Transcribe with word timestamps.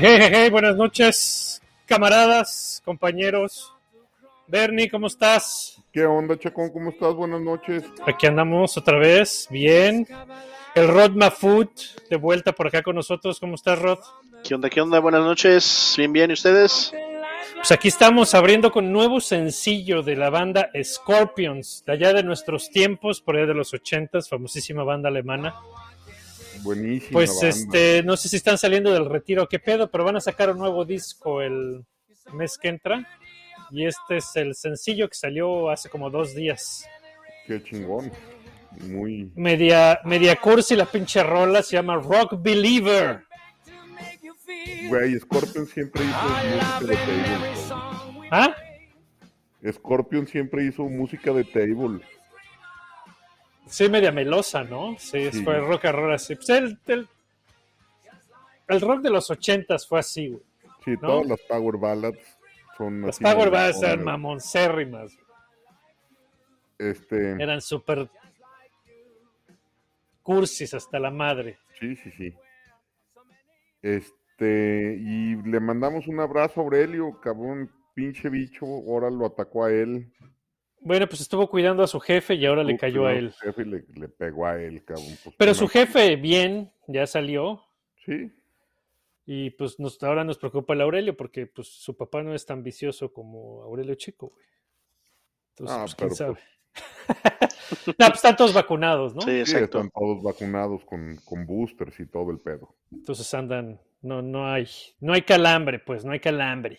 Jejeje, 0.00 0.48
buenas 0.48 0.74
noches, 0.74 1.60
camaradas, 1.84 2.80
compañeros. 2.82 3.74
Bernie, 4.46 4.88
¿cómo 4.88 5.06
estás? 5.06 5.82
¿Qué 5.92 6.06
onda, 6.06 6.38
Chacón? 6.38 6.70
¿Cómo 6.70 6.88
estás? 6.88 7.12
Buenas 7.12 7.42
noches. 7.42 7.84
Aquí 8.06 8.26
andamos 8.26 8.78
otra 8.78 8.98
vez, 8.98 9.46
bien. 9.50 10.08
El 10.74 10.88
Rod 10.88 11.10
Mafut, 11.10 11.70
de 12.08 12.16
vuelta 12.16 12.52
por 12.52 12.68
acá 12.68 12.80
con 12.80 12.96
nosotros. 12.96 13.38
¿Cómo 13.38 13.56
estás, 13.56 13.78
Rod? 13.80 13.98
¿Qué 14.42 14.54
onda, 14.54 14.70
qué 14.70 14.80
onda? 14.80 14.98
Buenas 14.98 15.24
noches. 15.24 15.92
Bien, 15.98 16.10
bien. 16.10 16.30
¿Y 16.30 16.32
ustedes? 16.32 16.90
Pues 17.56 17.70
aquí 17.70 17.88
estamos 17.88 18.34
abriendo 18.34 18.72
con 18.72 18.90
nuevo 18.90 19.20
sencillo 19.20 20.02
de 20.02 20.16
la 20.16 20.30
banda 20.30 20.70
Scorpions, 20.82 21.84
de 21.86 21.92
allá 21.92 22.14
de 22.14 22.22
nuestros 22.22 22.70
tiempos, 22.70 23.20
por 23.20 23.36
allá 23.36 23.44
de 23.44 23.54
los 23.54 23.74
ochentas, 23.74 24.30
famosísima 24.30 24.84
banda 24.84 25.10
alemana. 25.10 25.54
Buenísima. 26.62 27.12
Pues 27.12 27.30
banda. 27.30 27.48
este, 27.48 28.02
no 28.02 28.16
sé 28.16 28.28
si 28.28 28.36
están 28.36 28.58
saliendo 28.58 28.92
del 28.92 29.08
retiro 29.08 29.44
o 29.44 29.48
qué 29.48 29.58
pedo, 29.58 29.90
pero 29.90 30.04
van 30.04 30.16
a 30.16 30.20
sacar 30.20 30.50
un 30.50 30.58
nuevo 30.58 30.84
disco 30.84 31.42
el 31.42 31.84
mes 32.32 32.58
que 32.58 32.68
entra. 32.68 33.06
Y 33.70 33.86
este 33.86 34.18
es 34.18 34.36
el 34.36 34.54
sencillo 34.54 35.08
que 35.08 35.14
salió 35.14 35.70
hace 35.70 35.88
como 35.88 36.10
dos 36.10 36.34
días. 36.34 36.84
Qué 37.46 37.62
chingón. 37.62 38.12
Muy. 38.80 39.30
Media, 39.34 40.00
media 40.04 40.36
cursi 40.36 40.76
la 40.76 40.86
pinche 40.86 41.22
rola, 41.22 41.62
se 41.62 41.76
llama 41.76 41.96
Rock 41.96 42.34
Believer. 42.40 43.24
Güey, 44.88 45.18
Scorpion 45.18 45.66
siempre 45.66 46.04
hizo 46.04 46.28
música 46.28 46.86
de 46.86 46.96
table. 46.96 48.28
¿Ah? 48.30 48.54
Scorpion 49.72 50.26
siempre 50.26 50.64
hizo 50.64 50.84
música 50.84 51.32
de 51.32 51.44
table. 51.44 52.00
Sí, 53.66 53.88
media 53.88 54.12
melosa, 54.12 54.64
¿no? 54.64 54.96
Sí, 54.98 55.30
Sí. 55.32 55.42
fue 55.44 55.58
rock 55.60 55.86
and 55.86 55.94
roll 55.96 56.12
así. 56.14 56.34
Pues 56.36 56.48
el, 56.50 56.78
el, 56.86 57.08
el 58.68 58.80
rock 58.80 59.00
de 59.02 59.10
los 59.10 59.30
ochentas 59.30 59.86
fue 59.86 60.00
así, 60.00 60.28
güey. 60.28 60.42
Sí, 60.84 60.90
¿No? 61.00 61.08
todas 61.08 61.26
las 61.26 61.40
power 61.42 61.76
ballads 61.78 62.38
son 62.76 63.02
Las 63.02 63.18
Power 63.18 63.50
Ballads 63.50 63.82
eran 63.82 64.02
mamoncérrimas. 64.02 65.16
Este, 66.78 67.32
Eran 67.40 67.60
súper 67.60 68.08
cursis 70.22 70.74
hasta 70.74 70.98
la 70.98 71.10
madre. 71.10 71.58
sí, 71.78 71.94
sí, 71.96 72.10
sí. 72.12 72.34
Este, 73.82 74.96
y 74.98 75.36
le 75.42 75.60
mandamos 75.60 76.06
un 76.08 76.20
abrazo 76.20 76.60
a 76.60 76.64
Aurelio, 76.64 77.20
cabrón, 77.20 77.70
pinche 77.94 78.28
bicho, 78.28 78.64
ahora 78.64 79.10
lo 79.10 79.26
atacó 79.26 79.64
a 79.64 79.72
él. 79.72 80.10
Bueno, 80.84 81.06
pues 81.06 81.20
estuvo 81.20 81.48
cuidando 81.48 81.82
a 81.82 81.86
su 81.86 82.00
jefe 82.00 82.34
y 82.34 82.44
ahora 82.46 82.64
le 82.64 82.76
cayó 82.76 83.06
a 83.06 83.12
él. 83.14 83.32
Su 83.32 83.40
jefe 83.46 83.64
le, 83.64 83.84
le 83.94 84.08
pegó 84.08 84.46
a 84.46 84.60
él, 84.60 84.84
cabrón. 84.84 85.06
pues, 85.22 85.36
Pero 85.38 85.54
su 85.54 85.68
jefe, 85.68 86.16
bien, 86.16 86.72
ya 86.88 87.06
salió. 87.06 87.62
Sí, 88.04 88.32
Y 89.26 89.50
pues 89.50 89.78
nos, 89.78 90.02
ahora 90.02 90.24
nos 90.24 90.38
preocupa 90.38 90.74
el 90.74 90.80
Aurelio 90.80 91.16
porque 91.16 91.46
pues 91.46 91.68
su 91.68 91.96
papá 91.96 92.22
no 92.24 92.34
es 92.34 92.44
tan 92.44 92.62
vicioso 92.64 93.12
como 93.12 93.62
Aurelio 93.62 93.94
Chico, 93.94 94.30
güey. 94.30 94.44
Entonces, 95.50 95.76
Ah, 95.76 95.80
pues 95.82 95.94
quién 95.94 96.08
pero, 96.08 96.16
sabe. 96.16 96.38
no, 97.86 97.94
pues 98.06 98.14
están 98.14 98.36
todos 98.36 98.52
vacunados, 98.52 99.14
¿no? 99.14 99.20
Sí, 99.22 99.30
sí, 99.30 99.40
exacto. 99.40 99.78
están 99.78 99.90
todos 99.90 100.22
vacunados 100.22 100.84
con, 100.84 101.16
con 101.24 101.46
boosters 101.46 102.00
y 102.00 102.06
todo 102.06 102.30
el 102.32 102.40
pedo. 102.40 102.74
Entonces 102.90 103.32
andan, 103.34 103.80
no, 104.00 104.20
no 104.22 104.50
hay, 104.50 104.66
no 105.00 105.12
hay 105.12 105.22
calambre, 105.22 105.78
pues, 105.78 106.04
no 106.04 106.10
hay 106.12 106.18
calambre. 106.20 106.78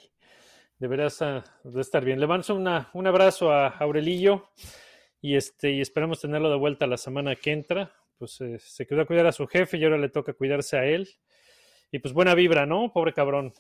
Deberás 0.83 1.21
ah, 1.21 1.41
de 1.63 1.79
estar 1.79 2.03
bien. 2.03 2.19
Le 2.19 2.27
mando 2.27 2.53
una, 2.53 2.89
un 2.91 3.07
abrazo 3.07 3.53
a 3.53 3.69
Aurelillo 3.69 4.49
y 5.21 5.38
este, 5.38 5.71
y 5.71 5.79
esperamos 5.79 6.19
tenerlo 6.19 6.49
de 6.49 6.57
vuelta 6.57 6.88
la 6.88 6.97
semana 6.97 7.38
que 7.38 7.53
entra. 7.53 7.95
Pues 8.17 8.41
eh, 8.41 8.59
se 8.59 8.85
quedó 8.85 9.03
a 9.03 9.05
cuidar 9.05 9.25
a 9.27 9.31
su 9.31 9.47
jefe 9.47 9.77
y 9.77 9.85
ahora 9.85 9.97
le 9.97 10.09
toca 10.09 10.33
cuidarse 10.33 10.75
a 10.75 10.83
él. 10.83 11.07
Y 11.89 11.99
pues 11.99 12.13
buena 12.13 12.35
vibra, 12.35 12.66
¿no? 12.66 12.91
Pobre 12.91 13.13
cabrón. 13.13 13.53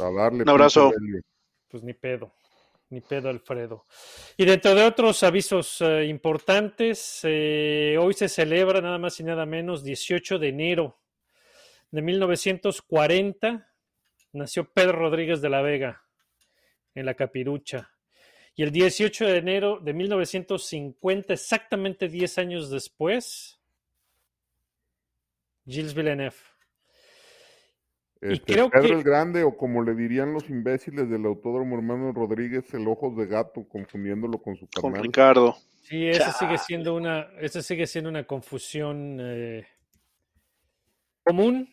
A 0.00 0.10
darle 0.10 0.42
Un 0.42 0.48
abrazo. 0.48 0.90
Pues 1.68 1.84
ni 1.84 1.94
pedo, 1.94 2.32
ni 2.90 3.00
pedo 3.00 3.28
Alfredo. 3.28 3.86
Y 4.36 4.44
dentro 4.44 4.74
de 4.74 4.86
otros 4.86 5.22
avisos 5.22 5.80
eh, 5.82 6.06
importantes, 6.06 7.20
eh, 7.22 7.96
hoy 7.96 8.14
se 8.14 8.28
celebra 8.28 8.80
nada 8.80 8.98
más 8.98 9.20
y 9.20 9.22
nada 9.22 9.46
menos 9.46 9.84
18 9.84 10.40
de 10.40 10.48
enero 10.48 10.98
de 11.92 12.02
1940, 12.02 13.72
nació 14.32 14.68
Pedro 14.72 14.98
Rodríguez 14.98 15.40
de 15.40 15.48
la 15.48 15.62
Vega 15.62 16.02
en 16.96 17.06
la 17.06 17.14
Capirucha. 17.14 17.92
Y 18.56 18.62
el 18.64 18.72
18 18.72 19.26
de 19.26 19.36
enero 19.36 19.78
de 19.80 19.92
1950, 19.92 21.34
exactamente 21.34 22.08
10 22.08 22.38
años 22.38 22.70
después, 22.70 23.60
Gilles 25.66 25.94
Villeneuve. 25.94 26.34
Este, 28.20 28.54
creo 28.54 28.70
Pedro 28.70 28.88
que- 28.88 28.94
el 28.94 29.02
Grande, 29.02 29.42
o 29.44 29.56
como 29.56 29.82
le 29.82 29.94
dirían 29.94 30.32
los 30.32 30.48
imbéciles 30.48 31.08
del 31.10 31.26
Autódromo 31.26 31.76
Hermano 31.76 32.12
Rodríguez, 32.12 32.72
el 32.72 32.88
ojos 32.88 33.14
de 33.16 33.26
gato, 33.26 33.68
confundiéndolo 33.68 34.38
con 34.38 34.56
su 34.56 34.66
Con 34.68 34.90
carnal. 34.92 35.02
Ricardo. 35.02 35.56
Sí, 35.82 36.08
esa 36.08 36.32
sigue 36.32 36.56
siendo 36.58 36.94
una, 36.96 37.28
esa 37.38 37.62
sigue 37.62 37.86
siendo 37.86 38.08
una 38.10 38.24
confusión 38.26 39.18
eh, 39.20 39.66
común. 41.22 41.72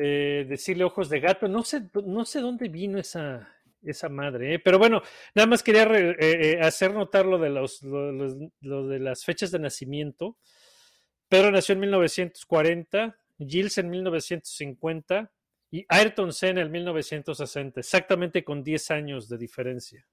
eh, 0.00 0.46
decirle 0.48 0.84
ojos 0.84 1.08
de 1.08 1.18
gato. 1.18 1.48
No 1.48 1.64
sé, 1.64 1.82
no 2.04 2.24
sé 2.24 2.40
dónde 2.40 2.68
vino 2.68 2.98
esa, 2.98 3.48
esa 3.82 4.08
madre, 4.08 4.54
eh, 4.54 4.58
pero 4.58 4.78
bueno, 4.78 5.02
nada 5.34 5.46
más 5.46 5.62
quería 5.62 5.84
re- 5.84 6.10
eh, 6.18 6.52
eh, 6.54 6.60
hacer 6.60 6.92
notar 6.92 7.26
lo 7.26 7.38
de 7.38 7.50
los, 7.50 7.82
lo, 7.82 8.12
los- 8.12 8.36
lo 8.60 8.86
de 8.88 8.98
las 8.98 9.24
fechas 9.24 9.50
de 9.50 9.58
nacimiento. 9.58 10.36
Pedro 11.28 11.50
nació 11.50 11.74
en 11.74 11.80
1940, 11.80 13.18
Gilles 13.38 13.78
en 13.78 13.90
1950 13.90 15.30
y 15.70 15.84
Ayrton 15.88 16.32
Senna 16.32 16.62
en 16.62 16.70
1960, 16.70 17.80
exactamente 17.80 18.42
con 18.42 18.62
10 18.62 18.90
años 18.90 19.28
de 19.28 19.36
diferencia. 19.38 20.06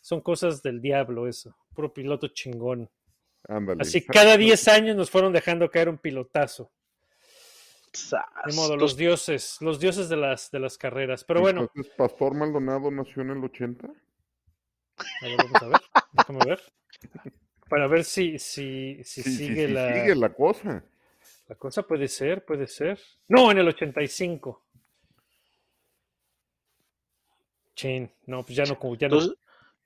Son 0.00 0.20
cosas 0.20 0.62
del 0.62 0.80
diablo 0.80 1.28
eso, 1.28 1.56
puro 1.74 1.92
piloto 1.92 2.28
chingón. 2.28 2.90
Ándale. 3.46 3.82
Así 3.82 4.02
cada 4.04 4.36
10 4.36 4.68
años 4.68 4.96
nos 4.96 5.10
fueron 5.10 5.32
dejando 5.32 5.70
caer 5.70 5.88
un 5.90 5.98
pilotazo. 5.98 6.72
Sas. 7.94 8.24
De 8.46 8.52
modo, 8.54 8.72
los 8.74 8.80
Los- 8.92 8.96
dioses, 8.96 9.56
los 9.60 9.78
dioses 9.80 10.08
de 10.08 10.16
las, 10.16 10.50
de 10.50 10.58
las 10.60 10.76
carreras. 10.76 11.24
Pero 11.24 11.40
bueno, 11.40 11.62
Entonces, 11.62 11.92
Pastor 11.96 12.34
Maldonado 12.34 12.90
nació 12.90 13.22
en 13.22 13.30
el 13.30 13.44
80. 13.44 13.86
a 13.86 15.26
ver, 15.26 15.36
vamos 15.38 15.62
a 15.62 15.66
ver, 15.68 15.80
déjame 16.12 16.44
ver. 16.44 16.62
Para 17.68 17.86
ver 17.86 18.04
si, 18.04 18.38
si, 18.38 19.02
si 19.04 19.22
Sí, 19.22 19.30
sí, 19.30 19.36
sigue, 19.48 19.66
sí, 19.68 19.72
la, 19.72 19.92
sigue 19.94 20.14
la 20.14 20.32
cosa. 20.32 20.84
la 21.48 21.54
cosa. 21.56 21.82
Puede 21.82 22.08
ser, 22.08 22.44
puede 22.44 22.66
ser. 22.66 22.98
No, 23.28 23.50
en 23.50 23.58
el 23.58 23.68
85. 23.68 24.60
Chin, 27.74 28.10
no, 28.26 28.42
pues 28.44 28.56
ya 28.56 28.64
no, 28.64 28.74
ya 28.96 29.08
no, 29.08 29.16
Entonces, 29.16 29.30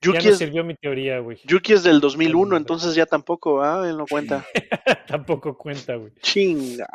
ya 0.01 0.11
Yuki, 0.13 0.25
no 0.27 0.31
es, 0.31 0.37
sirvió 0.37 0.63
mi 0.63 0.75
teoría, 0.75 1.19
güey. 1.19 1.39
Yuki 1.45 1.73
es 1.73 1.83
del 1.83 1.99
2001, 1.99 2.41
Hombre. 2.41 2.57
entonces 2.57 2.93
ya 2.95 3.05
tampoco, 3.05 3.61
¿ah? 3.63 3.87
Él 3.89 3.97
no 3.97 4.05
cuenta. 4.05 4.45
Tampoco 5.07 5.57
cuenta, 5.57 5.95
güey. 5.95 6.13
Chinga. 6.21 6.87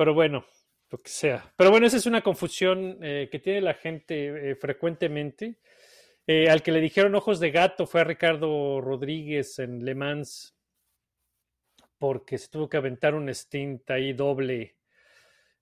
Pero 0.00 0.14
bueno, 0.14 0.46
lo 0.90 0.96
que 0.96 1.10
sea. 1.10 1.52
Pero 1.58 1.70
bueno, 1.70 1.86
esa 1.86 1.98
es 1.98 2.06
una 2.06 2.22
confusión 2.22 2.96
eh, 3.02 3.28
que 3.30 3.38
tiene 3.38 3.60
la 3.60 3.74
gente 3.74 4.52
eh, 4.52 4.54
frecuentemente. 4.54 5.58
Eh, 6.26 6.48
al 6.48 6.62
que 6.62 6.72
le 6.72 6.80
dijeron 6.80 7.14
ojos 7.16 7.38
de 7.38 7.50
gato 7.50 7.86
fue 7.86 8.00
a 8.00 8.04
Ricardo 8.04 8.80
Rodríguez 8.80 9.58
en 9.58 9.84
Le 9.84 9.94
Mans, 9.94 10.56
porque 11.98 12.38
se 12.38 12.48
tuvo 12.48 12.66
que 12.66 12.78
aventar 12.78 13.14
un 13.14 13.28
stint 13.28 13.90
ahí 13.90 14.14
doble 14.14 14.78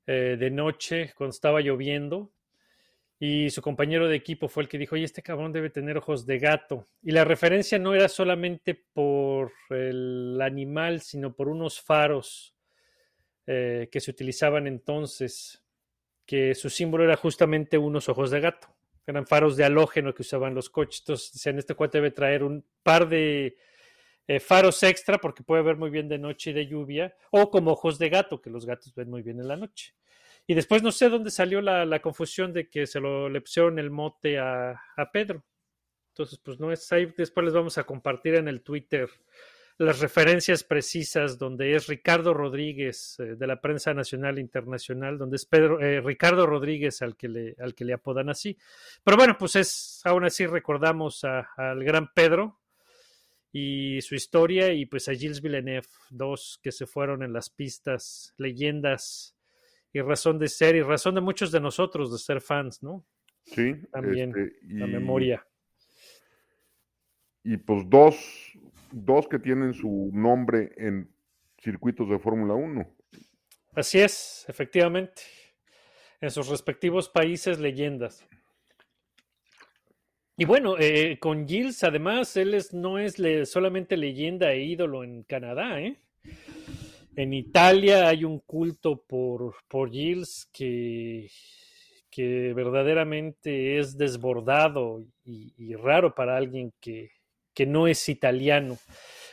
de 0.06 0.50
noche 0.52 1.12
cuando 1.16 1.34
estaba 1.34 1.60
lloviendo. 1.60 2.32
Y 3.18 3.50
su 3.50 3.60
compañero 3.60 4.06
de 4.06 4.14
equipo 4.14 4.46
fue 4.46 4.62
el 4.62 4.68
que 4.68 4.78
dijo, 4.78 4.94
oye, 4.94 5.02
este 5.02 5.20
cabrón 5.20 5.52
debe 5.52 5.68
tener 5.68 5.98
ojos 5.98 6.26
de 6.26 6.38
gato. 6.38 6.86
Y 7.02 7.10
la 7.10 7.24
referencia 7.24 7.80
no 7.80 7.92
era 7.92 8.08
solamente 8.08 8.76
por 8.92 9.52
el 9.70 10.38
animal, 10.40 11.00
sino 11.00 11.34
por 11.34 11.48
unos 11.48 11.80
faros 11.80 12.54
eh, 13.50 13.88
que 13.90 14.00
se 14.02 14.10
utilizaban 14.10 14.66
entonces, 14.66 15.64
que 16.26 16.54
su 16.54 16.68
símbolo 16.68 17.04
era 17.04 17.16
justamente 17.16 17.78
unos 17.78 18.10
ojos 18.10 18.30
de 18.30 18.40
gato. 18.40 18.68
eran 19.06 19.26
faros 19.26 19.56
de 19.56 19.64
halógeno 19.64 20.12
que 20.12 20.20
usaban 20.20 20.54
los 20.54 20.68
coches. 20.68 21.00
Entonces 21.00 21.32
decían, 21.32 21.58
este 21.58 21.74
cuate 21.74 21.96
debe 21.96 22.10
traer 22.10 22.44
un 22.44 22.62
par 22.82 23.08
de 23.08 23.56
eh, 24.26 24.38
faros 24.38 24.82
extra 24.82 25.16
porque 25.16 25.42
puede 25.42 25.62
ver 25.62 25.76
muy 25.76 25.88
bien 25.88 26.10
de 26.10 26.18
noche 26.18 26.50
y 26.50 26.52
de 26.52 26.66
lluvia, 26.66 27.16
o 27.30 27.50
como 27.50 27.70
ojos 27.70 27.98
de 27.98 28.10
gato, 28.10 28.42
que 28.42 28.50
los 28.50 28.66
gatos 28.66 28.94
ven 28.94 29.08
muy 29.08 29.22
bien 29.22 29.40
en 29.40 29.48
la 29.48 29.56
noche. 29.56 29.94
Y 30.46 30.52
después 30.52 30.82
no 30.82 30.92
sé 30.92 31.08
dónde 31.08 31.30
salió 31.30 31.62
la, 31.62 32.02
confusión 32.02 32.52
de 32.52 32.68
que 32.68 32.86
se 32.86 33.00
lo 33.00 33.30
le 33.30 33.40
pusieron 33.40 33.78
el 33.78 33.90
mote 33.90 34.38
a, 34.38 34.78
a 34.94 35.10
Pedro. 35.10 35.42
Entonces, 36.10 36.38
pues 36.44 36.60
no 36.60 36.70
es 36.70 36.92
ahí. 36.92 37.14
Después 37.16 37.46
les 37.46 37.54
vamos 37.54 37.78
a 37.78 37.84
compartir 37.84 38.34
en 38.34 38.46
el 38.48 38.60
Twitter 38.60 39.08
las 39.78 40.00
referencias 40.00 40.64
precisas, 40.64 41.38
donde 41.38 41.74
es 41.74 41.86
Ricardo 41.86 42.34
Rodríguez 42.34 43.16
eh, 43.20 43.36
de 43.36 43.46
la 43.46 43.60
prensa 43.60 43.94
nacional 43.94 44.38
e 44.38 44.40
internacional, 44.40 45.16
donde 45.18 45.36
es 45.36 45.46
Pedro, 45.46 45.80
eh, 45.80 46.00
Ricardo 46.00 46.46
Rodríguez 46.46 47.00
al 47.02 47.16
que, 47.16 47.28
le, 47.28 47.54
al 47.60 47.74
que 47.74 47.84
le 47.84 47.92
apodan 47.94 48.28
así. 48.28 48.56
Pero 49.04 49.16
bueno, 49.16 49.36
pues 49.38 49.54
es, 49.56 50.00
aún 50.04 50.24
así 50.24 50.46
recordamos 50.46 51.22
a- 51.24 51.48
al 51.56 51.84
gran 51.84 52.12
Pedro 52.12 52.58
y 53.52 54.00
su 54.02 54.14
historia 54.14 54.72
y 54.72 54.84
pues 54.86 55.08
a 55.08 55.12
Gilles 55.14 55.40
Villeneuve, 55.40 55.86
dos 56.10 56.58
que 56.62 56.72
se 56.72 56.86
fueron 56.86 57.22
en 57.22 57.32
las 57.32 57.48
pistas, 57.48 58.34
leyendas 58.36 59.36
y 59.92 60.00
razón 60.00 60.38
de 60.38 60.48
ser 60.48 60.74
y 60.76 60.82
razón 60.82 61.14
de 61.14 61.20
muchos 61.22 61.50
de 61.52 61.60
nosotros 61.60 62.12
de 62.12 62.18
ser 62.18 62.40
fans, 62.40 62.82
¿no? 62.82 63.04
Sí, 63.44 63.74
También, 63.90 64.30
este, 64.36 64.58
La 64.74 64.86
memoria. 64.86 65.46
Y 67.44 67.56
pues 67.56 67.88
dos, 67.88 68.16
dos 68.92 69.28
que 69.28 69.38
tienen 69.38 69.74
su 69.74 70.10
nombre 70.12 70.72
en 70.76 71.10
circuitos 71.60 72.08
de 72.08 72.18
Fórmula 72.18 72.54
1. 72.54 72.86
Así 73.74 74.00
es, 74.00 74.44
efectivamente. 74.48 75.22
En 76.20 76.30
sus 76.30 76.48
respectivos 76.48 77.08
países, 77.08 77.58
leyendas. 77.58 78.26
Y 80.36 80.44
bueno, 80.44 80.76
eh, 80.78 81.18
con 81.20 81.46
Gilles, 81.48 81.82
además, 81.84 82.36
él 82.36 82.54
es, 82.54 82.72
no 82.72 82.98
es 82.98 83.16
solamente 83.44 83.96
leyenda 83.96 84.52
e 84.52 84.62
ídolo 84.62 85.04
en 85.04 85.24
Canadá, 85.24 85.80
¿eh? 85.80 85.96
En 87.16 87.32
Italia 87.32 88.08
hay 88.08 88.24
un 88.24 88.38
culto 88.38 89.02
por, 89.02 89.56
por 89.66 89.90
Gilles 89.90 90.48
que, 90.52 91.28
verdaderamente 92.54 93.78
es 93.78 93.96
desbordado 93.96 95.04
y 95.24 95.74
raro 95.76 96.14
para 96.16 96.36
alguien 96.36 96.72
que, 96.80 97.10
que 97.58 97.66
no 97.66 97.88
es 97.88 98.08
italiano. 98.08 98.78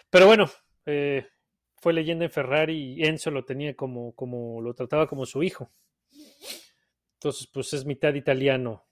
Pero 0.10 0.26
bueno, 0.26 0.50
eh, 0.88 1.28
fue 1.80 1.94
leyenda 1.94 2.26
en 2.26 2.32
Ferrari 2.32 2.96
y 2.96 3.04
Enzo 3.06 3.30
lo 3.30 3.46
tenía 3.46 3.76
como, 3.76 4.16
como 4.16 4.62
lo 4.62 4.74
trataba 4.74 5.06
como 5.06 5.28
su 5.28 5.44
hijo. 5.44 5.70
Entonces, 7.20 7.48
pues 7.54 7.72
es 7.74 7.86
mitad 7.86 8.16
italiano, 8.16 8.84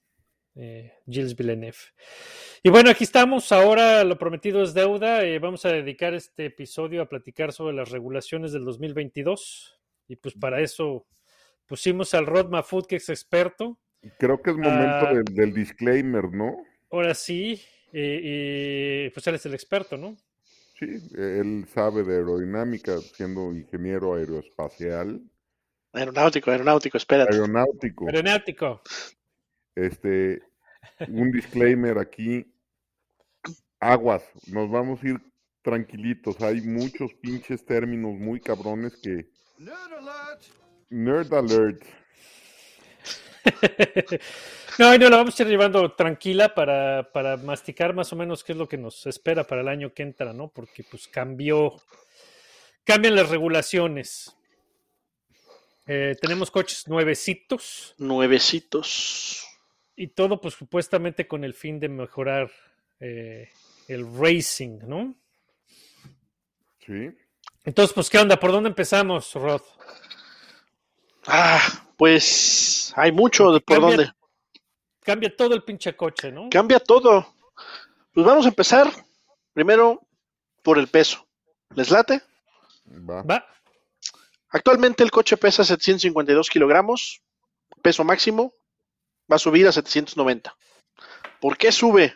eh, 0.53 0.93
Gilles 1.07 1.35
Villeneuve. 1.35 1.77
Y 2.61 2.69
bueno, 2.69 2.91
aquí 2.91 3.05
estamos. 3.05 3.51
Ahora 3.51 4.03
lo 4.03 4.19
prometido 4.19 4.61
es 4.61 4.75
deuda. 4.75 5.23
eh, 5.25 5.39
vamos 5.39 5.65
a 5.65 5.69
dedicar 5.71 6.13
este 6.13 6.45
episodio 6.45 7.01
a 7.01 7.09
platicar 7.09 7.51
sobre 7.53 7.75
las 7.75 7.89
regulaciones 7.89 8.51
del 8.53 8.65
2022. 8.65 9.79
Y 10.09 10.15
pues 10.17 10.35
para 10.35 10.61
eso 10.61 11.07
pusimos 11.65 12.13
al 12.13 12.27
Rod 12.27 12.49
Mafut, 12.51 12.85
que 12.85 12.97
es 12.97 13.09
experto. 13.09 13.79
Creo 14.19 14.39
que 14.43 14.51
es 14.51 14.57
momento 14.57 15.07
Ah. 15.07 15.11
del, 15.15 15.23
del 15.25 15.53
disclaimer, 15.55 16.25
¿no? 16.31 16.55
Ahora 16.91 17.15
sí, 17.15 17.59
eh, 17.93 19.11
pues 19.13 19.25
él 19.27 19.35
es 19.35 19.45
el 19.45 19.53
experto, 19.53 19.97
¿no? 19.97 20.17
Sí, 20.79 20.85
él 21.15 21.65
sabe 21.73 22.03
de 22.03 22.15
aerodinámica, 22.15 22.97
siendo 22.99 23.53
ingeniero 23.53 24.15
aeroespacial, 24.15 25.21
Aeronáutico, 25.93 26.49
aeronáutico, 26.49 26.97
espérate. 26.97 27.33
aeronáutico. 27.33 28.07
Aeronáutico. 28.07 28.81
Este, 29.75 30.41
un 31.07 31.31
disclaimer 31.31 31.99
aquí. 31.99 32.51
Aguas, 33.79 34.23
nos 34.47 34.71
vamos 34.71 35.03
a 35.03 35.07
ir 35.09 35.21
tranquilitos. 35.61 36.41
Hay 36.41 36.61
muchos 36.61 37.13
pinches 37.15 37.63
términos 37.63 38.13
muy 38.17 38.39
cabrones 38.39 38.95
que. 38.97 39.29
Nerd 40.89 41.31
alert. 41.33 41.83
no, 41.85 41.91
y 41.91 42.02
no 44.79 44.97
la 44.97 45.17
vamos 45.17 45.39
a 45.39 45.43
ir 45.43 45.49
llevando 45.49 45.91
tranquila 45.93 46.53
para, 46.53 47.11
para 47.11 47.37
masticar 47.37 47.93
más 47.93 48.11
o 48.13 48.15
menos 48.15 48.43
qué 48.43 48.53
es 48.53 48.57
lo 48.57 48.67
que 48.67 48.77
nos 48.77 49.05
espera 49.05 49.45
para 49.45 49.61
el 49.61 49.67
año 49.67 49.93
que 49.93 50.03
entra, 50.03 50.33
¿no? 50.33 50.47
Porque 50.47 50.83
pues 50.83 51.07
cambió, 51.07 51.81
cambian 52.83 53.15
las 53.15 53.29
regulaciones. 53.29 54.35
Eh, 55.85 56.15
tenemos 56.21 56.49
coches 56.49 56.87
nuevecitos 56.87 57.93
Nuevecitos. 57.97 59.45
y 59.97 60.07
todo 60.07 60.39
pues 60.39 60.53
supuestamente 60.53 61.27
con 61.27 61.43
el 61.43 61.53
fin 61.53 61.77
de 61.77 61.89
mejorar 61.89 62.49
eh, 63.01 63.49
el 63.89 64.07
racing, 64.17 64.79
¿no? 64.87 65.15
Sí. 66.85 67.11
Entonces, 67.65 67.93
pues, 67.93 68.09
¿qué 68.09 68.17
onda? 68.17 68.37
¿Por 68.39 68.51
dónde 68.51 68.69
empezamos, 68.69 69.33
Rod? 69.33 69.61
Ah, 71.27 71.61
pues 71.97 72.93
hay 72.95 73.11
mucho 73.11 73.51
de 73.51 73.59
por 73.61 73.77
Cambia- 73.79 73.97
dónde. 73.97 74.13
Cambia 75.01 75.35
todo 75.35 75.53
el 75.53 75.63
pinche 75.63 75.95
coche, 75.95 76.31
¿no? 76.31 76.49
Cambia 76.49 76.79
todo. 76.79 77.27
Pues 78.13 78.25
vamos 78.25 78.45
a 78.45 78.49
empezar 78.49 78.89
primero 79.53 80.01
por 80.61 80.77
el 80.77 80.87
peso. 80.87 81.27
¿Les 81.75 81.89
late? 81.91 82.21
Va. 83.09 83.21
Va. 83.23 83.45
Actualmente 84.49 85.03
el 85.03 85.11
coche 85.11 85.35
pesa 85.35 85.63
752 85.63 86.49
kilogramos, 86.49 87.21
peso 87.81 88.03
máximo, 88.03 88.53
va 89.31 89.35
a 89.37 89.39
subir 89.39 89.67
a 89.67 89.71
790. 89.71 90.55
¿Por 91.41 91.57
qué 91.57 91.71
sube? 91.71 92.15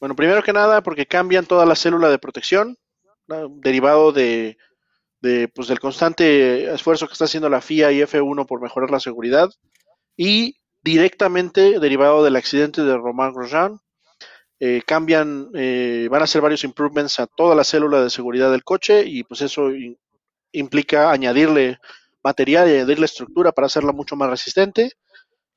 Bueno, 0.00 0.16
primero 0.16 0.42
que 0.42 0.52
nada, 0.52 0.82
porque 0.82 1.06
cambian 1.06 1.46
toda 1.46 1.64
la 1.66 1.76
célula 1.76 2.08
de 2.08 2.18
protección, 2.18 2.76
¿no? 3.26 3.48
derivado 3.48 4.12
de, 4.12 4.58
de, 5.20 5.48
pues, 5.48 5.68
del 5.68 5.80
constante 5.80 6.72
esfuerzo 6.72 7.06
que 7.06 7.12
está 7.12 7.24
haciendo 7.24 7.48
la 7.48 7.60
FIA 7.60 7.92
y 7.92 8.00
F1 8.02 8.46
por 8.46 8.60
mejorar 8.60 8.90
la 8.90 9.00
seguridad, 9.00 9.50
y 10.16 10.56
directamente 10.82 11.78
derivado 11.80 12.22
del 12.24 12.36
accidente 12.36 12.82
de 12.82 12.96
Romain 12.96 13.32
Grosjean, 13.32 13.80
eh, 14.58 14.82
cambian, 14.86 15.50
eh, 15.54 16.08
van 16.10 16.22
a 16.22 16.24
hacer 16.24 16.40
varios 16.40 16.64
improvements 16.64 17.20
a 17.20 17.26
toda 17.26 17.54
la 17.54 17.64
célula 17.64 18.02
de 18.02 18.08
seguridad 18.08 18.50
del 18.50 18.64
coche 18.64 19.04
y 19.04 19.22
pues 19.22 19.42
eso 19.42 19.70
implica 20.52 21.10
añadirle 21.10 21.78
material 22.22 22.68
y 22.68 22.74
añadirle 22.76 23.04
estructura 23.04 23.52
para 23.52 23.66
hacerla 23.66 23.92
mucho 23.92 24.16
más 24.16 24.30
resistente 24.30 24.92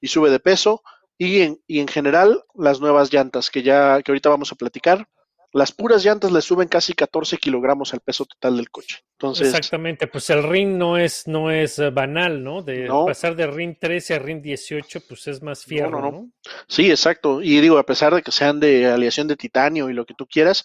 y 0.02 0.08
sube 0.08 0.30
de 0.30 0.40
peso. 0.40 0.82
Y 1.18 1.42
en, 1.42 1.62
y 1.68 1.80
en 1.80 1.88
general 1.88 2.44
las 2.56 2.80
nuevas 2.82 3.12
llantas 3.12 3.50
que 3.50 3.64
ya 3.64 4.02
que 4.02 4.12
ahorita 4.12 4.30
vamos 4.30 4.52
a 4.52 4.56
platicar 4.56 5.08
las 5.52 5.72
puras 5.72 6.04
llantas 6.06 6.32
le 6.32 6.42
suben 6.42 6.68
casi 6.68 6.94
14 6.94 7.38
kilogramos 7.38 7.94
al 7.94 8.02
peso 8.02 8.26
total 8.26 8.58
del 8.58 8.70
coche 8.70 8.98
entonces 9.14 9.48
Exactamente, 9.48 10.06
pues 10.08 10.30
el 10.30 10.44
RIN 10.44 10.78
no 10.78 10.98
es, 10.98 11.28
no 11.28 11.50
es 11.52 11.80
eh, 11.80 11.90
banal, 11.90 12.44
¿no? 12.44 12.62
De 12.62 12.86
No. 12.88 13.06
pasar 13.06 13.36
de 13.36 13.48
RIN 13.48 13.78
13 13.80 14.14
a 14.16 14.20
RIN 14.20 14.42
18, 14.44 15.02
pues 15.08 15.28
es 15.28 15.42
más 15.42 15.64
fierro, 15.66 16.02
no, 16.02 16.02
¿no? 16.02 16.12
no. 16.12 16.32
sí 16.68 16.90
exacto 16.92 17.42
y 17.42 17.60
digo 17.62 17.78
a 17.80 17.86
pesar 17.86 18.14
de 18.14 18.22
que 18.22 18.32
sean 18.32 18.60
de 18.60 18.86
aleación 18.86 19.28
de 19.28 19.36
titanio 19.36 19.90
y 19.90 19.94
lo 19.94 20.06
que 20.06 20.14
tú 20.14 20.28
quieras 20.28 20.64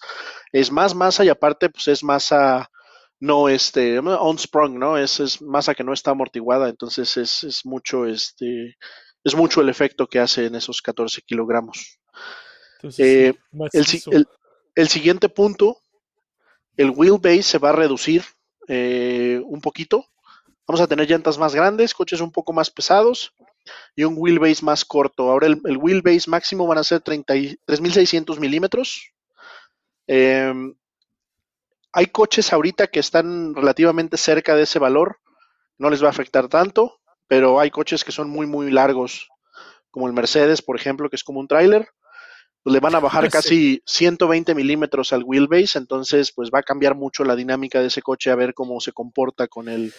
es 0.51 0.71
más 0.71 0.93
masa 0.93 1.25
y 1.25 1.29
aparte 1.29 1.69
pues 1.69 1.87
es 1.87 2.03
masa 2.03 2.69
no 3.19 3.49
este 3.49 3.97
on-sprung, 3.99 4.77
no 4.77 4.97
es, 4.97 5.19
es 5.19 5.41
masa 5.41 5.73
que 5.73 5.83
no 5.83 5.93
está 5.93 6.11
amortiguada 6.11 6.69
entonces 6.69 7.17
es, 7.17 7.43
es 7.43 7.65
mucho 7.65 8.05
este 8.05 8.75
es 9.23 9.33
mucho 9.35 9.61
el 9.61 9.69
efecto 9.69 10.05
que 10.05 10.19
hace 10.19 10.45
en 10.45 10.53
esos 10.55 10.81
14 10.83 11.21
kilogramos 11.23 11.99
Entonces, 12.77 13.05
Eh, 13.05 13.33
El, 13.73 13.85
el- 14.13 14.27
el 14.75 14.87
siguiente 14.89 15.29
punto, 15.29 15.77
el 16.77 16.91
wheelbase 16.91 17.43
se 17.43 17.57
va 17.57 17.69
a 17.69 17.73
reducir 17.73 18.23
eh, 18.67 19.41
un 19.45 19.61
poquito. 19.61 20.05
Vamos 20.67 20.81
a 20.81 20.87
tener 20.87 21.09
llantas 21.09 21.37
más 21.37 21.55
grandes, 21.55 21.93
coches 21.93 22.21
un 22.21 22.31
poco 22.31 22.53
más 22.53 22.71
pesados 22.71 23.33
y 23.95 24.03
un 24.05 24.15
wheelbase 24.17 24.65
más 24.65 24.85
corto. 24.85 25.31
Ahora 25.31 25.47
el, 25.47 25.61
el 25.65 25.77
wheelbase 25.77 26.29
máximo 26.29 26.67
van 26.67 26.79
a 26.79 26.83
ser 26.83 27.01
30 27.01 27.35
y- 27.35 27.57
3.600 27.65 28.39
milímetros. 28.39 29.11
Eh, 30.07 30.53
hay 31.93 32.07
coches 32.07 32.51
ahorita 32.53 32.87
que 32.87 32.99
están 32.99 33.55
relativamente 33.55 34.17
cerca 34.17 34.55
de 34.55 34.63
ese 34.63 34.79
valor. 34.79 35.19
No 35.77 35.89
les 35.89 36.03
va 36.03 36.07
a 36.07 36.11
afectar 36.11 36.47
tanto, 36.47 36.99
pero 37.27 37.59
hay 37.59 37.71
coches 37.71 38.03
que 38.03 38.11
son 38.11 38.29
muy, 38.29 38.47
muy 38.47 38.71
largos, 38.71 39.29
como 39.91 40.07
el 40.07 40.13
Mercedes, 40.13 40.61
por 40.61 40.77
ejemplo, 40.77 41.09
que 41.09 41.17
es 41.17 41.23
como 41.23 41.39
un 41.39 41.47
tráiler 41.47 41.89
pues 42.65 42.73
le 42.73 42.79
van 42.79 42.95
a 42.95 42.99
bajar 42.99 43.25
Sí. 43.25 43.29
casi 43.31 43.81
120 43.85 44.55
milímetros 44.55 45.13
al 45.13 45.23
wheelbase, 45.23 45.77
entonces 45.77 46.31
pues 46.31 46.49
va 46.51 46.59
a 46.59 46.63
cambiar 46.63 46.95
mucho 46.95 47.23
la 47.23 47.35
dinámica 47.35 47.79
de 47.79 47.87
ese 47.87 48.01
coche 48.01 48.31
a 48.31 48.35
ver 48.35 48.55
cómo 48.55 48.81
se 48.81 48.91
comporta 48.91 49.47
con 49.47 49.69
el... 49.69 49.93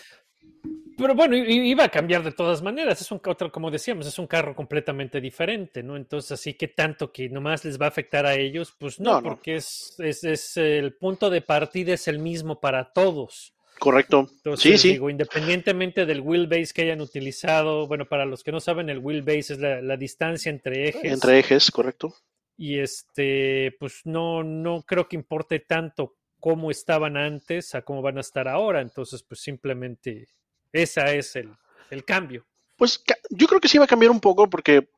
Pero 0.99 1.15
bueno, 1.15 1.37
iba 1.37 1.85
a 1.85 1.89
cambiar 1.91 2.25
de 2.25 2.33
todas 2.33 2.63
maneras. 2.63 3.01
Es 3.01 3.13
un 3.13 3.21
como 3.21 3.71
decíamos, 3.71 4.07
es 4.07 4.19
un 4.19 4.27
carro 4.27 4.57
completamente 4.57 5.21
diferente, 5.21 5.83
¿no? 5.83 5.95
Entonces, 5.97 6.33
así 6.33 6.55
que 6.55 6.69
tanto 6.69 7.13
que 7.13 7.29
nomás 7.29 7.65
les 7.65 7.79
va 7.81 7.85
a 7.85 7.89
afectar 7.91 8.25
a 8.27 8.35
ellos, 8.35 8.75
pues 8.79 8.99
no, 8.99 9.13
No, 9.13 9.21
no. 9.21 9.29
porque 9.29 9.57
es, 9.57 9.95
es, 9.99 10.25
es 10.25 10.57
el 10.57 10.95
punto 10.95 11.31
de 11.31 11.43
partida 11.43 11.93
es 11.95 12.09
el 12.09 12.19
mismo 12.19 12.59
para 12.59 12.93
todos. 12.93 13.53
Correcto. 13.79 14.29
Entonces, 14.39 14.73
sí, 14.73 14.79
sí. 14.79 14.93
digo, 14.95 15.11
independientemente 15.11 16.07
del 16.07 16.21
wheelbase 16.21 16.73
que 16.75 16.83
hayan 16.83 17.01
utilizado, 17.03 17.87
bueno, 17.87 18.07
para 18.07 18.25
los 18.25 18.43
que 18.43 18.51
no 18.51 18.59
saben, 18.59 18.89
el 18.89 18.99
wheelbase 18.99 19.53
es 19.53 19.59
la, 19.59 19.83
la 19.83 19.97
distancia 19.97 20.51
entre 20.51 20.89
ejes. 20.89 21.13
Entre 21.13 21.39
ejes, 21.39 21.71
correcto. 21.71 22.15
Y 22.57 22.79
este, 22.79 23.77
pues 23.79 24.01
no, 24.05 24.43
no 24.43 24.83
creo 24.83 25.09
que 25.09 25.17
importe 25.17 25.61
tanto 25.61 26.15
cómo 26.41 26.71
estaban 26.71 27.17
antes 27.17 27.75
a 27.75 27.83
cómo 27.83 28.03
van 28.03 28.19
a 28.19 28.23
estar 28.23 28.49
ahora. 28.49 28.81
Entonces, 28.81 29.23
pues 29.23 29.41
simplemente 29.41 30.29
esa 30.73 31.13
es 31.13 31.37
el, 31.37 31.53
el 31.91 32.05
cambio. 32.05 32.47
Pues 32.77 33.03
yo 33.31 33.47
creo 33.47 33.61
que 33.61 33.69
sí 33.69 33.79
va 33.79 33.85
a 33.85 33.89
cambiar 33.89 34.11
un 34.11 34.21
poco 34.21 34.49
porque 34.49 34.89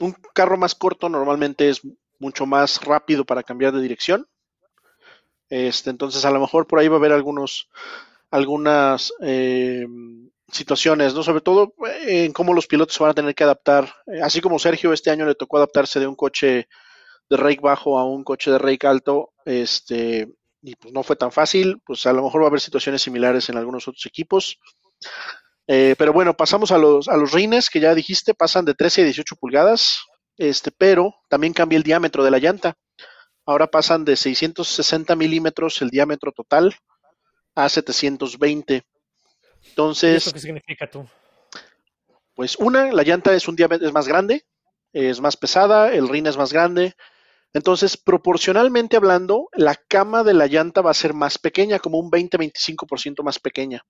un 0.00 0.14
carro 0.32 0.56
más 0.56 0.74
corto 0.74 1.08
normalmente 1.08 1.68
es 1.68 1.82
mucho 2.18 2.46
más 2.46 2.82
rápido 2.84 3.24
para 3.24 3.42
cambiar 3.42 3.72
de 3.72 3.82
dirección. 3.82 4.26
Este, 5.48 5.90
entonces 5.90 6.24
a 6.24 6.30
lo 6.30 6.40
mejor 6.40 6.66
por 6.66 6.78
ahí 6.78 6.88
va 6.88 6.96
a 6.96 6.98
haber 6.98 7.12
algunos, 7.12 7.68
algunas 8.30 9.12
eh, 9.20 9.86
situaciones, 10.50 11.14
¿no? 11.14 11.22
Sobre 11.22 11.42
todo 11.42 11.74
eh, 11.86 12.24
en 12.24 12.32
cómo 12.32 12.54
los 12.54 12.66
pilotos 12.66 12.98
van 12.98 13.10
a 13.10 13.14
tener 13.14 13.34
que 13.34 13.44
adaptar. 13.44 13.92
Eh, 14.06 14.20
Así 14.22 14.40
como 14.40 14.58
Sergio 14.58 14.92
este 14.92 15.10
año 15.10 15.26
le 15.26 15.34
tocó 15.34 15.58
adaptarse 15.58 16.00
de 16.00 16.06
un 16.06 16.16
coche 16.16 16.68
de 17.28 17.36
rake 17.36 17.60
bajo 17.60 17.98
a 17.98 18.04
un 18.04 18.24
coche 18.24 18.50
de 18.50 18.58
rake 18.58 18.86
alto, 18.86 19.32
este, 19.44 20.28
y 20.62 20.76
pues 20.76 20.92
no 20.92 21.02
fue 21.02 21.16
tan 21.16 21.32
fácil, 21.32 21.80
pues 21.84 22.06
a 22.06 22.12
lo 22.12 22.22
mejor 22.22 22.42
va 22.42 22.46
a 22.46 22.48
haber 22.48 22.60
situaciones 22.60 23.02
similares 23.02 23.48
en 23.48 23.56
algunos 23.56 23.86
otros 23.88 24.06
equipos. 24.06 24.58
Eh, 25.66 25.94
pero 25.98 26.12
bueno, 26.12 26.34
pasamos 26.34 26.70
a 26.72 26.78
los, 26.78 27.08
a 27.08 27.16
los 27.16 27.32
rines 27.32 27.70
que 27.70 27.80
ya 27.80 27.94
dijiste, 27.94 28.34
pasan 28.34 28.64
de 28.64 28.74
13 28.74 29.02
a 29.02 29.04
18 29.04 29.36
pulgadas, 29.36 30.04
este, 30.36 30.70
pero 30.70 31.14
también 31.28 31.52
cambia 31.52 31.76
el 31.76 31.82
diámetro 31.82 32.24
de 32.24 32.30
la 32.30 32.38
llanta. 32.38 32.76
Ahora 33.46 33.66
pasan 33.66 34.04
de 34.04 34.16
660 34.16 35.16
milímetros 35.16 35.82
el 35.82 35.90
diámetro 35.90 36.32
total 36.32 36.74
a 37.54 37.68
720. 37.68 38.74
¿Y 38.74 39.68
Entonces, 39.68 40.26
¿Eso 40.26 40.32
qué 40.32 40.40
significa 40.40 40.90
tú? 40.90 41.06
pues 42.34 42.56
una, 42.56 42.90
la 42.92 43.02
llanta 43.02 43.34
es 43.34 43.48
un 43.48 43.56
diámetro 43.56 43.86
es 43.86 43.94
más 43.94 44.08
grande, 44.08 44.44
es 44.92 45.20
más 45.20 45.36
pesada, 45.36 45.92
el 45.92 46.08
rin 46.08 46.26
es 46.26 46.36
más 46.36 46.52
grande. 46.52 46.94
Entonces, 47.54 47.96
proporcionalmente 47.96 48.96
hablando, 48.98 49.48
la 49.54 49.76
cama 49.76 50.24
de 50.24 50.34
la 50.34 50.46
llanta 50.48 50.82
va 50.82 50.90
a 50.90 50.94
ser 50.94 51.14
más 51.14 51.38
pequeña, 51.38 51.78
como 51.80 51.98
un 51.98 52.10
20-25% 52.10 53.22
más 53.24 53.38
pequeña. 53.38 53.82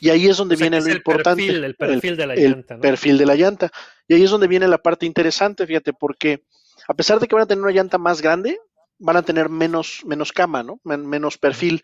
Y 0.00 0.10
ahí 0.10 0.26
es 0.28 0.36
donde 0.36 0.54
O 0.54 0.58
sea, 0.58 0.68
viene 0.70 0.80
lo 0.80 0.86
el 0.86 0.92
importante. 0.92 1.46
perfil, 1.46 1.64
el 1.64 1.76
perfil 1.76 2.16
de 2.16 2.26
la 2.26 2.34
el 2.34 2.42
llanta, 2.50 2.76
¿no? 2.76 2.80
perfil 2.82 3.18
de 3.18 3.26
la 3.26 3.34
llanta. 3.36 3.70
Y 4.08 4.14
ahí 4.14 4.24
es 4.24 4.30
donde 4.30 4.48
viene 4.48 4.68
la 4.68 4.78
parte 4.78 5.06
interesante, 5.06 5.66
fíjate, 5.66 5.92
porque 5.94 6.44
a 6.88 6.94
pesar 6.94 7.18
de 7.20 7.26
que 7.26 7.34
van 7.34 7.44
a 7.44 7.46
tener 7.46 7.62
una 7.62 7.72
llanta 7.72 7.98
más 7.98 8.22
grande, 8.22 8.58
van 8.98 9.16
a 9.16 9.22
tener 9.22 9.48
menos, 9.48 10.02
menos 10.06 10.32
cama, 10.32 10.62
¿no? 10.62 10.80
Men- 10.84 11.06
menos 11.06 11.38
perfil. 11.38 11.82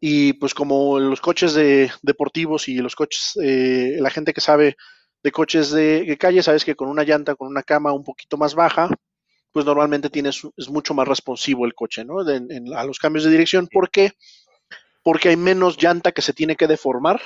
Y 0.00 0.34
pues 0.34 0.54
como 0.54 0.98
los 1.00 1.20
coches 1.20 1.54
de, 1.54 1.90
deportivos 2.02 2.68
y 2.68 2.76
los 2.78 2.94
coches, 2.96 3.32
eh, 3.42 3.96
la 4.00 4.10
gente 4.10 4.34
que 4.34 4.40
sabe 4.40 4.76
de 5.22 5.32
coches 5.32 5.70
de, 5.70 6.04
de 6.04 6.18
calle, 6.18 6.42
sabes 6.42 6.64
que 6.64 6.76
con 6.76 6.88
una 6.88 7.04
llanta, 7.04 7.34
con 7.36 7.48
una 7.48 7.62
cama 7.62 7.92
un 7.92 8.04
poquito 8.04 8.36
más 8.36 8.54
baja, 8.54 8.90
pues 9.56 9.64
normalmente 9.64 10.10
tienes, 10.10 10.42
es 10.58 10.68
mucho 10.68 10.92
más 10.92 11.08
responsivo 11.08 11.64
el 11.64 11.72
coche, 11.74 12.04
¿no? 12.04 12.24
De- 12.24 12.36
en- 12.36 12.74
a 12.74 12.84
los 12.84 12.98
cambios 12.98 13.24
de 13.24 13.30
dirección. 13.30 13.68
¿Por 13.72 13.90
qué? 13.90 14.12
Porque 15.02 15.30
hay 15.30 15.36
menos 15.36 15.78
llanta 15.82 16.12
que 16.12 16.22
se 16.22 16.34
tiene 16.34 16.56
que 16.56 16.66
deformar 16.66 17.20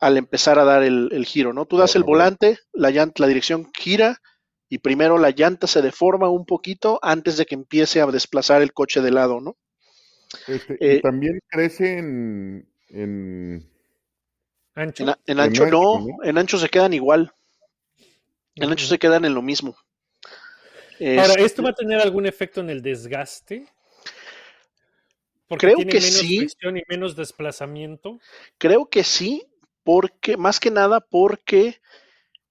al 0.00 0.16
empezar 0.16 0.58
a 0.58 0.64
dar 0.64 0.82
el, 0.82 1.08
el 1.12 1.24
giro, 1.26 1.52
¿no? 1.52 1.64
Tú 1.66 1.76
das 1.76 1.94
el 1.94 2.02
volante, 2.04 2.58
la 2.72 2.90
llanta, 2.90 3.22
la 3.22 3.28
dirección 3.28 3.70
gira 3.78 4.20
y 4.68 4.78
primero 4.78 5.18
la 5.18 5.30
llanta 5.30 5.66
se 5.66 5.82
deforma 5.82 6.28
un 6.28 6.46
poquito 6.46 6.98
antes 7.02 7.36
de 7.36 7.46
que 7.46 7.54
empiece 7.54 8.00
a 8.00 8.06
desplazar 8.06 8.62
el 8.62 8.72
coche 8.72 9.00
de 9.00 9.10
lado, 9.10 9.40
¿no? 9.40 9.56
Este, 10.46 10.78
Eh, 10.80 10.96
y 10.96 11.00
también 11.00 11.38
crece 11.48 11.98
en, 11.98 12.68
en 12.88 13.66
Ancho. 14.74 15.04
En, 15.26 15.38
ancho 15.38 15.64
no, 15.66 16.00
¿no? 16.00 16.16
en 16.24 16.36
ancho 16.36 16.58
se 16.58 16.68
quedan 16.68 16.92
igual, 16.92 17.32
en 18.60 18.70
ancho 18.70 18.86
se 18.86 18.98
quedan 19.00 19.24
en 19.24 19.34
lo 19.34 19.42
mismo. 19.42 19.76
Ahora, 21.00 21.34
Este, 21.34 21.44
¿esto 21.44 21.62
va 21.62 21.70
a 21.70 21.74
tener 21.74 22.00
algún 22.00 22.26
efecto 22.26 22.60
en 22.60 22.70
el 22.70 22.82
desgaste? 22.82 23.66
Porque 25.48 25.66
Creo 25.66 25.76
tiene 25.76 25.92
que 25.92 26.00
menos 26.00 26.12
sí. 26.20 26.38
fricción 26.38 26.76
y 26.76 26.82
menos 26.88 27.16
desplazamiento. 27.16 28.18
Creo 28.58 28.88
que 28.88 29.02
sí, 29.02 29.46
porque, 29.82 30.36
más 30.36 30.60
que 30.60 30.70
nada 30.70 31.00
porque 31.00 31.80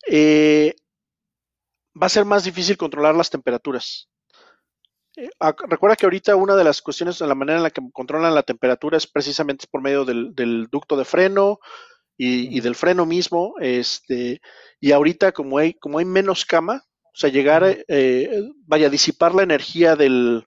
eh, 0.07 0.75
va 2.01 2.07
a 2.07 2.09
ser 2.09 2.25
más 2.25 2.43
difícil 2.43 2.75
controlar 2.77 3.15
las 3.15 3.29
temperaturas. 3.29 4.09
Eh, 5.15 5.29
recuerda 5.67 5.95
que 5.95 6.05
ahorita 6.05 6.35
una 6.35 6.55
de 6.55 6.63
las 6.63 6.81
cuestiones 6.81 7.19
de 7.19 7.27
la 7.27 7.35
manera 7.35 7.57
en 7.57 7.63
la 7.63 7.71
que 7.71 7.81
controlan 7.93 8.35
la 8.35 8.43
temperatura 8.43 8.97
es 8.97 9.07
precisamente 9.07 9.65
por 9.69 9.81
medio 9.81 10.05
del, 10.05 10.35
del 10.35 10.67
ducto 10.71 10.97
de 10.97 11.05
freno 11.05 11.59
y, 12.17 12.55
y 12.57 12.61
del 12.61 12.75
freno 12.75 13.05
mismo. 13.05 13.55
Este, 13.59 14.41
y 14.81 14.91
ahorita 14.91 15.31
como 15.31 15.57
hay, 15.57 15.73
como 15.75 15.99
hay 15.99 16.05
menos 16.05 16.45
cama, 16.45 16.83
sea, 17.19 17.29
llegar, 17.29 17.63
Ujú. 17.63 17.81
eh, 17.87 18.49
vaya 18.65 18.89
disipar 18.89 19.35
la 19.35 19.43
energía 19.43 19.95
del, 19.95 20.45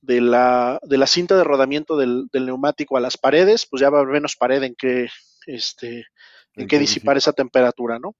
de, 0.00 0.20
la, 0.20 0.78
de 0.82 0.98
la 0.98 1.06
cinta 1.06 1.36
de 1.36 1.44
rodamiento 1.44 1.96
del, 1.96 2.26
del 2.32 2.46
neumático 2.46 2.96
a 2.96 3.00
las 3.00 3.16
paredes, 3.18 3.66
pues 3.70 3.80
ya 3.80 3.90
va 3.90 3.98
a 3.98 4.00
haber 4.02 4.12
menos 4.14 4.36
pared 4.36 4.62
en 4.62 4.74
que, 4.74 5.08
este, 5.46 6.06
en 6.54 6.66
que 6.68 6.78
disipar 6.78 7.16
esa 7.16 7.32
temperatura, 7.32 7.98
¿no? 7.98 8.14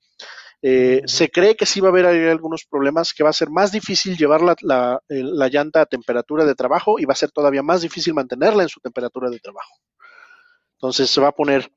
Eh. 0.62 1.02
Se 1.04 1.28
cree 1.28 1.54
que 1.54 1.66
sí 1.66 1.80
va 1.80 1.88
a 1.88 1.90
haber 1.90 2.06
algunos 2.06 2.64
problemas, 2.68 3.12
que 3.12 3.22
va 3.22 3.30
a 3.30 3.34
ser 3.34 3.50
más 3.50 3.70
difícil 3.72 4.16
llevar 4.16 4.40
la, 4.42 4.56
la- 4.62 5.00
la 5.08 5.48
llanta 5.48 5.82
a 5.82 5.86
temperatura 5.86 6.44
de 6.44 6.54
trabajo 6.54 6.98
y 6.98 7.04
va 7.04 7.12
a 7.12 7.16
ser 7.16 7.30
todavía 7.30 7.62
más 7.62 7.82
difícil 7.82 8.14
mantenerla 8.14 8.62
en 8.62 8.68
su 8.70 8.80
temperatura 8.80 9.28
de 9.30 9.38
trabajo. 9.38 9.76
Entonces 10.78 11.10
se 11.10 11.20
va 11.20 11.28
a 11.28 11.32
poner, 11.32 11.70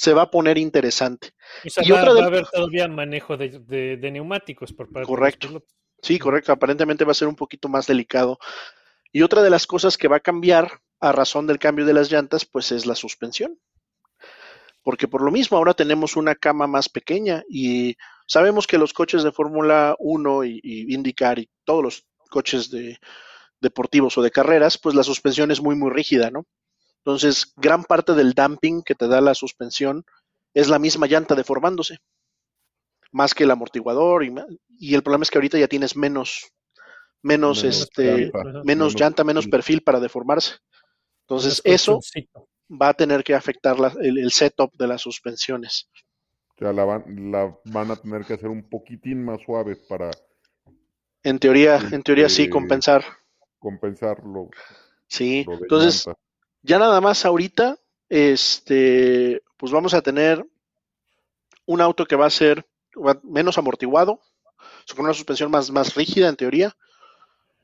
se 0.00 0.14
va 0.14 0.22
a 0.22 0.30
poner 0.30 0.56
interesante. 0.56 1.32
O 1.62 1.68
sea, 1.68 1.84
Y 1.84 1.90
va, 1.90 2.00
otra 2.00 2.14
va 2.14 2.22
a 2.22 2.26
haber 2.28 2.46
todavía 2.46 2.88
manejo 2.88 3.36
de, 3.36 3.58
de- 3.58 3.98
de 3.98 4.10
neumáticos 4.10 4.72
por 4.72 4.90
parte 4.90 5.06
Correcto. 5.06 5.48
de 5.48 5.52
los. 5.54 5.62
Sí, 6.00 6.18
correcto. 6.18 6.52
Aparentemente 6.52 7.04
va 7.04 7.10
a 7.10 7.14
ser 7.14 7.28
un 7.28 7.36
poquito 7.36 7.68
más 7.68 7.86
delicado. 7.86 8.38
Y 9.12 9.20
otra 9.20 9.42
de 9.42 9.50
las 9.50 9.66
cosas 9.66 9.98
que 9.98 10.08
va 10.08 10.16
a 10.16 10.20
cambiar 10.20 10.80
a 11.00 11.12
razón 11.12 11.46
del 11.46 11.58
cambio 11.58 11.84
de 11.84 11.92
las 11.92 12.10
llantas, 12.10 12.46
pues 12.46 12.72
es 12.72 12.86
la 12.86 12.94
suspensión. 12.94 13.58
Porque 14.82 15.06
por 15.06 15.20
lo 15.20 15.30
mismo 15.30 15.58
ahora 15.58 15.74
tenemos 15.74 16.16
una 16.16 16.34
cama 16.34 16.66
más 16.66 16.88
pequeña 16.88 17.42
y 17.50 17.94
sabemos 18.26 18.66
que 18.66 18.78
los 18.78 18.94
coches 18.94 19.22
de 19.22 19.32
Fórmula 19.32 19.96
1 19.98 20.44
y, 20.44 20.60
y 20.62 20.94
IndyCar 20.94 21.38
y 21.40 21.50
todos 21.66 21.82
los 21.84 22.06
coches 22.30 22.70
de 22.70 22.96
deportivos 23.60 24.16
o 24.16 24.22
de 24.22 24.30
carreras, 24.30 24.78
pues 24.78 24.94
la 24.94 25.02
suspensión 25.02 25.50
es 25.50 25.60
muy, 25.60 25.76
muy 25.76 25.90
rígida, 25.90 26.30
¿no? 26.30 26.46
Entonces, 27.04 27.52
gran 27.56 27.84
parte 27.84 28.14
del 28.14 28.34
damping 28.34 28.82
que 28.82 28.94
te 28.94 29.08
da 29.08 29.20
la 29.20 29.34
suspensión 29.34 30.04
es 30.54 30.68
la 30.68 30.78
misma 30.78 31.06
llanta 31.06 31.34
deformándose, 31.34 31.98
más 33.12 33.34
que 33.34 33.44
el 33.44 33.50
amortiguador. 33.50 34.24
Y, 34.24 34.30
ma- 34.30 34.46
y 34.78 34.94
el 34.94 35.02
problema 35.02 35.22
es 35.22 35.30
que 35.30 35.38
ahorita 35.38 35.58
ya 35.58 35.68
tienes 35.68 35.96
menos, 35.96 36.52
menos, 37.22 37.62
Menos 37.64 37.80
este, 37.82 38.04
llanta, 38.04 38.44
menos 38.44 38.64
menos 38.64 38.94
llanta, 38.94 39.24
menos 39.24 39.46
perfil. 39.46 39.82
para 39.82 40.00
deformarse. 40.00 40.54
Entonces, 41.26 41.62
eso 41.64 42.00
va 42.70 42.88
a 42.90 42.94
tener 42.94 43.24
que 43.24 43.34
afectar 43.34 43.78
la- 43.78 43.94
el, 44.00 44.18
el 44.18 44.30
setup 44.32 44.74
de 44.76 44.86
las 44.86 45.00
suspensiones. 45.00 45.88
O 46.56 46.58
sea, 46.58 46.72
la 46.74 46.84
van, 46.84 47.32
la 47.32 47.56
van 47.64 47.90
a 47.90 47.96
tener 47.96 48.24
que 48.26 48.34
hacer 48.34 48.48
un 48.48 48.68
poquitín 48.68 49.24
más 49.24 49.40
suave 49.42 49.76
para 49.76 50.10
En 51.22 51.38
teoría, 51.38 51.78
en 51.90 52.02
teoría 52.02 52.28
sí, 52.28 52.42
Este, 52.42 52.50
compensar. 52.50 53.04
compensar 53.58 54.22
lo, 54.24 54.50
Sí. 55.08 55.44
lo 55.44 55.54
Entonces, 55.54 56.06
llanta. 56.06 56.20
Ya 56.62 56.78
nada 56.78 57.00
más 57.00 57.24
ahorita, 57.24 57.78
este, 58.08 59.42
pues 59.56 59.72
vamos 59.72 59.94
a 59.94 60.02
tener 60.02 60.44
un 61.66 61.80
auto 61.80 62.06
que 62.06 62.16
va 62.16 62.26
a 62.26 62.30
ser 62.30 62.66
menos 63.22 63.58
amortiguado, 63.58 64.20
con 64.94 65.04
una 65.04 65.14
suspensión 65.14 65.50
más, 65.50 65.70
más 65.70 65.94
rígida 65.94 66.28
en 66.28 66.36
teoría. 66.36 66.76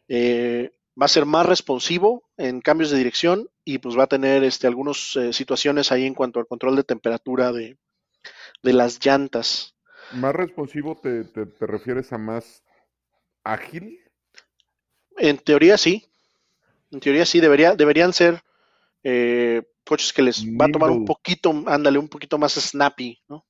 Eh, 0.09 0.71
va 1.01 1.07
a 1.07 1.09
ser 1.09 1.27
más 1.27 1.45
responsivo 1.45 2.23
en 2.37 2.61
cambios 2.61 2.91
de 2.91 2.99
dirección 2.99 3.51
y 3.65 3.79
pues 3.79 3.99
va 3.99 4.05
a 4.05 4.09
tener 4.09 4.45
este, 4.45 4.67
algunas 4.67 5.19
situaciones 5.33 5.91
ahí 5.91 6.07
en 6.07 6.15
cuanto 6.15 6.39
al 6.39 6.47
control 6.47 6.77
de 6.77 6.85
temperatura 6.85 7.53
de, 7.53 7.77
de 8.63 8.73
las 8.73 9.05
llantas. 9.05 9.75
Más 10.13 10.35
responsivo 10.35 10.97
te, 10.97 11.25
te, 11.25 11.47
te 11.47 11.67
refieres 11.67 12.13
a 12.13 12.19
más 12.19 12.63
ágil. 13.43 14.01
En 15.19 15.39
teoría 15.39 15.77
sí. 15.77 16.07
En 16.93 17.01
teoría 17.01 17.27
sí, 17.27 17.41
debería, 17.41 17.75
deberían 17.75 18.13
ser 18.13 18.43
eh, 19.09 19.63
coches 19.85 20.13
que 20.13 20.23
les 20.23 20.45
va 20.45 20.65
a 20.67 20.69
tomar 20.69 20.91
un 20.91 21.05
poquito, 21.05 21.51
ándale, 21.67 21.97
un 21.99 22.09
poquito 22.09 22.39
más 22.39 22.55
snappy, 22.55 23.23
¿no? 23.29 23.47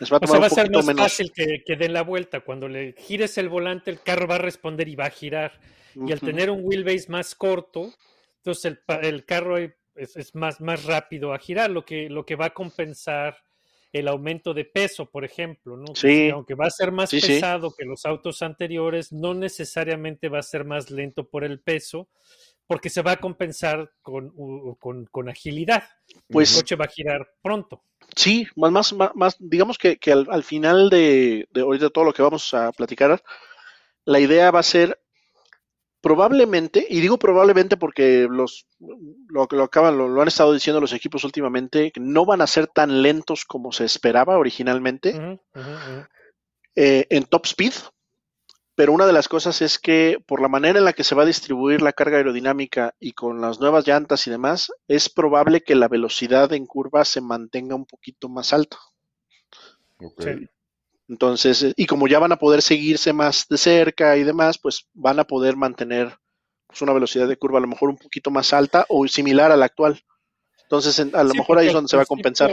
Les 0.00 0.12
va 0.12 0.16
a 0.16 0.20
O 0.22 0.26
sea, 0.26 0.40
va 0.40 0.46
a 0.46 0.50
ser 0.50 0.70
más 0.72 0.86
menos. 0.86 1.02
fácil 1.02 1.30
que, 1.32 1.62
que 1.64 1.76
den 1.76 1.92
la 1.92 2.02
vuelta. 2.02 2.40
Cuando 2.40 2.66
le 2.68 2.94
gires 2.98 3.38
el 3.38 3.48
volante, 3.48 3.92
el 3.92 4.00
carro 4.02 4.26
va 4.26 4.34
a 4.34 4.38
responder 4.38 4.88
y 4.88 4.96
va 4.96 5.06
a 5.06 5.10
girar. 5.10 5.52
Y 5.94 6.10
al 6.10 6.18
tener 6.18 6.50
un 6.50 6.62
wheelbase 6.64 7.06
más 7.08 7.36
corto, 7.36 7.92
entonces 8.38 8.64
el, 8.64 8.80
el 9.04 9.24
carro 9.24 9.56
es, 9.56 9.70
es 9.94 10.34
más, 10.34 10.60
más 10.60 10.84
rápido 10.84 11.32
a 11.32 11.38
girar, 11.38 11.70
lo 11.70 11.84
que, 11.84 12.10
lo 12.10 12.26
que 12.26 12.34
va 12.34 12.46
a 12.46 12.54
compensar 12.54 13.36
el 13.92 14.08
aumento 14.08 14.52
de 14.52 14.64
peso, 14.64 15.08
por 15.08 15.24
ejemplo, 15.24 15.76
¿no? 15.76 15.94
Sí. 15.94 16.28
aunque 16.30 16.56
va 16.56 16.66
a 16.66 16.70
ser 16.70 16.90
más 16.90 17.10
Sí, 17.10 17.20
sí. 17.20 17.34
pesado 17.34 17.72
que 17.78 17.84
los 17.84 18.04
autos 18.04 18.42
anteriores, 18.42 19.12
no 19.12 19.34
necesariamente 19.34 20.28
va 20.28 20.40
a 20.40 20.42
ser 20.42 20.64
más 20.64 20.90
lento 20.90 21.28
por 21.28 21.44
el 21.44 21.60
peso, 21.60 22.08
porque 22.66 22.90
se 22.90 23.02
va 23.02 23.12
a 23.12 23.16
compensar 23.16 23.90
con, 24.02 24.30
con, 24.78 25.06
con 25.06 25.28
agilidad. 25.28 25.84
Pues- 26.28 26.52
el 26.54 26.62
coche 26.62 26.76
va 26.76 26.86
a 26.86 26.88
girar 26.88 27.28
pronto. 27.42 27.82
Sí, 28.16 28.46
más, 28.54 28.92
más, 28.92 29.10
más, 29.14 29.36
digamos 29.38 29.78
que, 29.78 29.96
que 29.96 30.12
al, 30.12 30.26
al 30.30 30.44
final 30.44 30.90
de, 30.90 31.48
de 31.50 31.60
ahorita 31.62 31.90
todo 31.90 32.04
lo 32.04 32.12
que 32.12 32.22
vamos 32.22 32.52
a 32.54 32.70
platicar, 32.72 33.22
la 34.04 34.20
idea 34.20 34.50
va 34.50 34.60
a 34.60 34.62
ser 34.62 35.00
probablemente, 36.00 36.86
y 36.88 37.00
digo 37.00 37.18
probablemente 37.18 37.78
porque 37.78 38.28
los 38.30 38.66
lo, 38.78 39.48
lo 39.50 39.62
acaban, 39.62 39.96
lo, 39.96 40.06
lo 40.06 40.20
han 40.20 40.28
estado 40.28 40.52
diciendo 40.52 40.78
los 40.80 40.92
equipos 40.92 41.24
últimamente, 41.24 41.92
no 41.96 42.26
van 42.26 42.42
a 42.42 42.46
ser 42.46 42.66
tan 42.66 43.00
lentos 43.00 43.46
como 43.46 43.72
se 43.72 43.86
esperaba 43.86 44.36
originalmente 44.36 45.38
eh, 46.76 47.06
en 47.08 47.24
top 47.24 47.46
speed. 47.46 47.72
Pero 48.76 48.92
una 48.92 49.06
de 49.06 49.12
las 49.12 49.28
cosas 49.28 49.62
es 49.62 49.78
que 49.78 50.18
por 50.26 50.40
la 50.40 50.48
manera 50.48 50.78
en 50.78 50.84
la 50.84 50.92
que 50.92 51.04
se 51.04 51.14
va 51.14 51.22
a 51.22 51.26
distribuir 51.26 51.82
la 51.82 51.92
carga 51.92 52.18
aerodinámica 52.18 52.94
y 53.00 53.12
con 53.12 53.40
las 53.40 53.60
nuevas 53.60 53.86
llantas 53.86 54.26
y 54.26 54.30
demás, 54.30 54.70
es 54.88 55.08
probable 55.08 55.62
que 55.62 55.74
la 55.74 55.88
velocidad 55.88 56.52
en 56.52 56.66
curva 56.66 57.04
se 57.04 57.20
mantenga 57.20 57.74
un 57.76 57.86
poquito 57.86 58.28
más 58.28 58.52
alta. 58.52 58.78
Ok. 59.98 60.22
Sí. 60.22 60.48
Entonces, 61.08 61.62
eh, 61.62 61.74
y 61.76 61.86
como 61.86 62.08
ya 62.08 62.18
van 62.18 62.32
a 62.32 62.38
poder 62.38 62.62
seguirse 62.62 63.12
más 63.12 63.46
de 63.48 63.58
cerca 63.58 64.16
y 64.16 64.24
demás, 64.24 64.58
pues 64.58 64.88
van 64.94 65.18
a 65.20 65.24
poder 65.24 65.56
mantener 65.56 66.16
pues, 66.66 66.82
una 66.82 66.92
velocidad 66.94 67.28
de 67.28 67.36
curva 67.36 67.58
a 67.58 67.62
lo 67.62 67.68
mejor 67.68 67.90
un 67.90 67.98
poquito 67.98 68.30
más 68.30 68.52
alta 68.52 68.86
o 68.88 69.06
similar 69.08 69.52
a 69.52 69.56
la 69.56 69.66
actual. 69.66 70.02
Entonces, 70.64 70.98
en- 70.98 71.14
a 71.16 71.24
lo 71.24 71.30
Sí, 71.32 71.38
mejor 71.38 71.58
ahí 71.58 71.68
es 71.68 71.72
donde 71.74 71.88
se 71.88 71.96
va 71.96 72.02
a 72.04 72.06
compensar. 72.06 72.50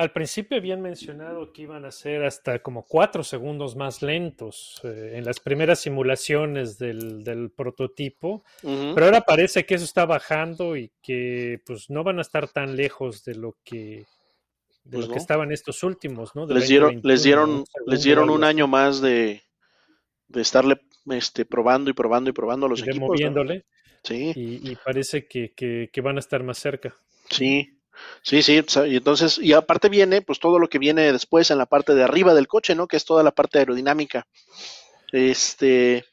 Al 0.00 0.12
principio 0.12 0.56
habían 0.56 0.80
mencionado 0.80 1.52
que 1.52 1.62
iban 1.62 1.84
a 1.84 1.90
ser 1.90 2.24
hasta 2.24 2.60
como 2.60 2.84
cuatro 2.86 3.22
segundos 3.22 3.76
más 3.76 4.00
lentos 4.02 4.80
eh, 4.84 5.12
en 5.16 5.24
las 5.24 5.40
primeras 5.40 5.80
simulaciones 5.80 6.78
del, 6.78 7.22
del 7.22 7.50
prototipo, 7.50 8.42
pero 8.62 9.04
ahora 9.06 9.20
parece 9.20 9.66
que 9.66 9.74
eso 9.74 9.84
está 9.84 10.06
bajando 10.06 10.76
y 10.76 10.90
que 11.02 11.60
pues 11.66 11.90
no 11.90 12.02
van 12.02 12.18
a 12.18 12.22
estar 12.22 12.48
tan 12.48 12.76
lejos 12.76 13.24
de 13.24 13.34
lo 13.34 13.56
que 13.64 14.06
de 14.84 14.92
Pues 14.92 15.02
lo 15.02 15.08
no. 15.08 15.12
que 15.12 15.18
estaban 15.18 15.52
estos 15.52 15.82
últimos, 15.82 16.34
¿no? 16.34 16.46
De 16.46 16.54
Les 16.54 16.66
dieron, 16.68 16.94
2021, 17.02 17.12
les 17.12 17.22
dieron, 17.22 17.50
un 17.50 17.64
les 17.86 18.02
dieron 18.02 18.30
un 18.30 18.44
año 18.44 18.66
más 18.66 19.00
de, 19.02 19.42
de 20.28 20.40
estarle 20.40 20.80
este, 21.10 21.44
probando 21.44 21.90
y 21.90 21.92
probando 21.92 22.30
y 22.30 22.32
probando 22.32 22.64
a 22.66 22.68
los 22.70 22.80
y 22.80 22.84
equipos. 22.84 23.00
¿no? 23.00 23.06
moviéndole 23.08 23.64
Sí, 24.02 24.32
y, 24.34 24.70
y 24.70 24.76
parece 24.82 25.26
que, 25.28 25.52
que- 25.52 25.90
que 25.92 26.00
van 26.00 26.16
a 26.16 26.20
estar 26.20 26.42
más 26.42 26.56
cerca. 26.56 26.96
sí, 27.28 27.76
sí, 28.22 28.42
sí. 28.42 28.60
Y 28.86 28.96
entonces, 28.96 29.38
y 29.38 29.52
aparte 29.52 29.88
viene, 29.88 30.22
pues 30.22 30.38
todo 30.40 30.58
lo 30.58 30.68
que 30.68 30.78
viene 30.78 31.12
después 31.12 31.50
en 31.50 31.58
la 31.58 31.66
parte 31.66 31.94
de 31.94 32.02
arriba 32.04 32.34
del 32.34 32.48
coche, 32.48 32.74
¿no? 32.74 32.86
Que 32.86 32.96
es 32.96 33.04
toda 33.04 33.22
la 33.22 33.30
parte 33.32 33.58
aerodinámica. 33.58 34.26
Este, 35.12 36.04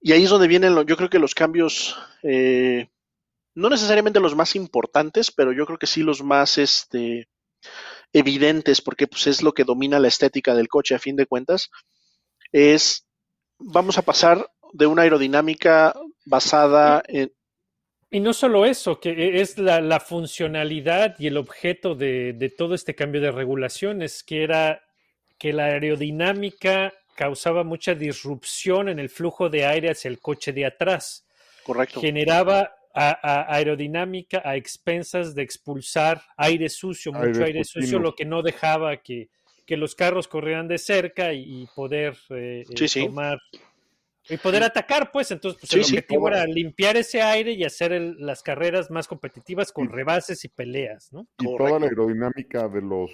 y 0.00 0.12
ahí 0.12 0.24
es 0.24 0.30
donde 0.30 0.48
vienen, 0.48 0.74
lo- 0.74 0.82
yo 0.84 0.96
creo 0.96 1.10
que 1.10 1.18
los 1.20 1.34
cambios, 1.34 1.96
eh, 2.22 2.88
no 3.54 3.70
necesariamente 3.70 4.20
los 4.20 4.36
más 4.36 4.56
importantes, 4.56 5.32
pero 5.32 5.52
yo 5.52 5.66
creo 5.66 5.78
que 5.78 5.86
sí 5.88 6.02
los 6.02 6.22
más, 6.22 6.58
este, 6.58 7.28
evidentes, 8.12 8.80
porque 8.80 9.06
pues 9.06 9.26
es 9.26 9.42
lo 9.42 9.52
que 9.52 9.64
domina 9.64 9.98
la 9.98 10.08
estética 10.08 10.54
del 10.54 10.68
coche 10.68 10.94
a 10.94 10.98
fin 10.98 11.16
de 11.16 11.26
cuentas, 11.26 11.70
es, 12.52 13.06
vamos 13.58 13.98
a 13.98 14.02
pasar 14.02 14.48
de 14.72 14.86
una 14.86 15.02
aerodinámica 15.02 15.94
basada 16.26 17.02
en, 17.08 17.32
Y 18.14 18.20
no 18.20 18.32
solo 18.32 18.64
eso, 18.64 19.00
que 19.00 19.10
e, 19.10 19.40
es 19.40 19.58
la, 19.58 19.80
la 19.80 19.98
funcionalidad 19.98 21.16
y 21.18 21.26
el 21.26 21.36
objeto 21.36 21.96
de, 21.96 22.32
de 22.32 22.48
todo 22.48 22.76
este 22.76 22.94
cambio 22.94 23.20
de 23.20 23.32
regulaciones, 23.32 24.22
que 24.22 24.44
era 24.44 24.82
que 25.36 25.52
la 25.52 25.64
aerodinámica 25.64 26.92
causaba 27.16 27.64
mucha 27.64 27.96
disrupción 27.96 28.88
en 28.88 29.00
el 29.00 29.08
flujo 29.08 29.50
de 29.50 29.66
aire 29.66 29.90
hacia 29.90 30.08
el 30.10 30.20
coche 30.20 30.52
de 30.52 30.64
atrás. 30.64 31.26
correcto, 31.64 32.00
Generaba 32.00 32.70
a- 32.94 33.18
a- 33.20 33.52
aerodinámica 33.56 34.40
a 34.44 34.54
expensas 34.54 35.34
de 35.34 35.42
expulsar 35.42 36.22
aire 36.36 36.68
sucio, 36.68 37.12
mucho 37.12 37.42
aire 37.42 37.64
sucio, 37.64 37.98
lo 37.98 38.14
que 38.14 38.24
no 38.24 38.42
dejaba 38.42 38.96
que, 38.98 39.28
que 39.66 39.76
los 39.76 39.96
carros 39.96 40.28
corrieran 40.28 40.68
de 40.68 40.78
cerca 40.78 41.32
y, 41.32 41.62
y 41.62 41.66
poder 41.74 42.16
eh, 42.30 42.64
eh, 42.70 42.74
Sí, 42.76 42.86
sí. 42.86 43.00
tomar 43.08 43.40
y 44.28 44.36
poder 44.38 44.62
atacar, 44.62 45.10
pues. 45.12 45.30
Entonces, 45.30 45.60
pues, 45.60 45.70
Sí, 45.70 45.78
el 45.78 45.84
sí, 45.84 45.94
objetivo 45.96 46.28
era 46.28 46.46
limpiar 46.46 46.96
ese 46.96 47.20
aire 47.22 47.52
y 47.52 47.64
hacer 47.64 47.92
el- 47.92 48.16
las 48.18 48.42
carreras 48.42 48.90
más 48.90 49.06
competitivas 49.06 49.72
con 49.72 49.84
Y- 49.86 49.88
rebases 49.88 50.44
y 50.44 50.48
peleas, 50.48 51.12
¿no? 51.12 51.26
Y 51.38 51.44
Correcto. 51.44 51.64
toda 51.66 51.80
la 51.80 51.86
aerodinámica 51.86 52.68
de 52.68 52.80
los 52.82 53.10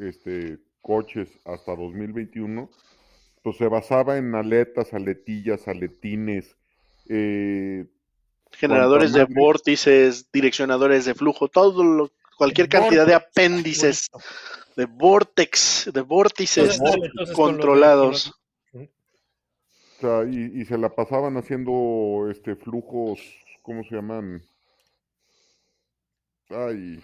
este, 0.00 0.58
coches 0.80 1.28
hasta 1.44 1.74
2021 1.76 2.70
pues 3.42 3.56
se 3.56 3.66
basaba 3.66 4.18
en 4.18 4.34
aletas, 4.36 4.94
aletillas, 4.94 5.66
aletines, 5.66 6.56
eh, 7.08 7.86
generadores 8.52 9.12
de 9.12 9.24
vórtices, 9.24 10.30
direccionadores 10.32 11.04
de 11.06 11.14
flujo, 11.14 11.48
todo 11.48 11.82
lo, 11.82 12.12
cualquier 12.38 12.68
cantidad 12.68 13.04
de 13.04 13.14
apéndices, 13.14 14.10
de 14.76 14.84
vortex, 14.86 15.90
de 15.92 16.00
vórtices 16.02 16.78
Entonces, 16.80 17.34
controlados. 17.34 18.32
Sea, 20.02 20.24
y, 20.30 20.60
y 20.60 20.64
se 20.64 20.76
la 20.76 20.94
pasaban 20.94 21.36
haciendo 21.36 22.28
este 22.30 22.56
flujos, 22.56 23.20
¿cómo 23.62 23.82
se 23.84 23.94
llaman? 23.94 24.42
Ay, 26.50 27.02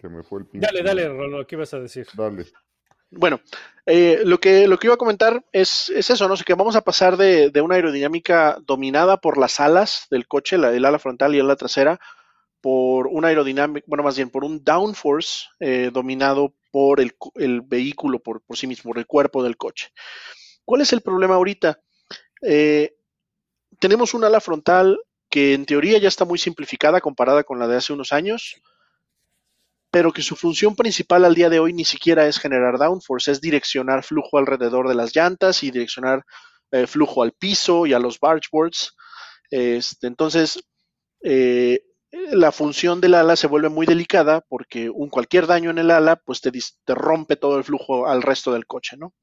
se 0.00 0.08
me 0.08 0.22
fue 0.22 0.40
el 0.40 0.46
pinche. 0.46 0.66
Dale, 0.66 0.82
dale, 0.82 1.08
Rolo, 1.08 1.46
¿qué 1.46 1.56
ibas 1.56 1.74
a 1.74 1.80
decir? 1.80 2.06
Dale. 2.14 2.46
Bueno, 3.10 3.40
eh, 3.86 4.20
lo, 4.24 4.38
que, 4.38 4.68
lo 4.68 4.78
que 4.78 4.86
iba 4.86 4.94
a 4.94 4.98
comentar 4.98 5.44
es, 5.50 5.90
es 5.90 6.10
eso, 6.10 6.28
¿no? 6.28 6.34
O 6.34 6.36
sea, 6.36 6.44
que 6.44 6.54
vamos 6.54 6.76
a 6.76 6.82
pasar 6.82 7.16
de, 7.16 7.50
de 7.50 7.60
una 7.60 7.74
aerodinámica 7.74 8.58
dominada 8.64 9.16
por 9.16 9.36
las 9.36 9.58
alas 9.58 10.06
del 10.10 10.28
coche, 10.28 10.58
la, 10.58 10.70
el 10.72 10.84
ala 10.84 11.00
frontal 11.00 11.34
y 11.34 11.38
el 11.38 11.46
ala 11.46 11.56
trasera, 11.56 11.98
por 12.60 13.08
una 13.08 13.28
aerodinámica, 13.28 13.84
bueno, 13.88 14.04
más 14.04 14.14
bien 14.16 14.30
por 14.30 14.44
un 14.44 14.62
downforce 14.62 15.46
eh, 15.58 15.90
dominado 15.92 16.54
por 16.70 17.00
el 17.00 17.62
vehículo 17.62 18.20
por, 18.20 18.42
por 18.42 18.56
sí 18.56 18.68
mismo, 18.68 18.90
por 18.90 18.98
el 18.98 19.06
cuerpo 19.06 19.42
del 19.42 19.56
coche. 19.56 19.88
¿Cuál 20.70 20.82
es 20.82 20.92
el 20.92 21.00
problema 21.00 21.34
ahorita? 21.34 21.80
Eh, 22.42 22.94
tenemos 23.80 24.14
un 24.14 24.22
ala 24.22 24.40
frontal 24.40 25.00
que 25.28 25.52
en 25.52 25.66
teoría 25.66 25.98
ya 25.98 26.06
está 26.06 26.24
muy 26.24 26.38
simplificada 26.38 27.00
comparada 27.00 27.42
con 27.42 27.58
la 27.58 27.66
de 27.66 27.74
hace 27.74 27.92
unos 27.92 28.12
años, 28.12 28.62
pero 29.90 30.12
que 30.12 30.22
su 30.22 30.36
función 30.36 30.76
principal 30.76 31.24
al 31.24 31.34
día 31.34 31.50
de 31.50 31.58
hoy 31.58 31.72
ni 31.72 31.84
siquiera 31.84 32.28
es 32.28 32.38
generar 32.38 32.78
downforce, 32.78 33.32
es 33.32 33.40
direccionar 33.40 34.04
flujo 34.04 34.38
alrededor 34.38 34.86
de 34.86 34.94
las 34.94 35.12
llantas 35.12 35.64
y 35.64 35.72
direccionar 35.72 36.24
eh, 36.70 36.86
flujo 36.86 37.24
al 37.24 37.32
piso 37.32 37.84
y 37.86 37.92
a 37.92 37.98
los 37.98 38.20
bargeboards. 38.20 38.94
Este, 39.50 40.06
entonces, 40.06 40.62
eh, 41.24 41.80
la 42.12 42.52
función 42.52 43.00
del 43.00 43.14
ala 43.14 43.34
se 43.34 43.48
vuelve 43.48 43.70
muy 43.70 43.86
delicada 43.86 44.40
porque 44.40 44.88
un 44.88 45.08
cualquier 45.08 45.48
daño 45.48 45.70
en 45.70 45.78
el 45.78 45.90
ala 45.90 46.14
pues 46.14 46.40
te, 46.40 46.52
te 46.52 46.94
rompe 46.94 47.34
todo 47.34 47.58
el 47.58 47.64
flujo 47.64 48.06
al 48.06 48.22
resto 48.22 48.52
del 48.52 48.66
coche, 48.66 48.96
¿no? 48.96 49.14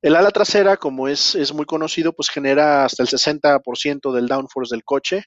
El 0.00 0.16
ala 0.16 0.30
trasera, 0.30 0.76
como 0.76 1.08
es, 1.08 1.34
es 1.34 1.52
muy 1.52 1.64
conocido, 1.64 2.12
pues 2.12 2.28
genera 2.28 2.84
hasta 2.84 3.02
el 3.02 3.08
60% 3.08 4.12
del 4.12 4.26
downforce 4.26 4.74
del 4.74 4.84
coche 4.84 5.24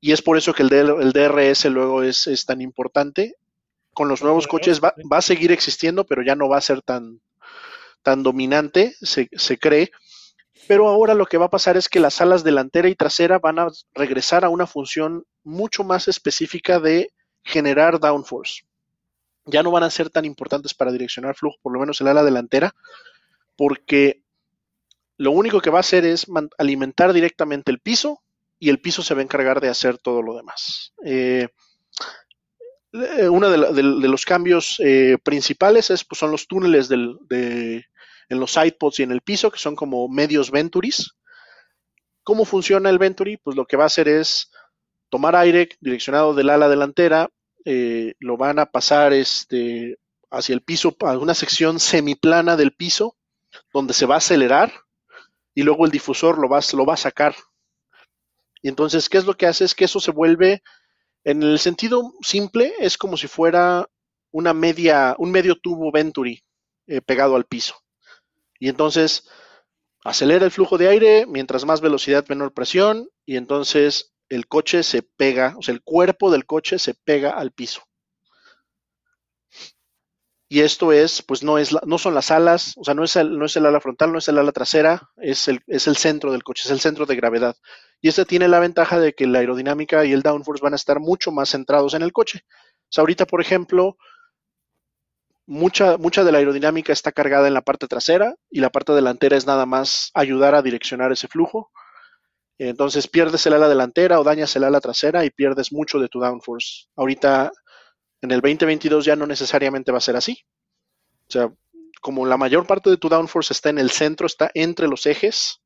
y 0.00 0.12
es 0.12 0.22
por 0.22 0.36
eso 0.36 0.54
que 0.54 0.62
el, 0.62 1.12
DRS 1.12 1.64
luego 1.66 2.02
es, 2.02 2.26
es 2.26 2.44
tan 2.44 2.60
importante. 2.60 3.34
Con 3.92 4.08
los 4.08 4.22
nuevos 4.22 4.46
coches 4.46 4.80
va, 4.82 4.94
va, 5.10 5.18
a 5.18 5.22
seguir 5.22 5.50
existiendo, 5.50 6.04
pero 6.04 6.22
ya 6.22 6.36
no 6.36 6.48
va 6.48 6.58
a 6.58 6.62
ser 6.62 6.82
tan, 6.82 7.20
tan 8.02 8.22
dominante, 8.22 8.94
se, 9.00 9.28
se 9.32 9.58
cree. 9.58 9.90
Pero 10.68 10.88
ahora 10.88 11.14
lo 11.14 11.26
que 11.26 11.38
va 11.38 11.46
a 11.46 11.50
pasar 11.50 11.76
es 11.76 11.88
que 11.88 11.98
las 11.98 12.20
alas 12.20 12.44
delantera 12.44 12.88
y 12.88 12.94
trasera 12.94 13.38
van 13.38 13.58
a 13.58 13.68
regresar 13.94 14.44
a 14.44 14.50
una 14.50 14.66
función 14.66 15.24
mucho 15.42 15.82
más 15.82 16.06
específica 16.06 16.78
de 16.78 17.10
generar 17.42 17.98
downforce. 17.98 18.62
Ya 19.46 19.62
no 19.62 19.70
van 19.70 19.82
a 19.82 19.90
ser 19.90 20.10
tan 20.10 20.26
importantes 20.26 20.74
para 20.74 20.92
direccionar 20.92 21.34
flujo, 21.34 21.56
por 21.62 21.72
lo 21.72 21.80
menos 21.80 22.00
el 22.00 22.08
ala 22.08 22.22
delantera, 22.22 22.74
porque 23.58 24.22
lo 25.18 25.32
único 25.32 25.60
que 25.60 25.68
va 25.68 25.78
a 25.78 25.80
hacer 25.80 26.06
es 26.06 26.26
alimentar 26.56 27.12
directamente 27.12 27.72
el 27.72 27.80
piso 27.80 28.22
y 28.60 28.70
el 28.70 28.80
piso 28.80 29.02
se 29.02 29.14
va 29.14 29.20
a 29.20 29.24
encargar 29.24 29.60
de 29.60 29.68
hacer 29.68 29.98
todo 29.98 30.22
lo 30.22 30.36
demás. 30.36 30.94
Eh, 31.04 31.48
uno 32.92 33.50
de, 33.50 33.82
los 33.82 34.24
cambios 34.24 34.76
eh, 34.78 35.18
principales 35.22 35.90
es, 35.90 36.04
pues, 36.04 36.20
son 36.20 36.30
los 36.30 36.46
túneles 36.46 36.88
en 36.90 37.84
los 38.30 38.52
sidepods 38.52 39.00
y 39.00 39.02
en 39.02 39.12
el 39.12 39.20
piso, 39.20 39.50
que 39.50 39.58
son 39.58 39.74
como 39.74 40.08
medios 40.08 40.50
Venturis. 40.50 41.10
¿Cómo 42.22 42.44
funciona 42.44 42.90
el 42.90 42.98
Venturi? 42.98 43.38
Pues 43.38 43.56
lo 43.56 43.66
que 43.66 43.76
va 43.76 43.84
a 43.84 43.86
hacer 43.88 44.06
es 44.06 44.50
tomar 45.08 45.34
aire 45.34 45.68
direccionado 45.80 46.34
del 46.34 46.50
ala 46.50 46.68
delantera, 46.68 47.30
eh, 47.64 48.14
lo 48.20 48.36
van 48.36 48.58
a 48.58 48.66
pasar 48.66 49.12
este, 49.12 49.98
hacia 50.30 50.54
el 50.54 50.62
piso, 50.62 50.96
a 51.00 51.18
una 51.18 51.34
sección 51.34 51.80
semiplana 51.80 52.56
del 52.56 52.72
piso, 52.72 53.17
donde 53.78 53.94
se 53.94 54.06
va 54.06 54.16
a 54.16 54.18
acelerar 54.18 54.72
y 55.54 55.62
luego 55.62 55.86
el 55.86 55.92
difusor 55.92 56.36
lo 56.38 56.48
va, 56.48 56.58
a 56.58 56.96
sacar. 56.96 57.36
Y 58.60 58.68
entonces, 58.68 59.08
¿qué 59.08 59.18
es 59.18 59.24
lo 59.24 59.36
que 59.36 59.46
hace? 59.46 59.64
Es 59.64 59.74
que 59.76 59.84
eso 59.84 60.00
se 60.00 60.10
vuelve 60.10 60.62
en 61.22 61.44
el 61.44 61.60
sentido 61.60 62.12
simple, 62.20 62.74
es 62.80 62.98
como 62.98 63.16
si 63.16 63.28
fuera 63.28 63.88
una 64.32 64.52
media, 64.52 65.14
un 65.18 65.30
medio 65.30 65.54
tubo 65.56 65.92
Venturi 65.92 66.42
eh, 66.88 67.00
pegado 67.00 67.36
al 67.36 67.44
piso. 67.44 67.76
Y 68.58 68.68
entonces 68.68 69.28
acelera 70.02 70.44
el 70.44 70.50
flujo 70.50 70.76
de 70.76 70.88
aire, 70.88 71.26
mientras 71.26 71.64
más 71.64 71.80
velocidad, 71.80 72.26
menor 72.28 72.52
presión, 72.52 73.08
y 73.24 73.36
entonces 73.36 74.12
el 74.28 74.48
coche 74.48 74.82
se 74.82 75.02
pega, 75.02 75.54
o 75.56 75.62
sea, 75.62 75.72
el 75.72 75.82
cuerpo 75.82 76.32
del 76.32 76.46
coche 76.46 76.80
se 76.80 76.94
pega 76.94 77.30
al 77.30 77.52
piso. 77.52 77.82
Y 80.50 80.60
esto 80.60 80.92
es, 80.92 81.20
pues 81.22 81.42
no 81.42 81.58
es, 81.58 81.76
no 81.84 81.98
son 81.98 82.14
las 82.14 82.30
alas, 82.30 82.74
o 82.78 82.84
sea, 82.84 82.94
no 82.94 83.04
es 83.04 83.16
el, 83.16 83.38
no 83.38 83.44
es 83.44 83.56
el 83.56 83.66
ala 83.66 83.80
frontal, 83.80 84.12
no 84.12 84.18
es 84.18 84.28
el 84.28 84.38
ala 84.38 84.50
trasera, 84.50 85.10
es 85.18 85.46
el, 85.48 85.60
es 85.66 85.86
el 85.86 85.96
centro 85.96 86.32
del 86.32 86.42
coche, 86.42 86.62
es 86.64 86.70
el 86.70 86.80
centro 86.80 87.04
de 87.04 87.16
gravedad. 87.16 87.54
Y 88.00 88.08
este 88.08 88.24
tiene 88.24 88.48
la 88.48 88.58
ventaja 88.58 88.98
de 88.98 89.12
que 89.12 89.26
la 89.26 89.40
aerodinámica 89.40 90.06
y 90.06 90.12
el 90.12 90.22
downforce 90.22 90.62
van 90.62 90.72
a 90.72 90.76
estar 90.76 91.00
mucho 91.00 91.32
más 91.32 91.50
centrados 91.50 91.92
en 91.92 92.02
el 92.02 92.12
coche. 92.12 92.40
O 92.46 92.88
sea, 92.88 93.02
ahorita, 93.02 93.26
por 93.26 93.42
ejemplo, 93.42 93.98
mucha, 95.46 95.98
mucha 95.98 96.24
de 96.24 96.32
la 96.32 96.38
aerodinámica 96.38 96.94
está 96.94 97.12
cargada 97.12 97.46
en 97.48 97.54
la 97.54 97.62
parte 97.62 97.86
trasera 97.86 98.34
y 98.50 98.60
la 98.60 98.70
parte 98.70 98.92
delantera 98.92 99.36
es 99.36 99.46
nada 99.46 99.66
más 99.66 100.10
ayudar 100.14 100.54
a 100.54 100.62
direccionar 100.62 101.12
ese 101.12 101.28
flujo. 101.28 101.70
Entonces 102.58 103.06
pierdes 103.06 103.46
el 103.46 103.52
ala 103.52 103.68
delantera 103.68 104.18
o 104.18 104.24
dañas 104.24 104.56
el 104.56 104.64
ala 104.64 104.80
trasera 104.80 105.26
y 105.26 105.30
pierdes 105.30 105.72
mucho 105.72 105.98
de 105.98 106.08
tu 106.08 106.20
downforce. 106.20 106.86
Ahorita 106.96 107.52
en 108.22 108.30
el 108.30 108.40
2022 108.40 109.04
ya 109.04 109.16
no 109.16 109.26
necesariamente 109.26 109.92
va 109.92 109.98
a 109.98 110.02
ser 110.02 110.16
así. 110.16 110.38
O 111.28 111.32
sea, 111.32 111.52
como 112.02 112.26
la 112.26 112.36
mayor 112.36 112.66
parte 112.66 112.90
de 112.90 112.98
tu 112.98 113.08
downforce 113.08 113.52
está 113.54 113.70
en 113.70 113.78
el 113.78 113.90
centro, 113.90 114.26
está 114.26 114.50
entre 114.54 114.88
los 114.88 115.06
ejes, 115.06 115.62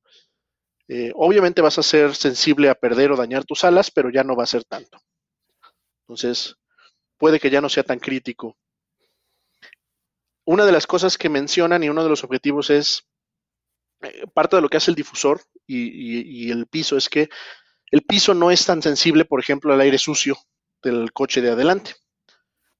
eh, 0.88 1.12
obviamente 1.16 1.62
vas 1.62 1.78
a 1.78 1.82
ser 1.82 2.14
sensible 2.14 2.68
a 2.70 2.74
perder 2.76 3.12
o 3.12 3.16
dañar 3.16 3.44
tus 3.44 3.64
alas, 3.64 3.90
pero 3.90 4.10
ya 4.10 4.24
no 4.24 4.36
va 4.36 4.44
a 4.44 4.48
ser 4.48 4.64
tanto. 4.64 4.98
Entonces, 6.06 6.54
puede 7.18 7.40
que 7.40 7.50
ya 7.50 7.60
no 7.60 7.68
sea 7.68 7.84
tan 7.84 7.98
crítico. 8.00 8.56
Una 10.44 10.64
de 10.64 10.70
las 10.70 10.86
cosas 10.86 11.18
que 11.18 11.28
mencionan 11.28 11.82
y 11.82 11.88
uno 11.88 12.04
de 12.04 12.08
los 12.08 12.22
objetivos 12.22 12.70
es, 12.70 13.08
eh, 14.02 14.26
parte 14.34 14.56
de 14.56 14.62
lo 14.62 14.68
que 14.68 14.76
hace 14.78 14.90
el 14.90 14.96
difusor 14.96 15.42
y, 15.66 15.78
y- 15.82 16.46
y 16.48 16.50
el 16.50 16.66
piso 16.66 16.96
es 16.96 17.08
que 17.08 17.28
el 17.90 18.02
piso 18.02 18.34
no 18.34 18.50
es 18.50 18.66
tan 18.66 18.82
sensible, 18.82 19.24
por 19.26 19.40
ejemplo, 19.40 19.72
al 19.74 19.80
aire 19.82 19.98
sucio 19.98 20.36
del 20.82 21.12
coche 21.12 21.42
de 21.42 21.52
adelante. 21.52 21.94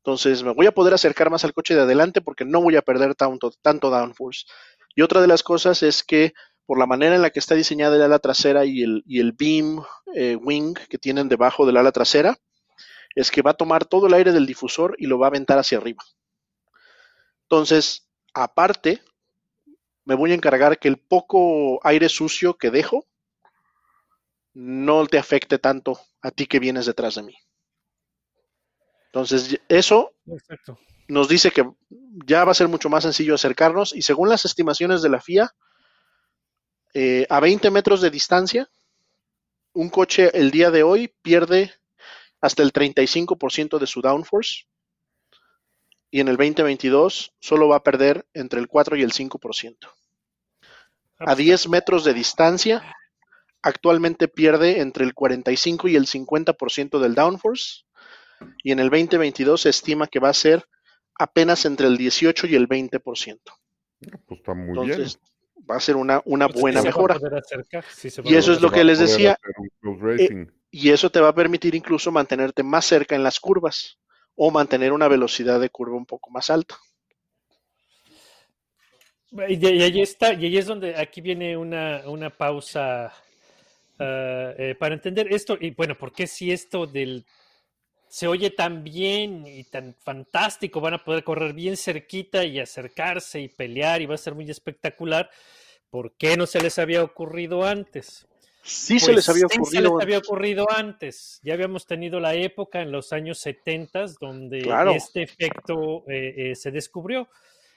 Entonces, 0.04 0.42
me 0.42 0.52
voy 0.52 0.66
a 0.66 0.72
poder 0.72 0.94
acercar 0.94 1.30
más 1.30 1.44
al 1.44 1.54
coche 1.54 1.76
de 1.76 1.82
adelante 1.82 2.20
porque 2.20 2.44
no 2.44 2.60
voy 2.60 2.74
a 2.74 2.82
perder 2.82 3.14
tanto, 3.14 3.52
downforce. 3.62 4.46
Y 4.96 5.02
otra 5.02 5.20
de 5.20 5.28
las 5.28 5.44
cosas 5.44 5.84
es 5.84 6.02
que 6.02 6.32
por 6.66 6.76
la 6.76 6.86
manera 6.86 7.14
en 7.14 7.22
la 7.22 7.30
que 7.30 7.38
está 7.38 7.54
diseñada 7.54 7.94
el 7.94 8.02
ala 8.02 8.18
trasera 8.18 8.64
y 8.64 8.82
el, 8.82 9.04
y 9.06 9.20
el 9.20 9.32
beam 9.32 9.80
eh, 10.14 10.34
wing 10.34 10.74
que 10.88 10.98
tienen 10.98 11.28
debajo 11.28 11.66
del 11.66 11.76
ala 11.76 11.92
trasera, 11.92 12.36
es 13.14 13.30
que 13.30 13.42
va 13.42 13.52
a 13.52 13.56
tomar 13.56 13.84
todo 13.84 14.08
el 14.08 14.14
aire 14.14 14.32
del 14.32 14.46
difusor 14.46 14.96
y 14.98 15.06
lo 15.06 15.20
va 15.20 15.26
a 15.26 15.28
aventar 15.28 15.58
hacia 15.58 15.78
arriba. 15.78 16.02
Entonces, 17.44 18.08
aparte, 18.34 19.02
me 20.04 20.16
voy 20.16 20.32
a 20.32 20.34
encargar 20.34 20.80
que 20.80 20.88
el 20.88 20.98
poco 20.98 21.78
aire 21.86 22.08
sucio 22.08 22.54
que 22.54 22.70
dejo 22.70 23.06
no 24.52 25.06
te 25.06 25.18
afecte 25.18 25.58
tanto 25.58 26.00
a 26.22 26.32
ti 26.32 26.46
que 26.46 26.58
vienes 26.58 26.86
detrás 26.86 27.14
de 27.14 27.22
mí. 27.22 27.36
Entonces, 29.12 29.60
eso 29.68 30.14
Exacto. 30.26 30.78
nos 31.06 31.28
dice 31.28 31.50
que 31.50 31.70
ya 32.24 32.46
va 32.46 32.52
a 32.52 32.54
ser 32.54 32.68
mucho 32.68 32.88
más 32.88 33.02
sencillo 33.02 33.34
acercarnos 33.34 33.94
y 33.94 34.00
según 34.00 34.30
las 34.30 34.46
estimaciones 34.46 35.02
de 35.02 35.10
la 35.10 35.20
FIA, 35.20 35.50
eh, 36.94 37.26
a 37.28 37.38
20 37.38 37.70
metros 37.70 38.00
de 38.00 38.08
distancia, 38.08 38.70
un 39.74 39.90
coche 39.90 40.30
el 40.32 40.50
día 40.50 40.70
de 40.70 40.82
hoy 40.82 41.12
pierde 41.20 41.74
hasta 42.40 42.62
el 42.62 42.72
35% 42.72 43.78
de 43.78 43.86
su 43.86 44.00
downforce 44.00 44.64
y 46.10 46.20
en 46.20 46.28
el 46.28 46.38
2022 46.38 47.34
solo 47.38 47.68
va 47.68 47.76
a 47.76 47.82
perder 47.82 48.26
entre 48.32 48.60
el 48.60 48.66
4 48.66 48.96
y 48.96 49.02
el 49.02 49.12
5%. 49.12 49.76
A 51.18 51.34
10 51.34 51.68
metros 51.68 52.04
de 52.04 52.14
distancia, 52.14 52.82
actualmente 53.60 54.26
pierde 54.26 54.80
entre 54.80 55.04
el 55.04 55.12
45 55.12 55.88
y 55.88 55.96
el 55.96 56.06
50% 56.06 56.98
del 56.98 57.14
downforce 57.14 57.84
y 58.62 58.72
en 58.72 58.78
el 58.78 58.90
2022 58.90 59.62
se 59.62 59.70
estima 59.70 60.06
que 60.06 60.20
va 60.20 60.28
a 60.30 60.34
ser 60.34 60.64
apenas 61.18 61.64
entre 61.64 61.86
el 61.86 61.96
18 61.96 62.46
y 62.46 62.54
el 62.54 62.66
20%. 62.66 63.52
Pues 64.26 64.40
está 64.40 64.54
muy 64.54 64.68
Entonces, 64.68 65.18
va 65.70 65.76
a 65.76 65.80
ser 65.80 65.96
una, 65.96 66.20
una 66.24 66.48
Pues 66.48 66.60
buena 66.62 66.82
mejora. 66.82 67.14
acercar, 67.38 67.84
sí 67.84 68.08
Y 68.24 68.34
eso 68.34 68.52
es 68.52 68.60
lo 68.60 68.70
que 68.70 68.84
les 68.84 68.98
decía. 68.98 69.36
racing. 69.82 70.46
Y 70.70 70.90
eso 70.90 71.10
te 71.10 71.20
va 71.20 71.28
a 71.28 71.34
permitir 71.34 71.74
incluso 71.74 72.10
mantenerte 72.10 72.62
más 72.62 72.84
cerca 72.86 73.14
en 73.14 73.22
las 73.22 73.38
curvas 73.38 73.98
o 74.34 74.50
mantener 74.50 74.92
una 74.92 75.06
velocidad 75.08 75.60
de 75.60 75.70
curva 75.70 75.96
un 75.96 76.06
poco 76.06 76.30
más 76.30 76.50
alta. 76.50 76.76
Y, 79.48 79.56
de- 79.56 79.74
y 79.76 79.82
ahí 79.82 80.00
está, 80.02 80.34
y 80.34 80.44
ahí 80.46 80.58
es 80.58 80.66
donde 80.66 80.94
aquí 80.96 81.20
viene 81.20 81.56
una, 81.56 82.02
una 82.06 82.28
pausa 82.30 83.06
ah, 83.98 84.52
eh, 84.58 84.74
para 84.78 84.94
entender 84.94 85.32
esto. 85.32 85.56
Y 85.60 85.70
bueno, 85.72 85.96
¿por 85.96 86.12
qué 86.12 86.26
si 86.26 86.52
esto 86.52 86.86
del 86.86 87.24
se 88.12 88.26
oye 88.28 88.50
tan 88.50 88.84
bien 88.84 89.46
y 89.46 89.64
tan 89.64 89.94
fantástico, 89.94 90.82
van 90.82 90.92
a 90.92 91.02
poder 91.02 91.24
correr 91.24 91.54
bien 91.54 91.78
cerquita 91.78 92.44
y 92.44 92.60
acercarse 92.60 93.40
y 93.40 93.48
pelear 93.48 94.02
y 94.02 94.06
va 94.06 94.16
a 94.16 94.18
ser 94.18 94.34
muy 94.34 94.50
espectacular? 94.50 95.30
¿Por 95.88 96.12
qué 96.18 96.36
no 96.36 96.46
se 96.46 96.60
les 96.60 96.78
había 96.78 97.02
ocurrido 97.02 97.64
antes? 97.64 98.26
Sí 98.62 98.98
se 99.00 99.06
Pues 99.06 99.16
les 99.16 99.28
había 99.30 99.46
sí 99.48 99.58
ocurrido. 99.58 99.88
se 99.88 99.94
les 99.94 100.02
había 100.02 100.18
ocurrido 100.18 100.66
antes. 100.70 101.40
Ya 101.42 101.54
habíamos 101.54 101.86
tenido 101.86 102.20
la 102.20 102.34
época 102.34 102.82
en 102.82 102.92
los 102.92 103.14
años 103.14 103.38
70 103.38 104.04
donde 104.20 104.60
Claro. 104.60 104.90
este 104.90 105.22
efecto 105.22 106.04
eh, 106.06 106.34
eh, 106.50 106.54
se 106.54 106.70
descubrió. 106.70 107.30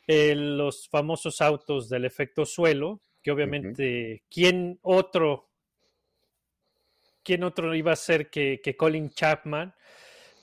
Eh, 0.06 0.36
los 0.36 0.90
famosos 0.90 1.40
autos 1.40 1.88
del 1.88 2.04
efecto 2.04 2.46
suelo, 2.46 3.00
que 3.24 3.32
obviamente, 3.32 4.24
¿quién 4.30 4.80
otro? 4.82 5.48
¿Quién 7.24 7.46
otro 7.46 7.74
iba 7.74 7.94
a 7.94 7.96
ser 7.96 8.30
que, 8.30 8.60
que 8.62 8.76
Colin 8.76 9.10
Chapman? 9.12 9.74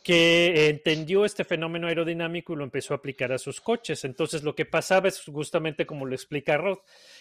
Que 0.02 0.68
entendió 0.68 1.24
este 1.24 1.44
fenómeno 1.44 1.86
aerodinámico 1.86 2.52
y 2.52 2.56
lo 2.56 2.64
empezó 2.64 2.94
a 2.94 2.96
aplicar 2.96 3.32
a 3.32 3.38
sus 3.38 3.60
coches. 3.60 4.04
Entonces 4.04 4.42
lo 4.42 4.54
que 4.54 4.66
pasaba 4.66 5.08
es 5.08 5.20
justamente 5.20 5.86
como 5.86 6.06
lo 6.06 6.14
explica 6.14 6.56
Rod. 6.56 6.78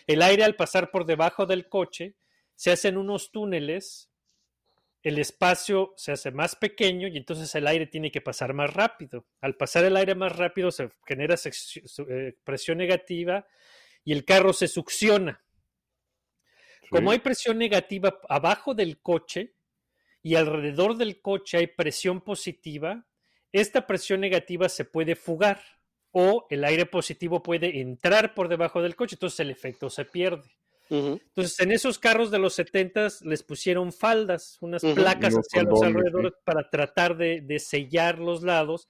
El 0.07 0.21
aire 0.21 0.43
al 0.43 0.55
pasar 0.55 0.89
por 0.91 1.05
debajo 1.05 1.45
del 1.45 1.69
coche 1.69 2.15
se 2.55 2.71
hacen 2.71 2.97
unos 2.97 3.31
túneles, 3.31 4.09
el 5.03 5.17
espacio 5.17 5.93
se 5.95 6.11
hace 6.11 6.31
más 6.31 6.55
pequeño 6.55 7.07
y 7.07 7.17
entonces 7.17 7.53
el 7.55 7.67
aire 7.67 7.87
tiene 7.87 8.11
que 8.11 8.21
pasar 8.21 8.53
más 8.53 8.73
rápido. 8.73 9.25
Al 9.41 9.55
pasar 9.55 9.85
el 9.85 9.97
aire 9.97 10.15
más 10.15 10.35
rápido 10.35 10.71
se 10.71 10.89
genera 11.07 11.35
eh, 12.09 12.33
presión 12.43 12.77
negativa 12.77 13.45
y 14.03 14.13
el 14.13 14.25
carro 14.25 14.53
se 14.53 14.67
succiona. 14.67 15.43
Como 16.89 17.11
hay 17.11 17.19
presión 17.19 17.57
negativa 17.57 18.19
abajo 18.27 18.73
del 18.73 18.99
coche 19.01 19.55
y 20.23 20.35
alrededor 20.35 20.97
del 20.97 21.21
coche 21.21 21.57
hay 21.57 21.67
presión 21.67 22.21
positiva, 22.21 23.05
esta 23.51 23.85
presión 23.87 24.21
negativa 24.21 24.69
se 24.69 24.85
puede 24.85 25.15
fugar 25.15 25.61
o 26.11 26.45
el 26.49 26.63
aire 26.63 26.85
positivo 26.85 27.41
puede 27.41 27.79
entrar 27.79 28.33
por 28.33 28.47
debajo 28.47 28.81
del 28.81 28.95
coche, 28.95 29.15
entonces 29.15 29.39
el 29.39 29.49
efecto 29.49 29.89
se 29.89 30.05
pierde. 30.05 30.49
Entonces, 30.89 31.57
en 31.61 31.71
esos 31.71 31.97
carros 31.97 32.31
de 32.31 32.39
los 32.39 32.53
70 32.55 33.07
les 33.21 33.43
pusieron 33.43 33.93
faldas, 33.93 34.57
unas 34.59 34.81
placas 34.81 35.33
hacia 35.35 35.63
los 35.63 35.81
alrededores 35.81 36.33
para 36.43 36.69
tratar 36.69 37.15
de, 37.15 37.39
de 37.39 37.59
sellar 37.59 38.19
los 38.19 38.43
lados 38.43 38.89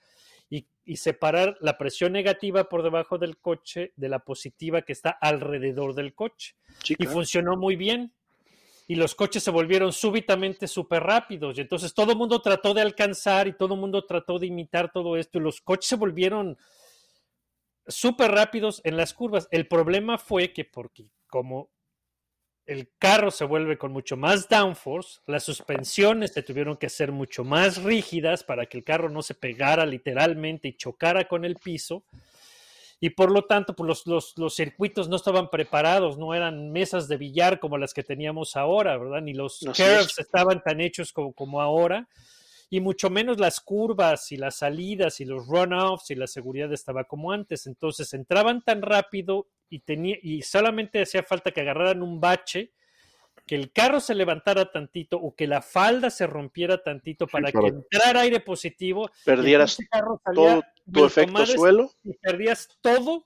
y, 0.49 0.65
y 0.83 0.97
separar 0.97 1.57
la 1.61 1.77
presión 1.77 2.11
negativa 2.11 2.69
por 2.69 2.81
debajo 2.81 3.19
del 3.19 3.37
coche 3.37 3.93
de 3.97 4.09
la 4.09 4.17
positiva 4.17 4.81
que 4.81 4.93
está 4.93 5.11
alrededor 5.11 5.93
del 5.93 6.15
coche. 6.15 6.55
Y 6.87 7.05
funcionó 7.05 7.55
muy 7.55 7.75
bien. 7.75 8.11
Y 8.91 8.95
los 8.95 9.15
coches 9.15 9.41
se 9.41 9.51
volvieron 9.51 9.93
súbitamente 9.93 10.67
súper 10.67 11.01
rápidos. 11.03 11.57
Y 11.57 11.61
entonces 11.61 11.93
todo 11.93 12.11
el 12.11 12.17
mundo 12.17 12.41
trató 12.41 12.73
de 12.73 12.81
alcanzar 12.81 13.47
y 13.47 13.53
todo 13.53 13.75
el 13.75 13.79
mundo 13.79 14.05
trató 14.05 14.37
de 14.37 14.47
imitar 14.47 14.91
todo 14.91 15.15
esto. 15.15 15.37
Y 15.37 15.41
los 15.41 15.61
coches 15.61 15.87
se 15.87 15.95
volvieron 15.95 16.57
súper 17.87 18.31
rápidos 18.31 18.81
en 18.83 18.97
las 18.97 19.13
curvas. 19.13 19.47
El 19.49 19.69
problema 19.69 20.17
fue 20.17 20.51
que 20.51 20.65
porque 20.65 21.07
como 21.27 21.71
el 22.65 22.91
carro 22.99 23.31
se 23.31 23.45
vuelve 23.45 23.77
con 23.77 23.93
mucho 23.93 24.17
más 24.17 24.49
downforce, 24.49 25.21
las 25.25 25.43
suspensiones 25.43 26.33
se 26.33 26.43
tuvieron 26.43 26.75
que 26.75 26.89
ser 26.89 27.13
mucho 27.13 27.45
más 27.45 27.81
rígidas 27.81 28.43
para 28.43 28.65
que 28.65 28.77
el 28.77 28.83
carro 28.83 29.09
no 29.09 29.21
se 29.21 29.35
pegara 29.35 29.85
literalmente 29.85 30.67
y 30.67 30.75
chocara 30.75 31.29
con 31.29 31.45
el 31.45 31.55
piso. 31.55 32.03
Y 33.03 33.09
por 33.09 33.31
lo 33.31 33.45
tanto, 33.45 33.75
pues 33.75 33.87
los, 33.87 34.07
los, 34.07 34.37
los 34.37 34.55
circuitos 34.55 35.09
no 35.09 35.15
estaban 35.15 35.49
preparados, 35.49 36.19
no 36.19 36.35
eran 36.35 36.71
mesas 36.71 37.07
de 37.07 37.17
billar 37.17 37.59
como 37.59 37.79
las 37.79 37.93
que 37.95 38.03
teníamos 38.03 38.55
ahora, 38.55 38.95
¿verdad? 38.95 39.21
Ni 39.21 39.33
los 39.33 39.55
Así 39.67 39.81
curves 39.81 40.11
es. 40.11 40.19
estaban 40.19 40.61
tan 40.61 40.79
hechos 40.79 41.11
como, 41.11 41.33
como 41.33 41.61
ahora 41.61 42.07
y 42.73 42.79
mucho 42.79 43.09
menos 43.09 43.37
las 43.37 43.59
curvas 43.59 44.31
y 44.31 44.37
las 44.37 44.55
salidas 44.59 45.19
y 45.19 45.25
los 45.25 45.45
runoffs 45.45 46.09
y 46.09 46.15
la 46.15 46.25
seguridad 46.25 46.71
estaba 46.71 47.03
como 47.03 47.33
antes. 47.33 47.67
Entonces 47.67 48.13
entraban 48.13 48.61
tan 48.61 48.81
rápido 48.81 49.49
y, 49.69 49.79
tenía, 49.79 50.17
y 50.21 50.41
solamente 50.43 51.01
hacía 51.01 51.21
falta 51.23 51.51
que 51.51 51.59
agarraran 51.59 52.01
un 52.01 52.21
bache, 52.21 52.71
que 53.45 53.55
el 53.55 53.71
carro 53.71 53.99
se 53.99 54.15
levantara 54.15 54.71
tantito 54.71 55.17
o 55.17 55.35
que 55.35 55.47
la 55.47 55.61
falda 55.61 56.09
se 56.09 56.25
rompiera 56.27 56.81
tantito 56.81 57.25
Sí, 57.25 57.31
para 57.31 57.51
que 57.51 57.67
entrara 57.67 58.21
aire 58.21 58.39
positivo. 58.39 59.09
y 59.21 59.25
Perdieras 59.25 59.79
el 59.79 59.87
carro 59.89 60.21
salía 60.23 60.61
todo 60.61 60.63
tu 60.93 61.05
efecto 61.05 61.33
madres 61.33 61.53
suelo. 61.55 61.91
Y 62.03 62.13
perdías 62.13 62.69
todo 62.81 63.25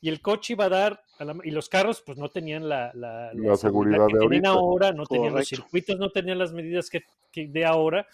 y 0.00 0.08
el 0.08 0.20
coche 0.20 0.52
iba 0.54 0.66
a 0.66 0.68
dar, 0.68 1.02
a 1.18 1.24
la- 1.24 1.36
y 1.42 1.50
los 1.50 1.68
carros 1.68 2.02
pues 2.06 2.16
no 2.18 2.28
tenían 2.28 2.68
la, 2.68 2.92
la- 2.94 3.32
La 3.34 3.56
seguridad 3.56 4.06
que 4.06 4.14
de 4.14 4.20
tienen 4.20 4.46
ahorita. 4.46 4.48
ahora, 4.50 4.92
no 4.92 5.04
tenían 5.06 5.34
los 5.34 5.48
circuitos, 5.48 5.98
no 5.98 6.10
tenían 6.10 6.38
las 6.38 6.52
medidas 6.52 6.88
que, 6.88 7.02
que 7.32 7.48
de 7.48 7.64
ahora, 7.66 8.06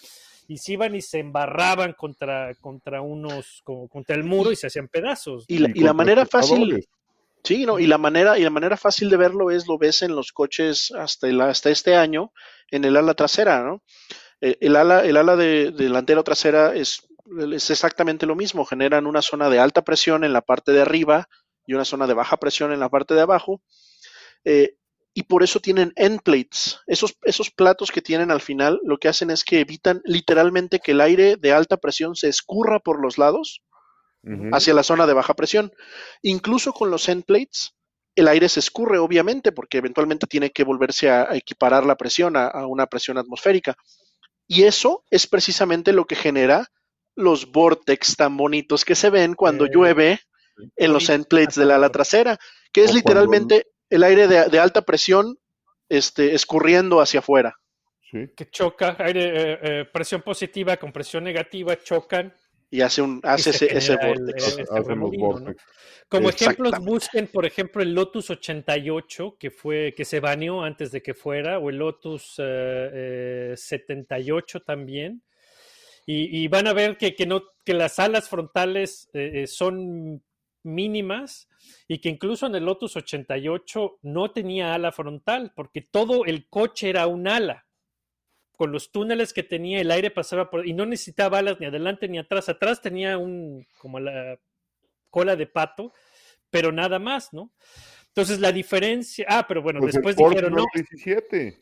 y 0.48 0.56
se 0.58 0.72
iban 0.72 0.94
y 0.94 1.00
se 1.02 1.18
embarraban 1.20 1.92
contra, 1.92 2.54
contra 2.56 3.00
unos, 3.02 3.60
como 3.64 3.86
contra 3.88 4.16
el 4.16 4.24
muro 4.24 4.50
y 4.50 4.56
se 4.56 4.66
hacían 4.66 4.88
pedazos. 4.88 5.44
Y 5.48 5.58
la, 5.58 5.70
y 5.74 5.80
la 5.80 5.92
manera 5.92 6.26
fácil. 6.26 6.86
Sí, 7.44 7.66
no, 7.66 7.78
y 7.78 7.86
la 7.86 7.98
manera, 7.98 8.38
y 8.38 8.42
la 8.42 8.50
manera 8.50 8.76
fácil 8.76 9.10
de 9.10 9.16
verlo 9.16 9.50
es 9.50 9.66
lo 9.66 9.78
ves 9.78 10.02
en 10.02 10.14
los 10.16 10.32
coches 10.32 10.90
hasta, 10.92 11.28
el- 11.28 11.40
hasta 11.40 11.70
este 11.70 11.96
año 11.96 12.32
en 12.70 12.84
el 12.84 12.96
ala 12.96 13.14
trasera, 13.14 13.62
¿no? 13.62 13.82
Eh, 14.40 14.58
El 14.60 14.76
ala, 14.76 15.04
el 15.04 15.16
ala 15.18 15.36
de, 15.36 15.72
delantera 15.72 16.20
o 16.20 16.24
trasera 16.24 16.74
es, 16.74 17.02
es 17.52 17.70
exactamente 17.70 18.26
lo 18.26 18.36
mismo. 18.36 18.64
Generan 18.66 19.06
una 19.06 19.22
zona 19.22 19.50
de 19.50 19.60
alta 19.60 19.82
presión 19.82 20.24
en 20.24 20.32
la 20.32 20.42
parte 20.42 20.72
de 20.72 20.82
arriba 20.82 21.28
y 21.66 21.74
una 21.74 21.84
zona 21.86 22.06
de 22.06 22.14
baja 22.14 22.38
presión 22.38 22.72
en 22.72 22.80
la 22.80 22.90
parte 22.90 23.14
de 23.14 23.22
abajo. 23.22 23.62
Eh, 24.44 24.76
y 25.14 25.24
por 25.24 25.42
eso 25.42 25.60
tienen 25.60 25.92
end 25.96 26.22
plates. 26.22 26.80
Esos, 26.86 27.16
esos 27.22 27.50
platos 27.50 27.90
que 27.92 28.02
tienen 28.02 28.30
al 28.30 28.40
final 28.40 28.80
lo 28.84 28.98
que 28.98 29.08
hacen 29.08 29.30
es 29.30 29.44
que 29.44 29.60
evitan 29.60 30.02
literalmente 30.04 30.80
que 30.80 30.92
el 30.92 31.00
aire 31.00 31.36
de 31.36 31.52
alta 31.52 31.76
presión 31.76 32.16
se 32.16 32.28
escurra 32.28 32.80
por 32.80 33.00
los 33.00 33.16
lados 33.18 33.62
Hacia 34.52 34.72
la 34.72 34.82
zona 34.82 35.06
de 35.06 35.12
baja 35.12 35.34
presión. 35.34 35.72
Incluso 36.22 36.72
con 36.72 36.90
los 36.90 37.08
end 37.08 37.24
plates, 37.24 37.74
el 38.16 38.28
aire 38.28 38.48
se 38.48 38.60
escurre, 38.60 38.98
obviamente, 38.98 39.52
porque 39.52 39.78
eventualmente 39.78 40.26
tiene 40.26 40.50
que 40.50 40.64
volverse 40.64 41.10
a, 41.10 41.30
a 41.30 41.36
equiparar 41.36 41.84
la 41.84 41.96
presión 41.96 42.36
a, 42.36 42.46
a 42.46 42.66
una 42.66 42.86
presión 42.86 43.18
atmosférica. 43.18 43.76
Y 44.46 44.62
eso 44.62 45.04
es 45.10 45.26
precisamente 45.26 45.92
lo 45.92 46.06
que 46.06 46.16
genera 46.16 46.66
los 47.16 47.52
vortex 47.52 48.16
tan 48.16 48.36
bonitos 48.36 48.84
que 48.84 48.94
se 48.94 49.10
ven 49.10 49.34
cuando 49.34 49.66
Eh, 49.66 49.70
llueve 49.72 50.20
en 50.76 50.92
los 50.92 51.08
end 51.08 51.26
plates 51.26 51.56
del 51.56 51.70
ala 51.70 51.90
trasera, 51.90 52.38
que 52.72 52.84
es 52.84 52.94
literalmente 52.94 53.66
el 53.90 54.02
aire 54.04 54.26
de, 54.26 54.48
de 54.48 54.58
alta 54.58 54.82
presión 54.82 55.36
este, 55.88 56.34
escurriendo 56.34 57.00
hacia 57.00 57.20
afuera. 57.20 57.56
Sí. 58.10 58.28
que 58.36 58.48
choca, 58.48 58.96
aire, 59.00 59.24
eh, 59.24 59.58
eh, 59.62 59.84
presión 59.92 60.22
positiva 60.22 60.76
con 60.76 60.92
presión 60.92 61.24
negativa 61.24 61.76
chocan. 61.76 62.32
Y 62.74 62.80
hace, 62.80 63.02
un, 63.02 63.20
hace 63.22 63.52
se 63.52 63.66
ese. 63.66 63.96
Como 66.08 66.28
ejemplos, 66.28 66.72
busquen, 66.80 67.28
por 67.28 67.46
ejemplo, 67.46 67.80
el 67.80 67.94
Lotus 67.94 68.30
88, 68.30 69.36
que 69.38 69.52
fue 69.52 69.94
que 69.96 70.04
se 70.04 70.18
baneó 70.18 70.60
antes 70.60 70.90
de 70.90 71.00
que 71.00 71.14
fuera, 71.14 71.60
o 71.60 71.70
el 71.70 71.78
Lotus 71.78 72.34
eh, 72.38 73.52
eh, 73.52 73.54
78 73.56 74.62
también. 74.62 75.22
Y, 76.04 76.42
y 76.42 76.48
van 76.48 76.66
a 76.66 76.72
ver 76.72 76.96
que, 76.96 77.14
que 77.14 77.26
no, 77.26 77.44
que 77.64 77.74
las 77.74 78.00
alas 78.00 78.28
frontales 78.28 79.08
eh, 79.12 79.42
eh, 79.42 79.46
son 79.46 80.20
mínimas 80.64 81.48
y 81.86 81.98
que 81.98 82.08
incluso 82.08 82.48
en 82.48 82.56
el 82.56 82.64
Lotus 82.64 82.96
88 82.96 83.98
no 84.02 84.32
tenía 84.32 84.74
ala 84.74 84.90
frontal, 84.90 85.52
porque 85.54 85.80
todo 85.80 86.24
el 86.24 86.48
coche 86.48 86.90
era 86.90 87.06
un 87.06 87.28
ala. 87.28 87.66
Con 88.56 88.70
los 88.70 88.92
túneles 88.92 89.32
que 89.32 89.42
tenía, 89.42 89.80
el 89.80 89.90
aire 89.90 90.10
pasaba 90.10 90.50
por. 90.50 90.66
Y 90.66 90.72
no 90.72 90.86
necesitaba 90.86 91.38
alas 91.38 91.58
ni 91.60 91.66
adelante 91.66 92.08
ni 92.08 92.18
atrás. 92.18 92.48
Atrás 92.48 92.80
tenía 92.80 93.18
un. 93.18 93.66
como 93.78 93.98
la 94.00 94.38
cola 95.10 95.36
de 95.36 95.46
pato, 95.46 95.92
pero 96.50 96.72
nada 96.72 96.98
más, 96.98 97.32
¿no? 97.32 97.52
Entonces 98.08 98.40
la 98.40 98.52
diferencia. 98.52 99.26
Ah, 99.28 99.44
pero 99.46 99.62
bueno, 99.62 99.80
Pues 99.80 99.94
después 99.94 100.16
dijeron, 100.16 100.52
no. 100.52 100.64
917. 100.72 101.58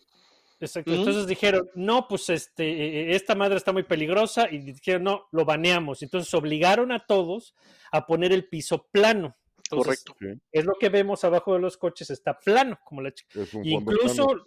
Exacto. 0.61 0.93
Entonces 0.93 1.27
dijeron, 1.27 1.69
no, 1.75 2.07
pues 2.07 2.31
este, 2.31 2.65
eh, 2.65 3.17
esta 3.17 3.35
madre 3.35 3.57
está 3.57 3.73
muy 3.73 3.83
peligrosa 3.83 4.49
y 4.51 4.59
dijeron, 4.59 5.05
no, 5.05 5.29
lo 5.33 5.45
baneamos. 5.45 6.03
Entonces 6.03 6.33
obligaron 6.35 6.93
a 6.93 7.05
todos 7.05 7.55
a 7.91 8.07
poner 8.07 8.33
el 8.33 8.49
piso 8.49 8.87
plano. 8.93 9.37
Entonces, 9.57 10.05
Correcto. 10.05 10.41
Es 10.53 10.65
lo 10.65 10.75
que 10.79 10.89
vemos 10.89 11.25
abajo 11.25 11.55
de 11.55 11.61
los 11.61 11.77
coches, 11.77 12.11
está 12.11 12.39
plano, 12.39 12.79
como 12.85 13.01
la 13.01 13.13
chica. 13.13 13.41
Incluso, 13.65 14.27
plano. 14.27 14.45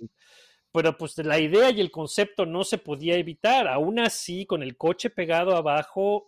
Pero 0.75 0.97
pues 0.97 1.17
la 1.17 1.39
idea 1.39 1.71
y 1.71 1.79
el 1.81 1.89
concepto 1.89 2.45
no 2.45 2.63
se 2.63 2.77
podía 2.77 3.15
evitar. 3.15 3.67
Aún 3.67 3.99
así, 3.99 4.45
con 4.45 4.61
el 4.61 4.75
coche 4.77 5.09
pegado 5.09 5.55
abajo, 5.55 6.27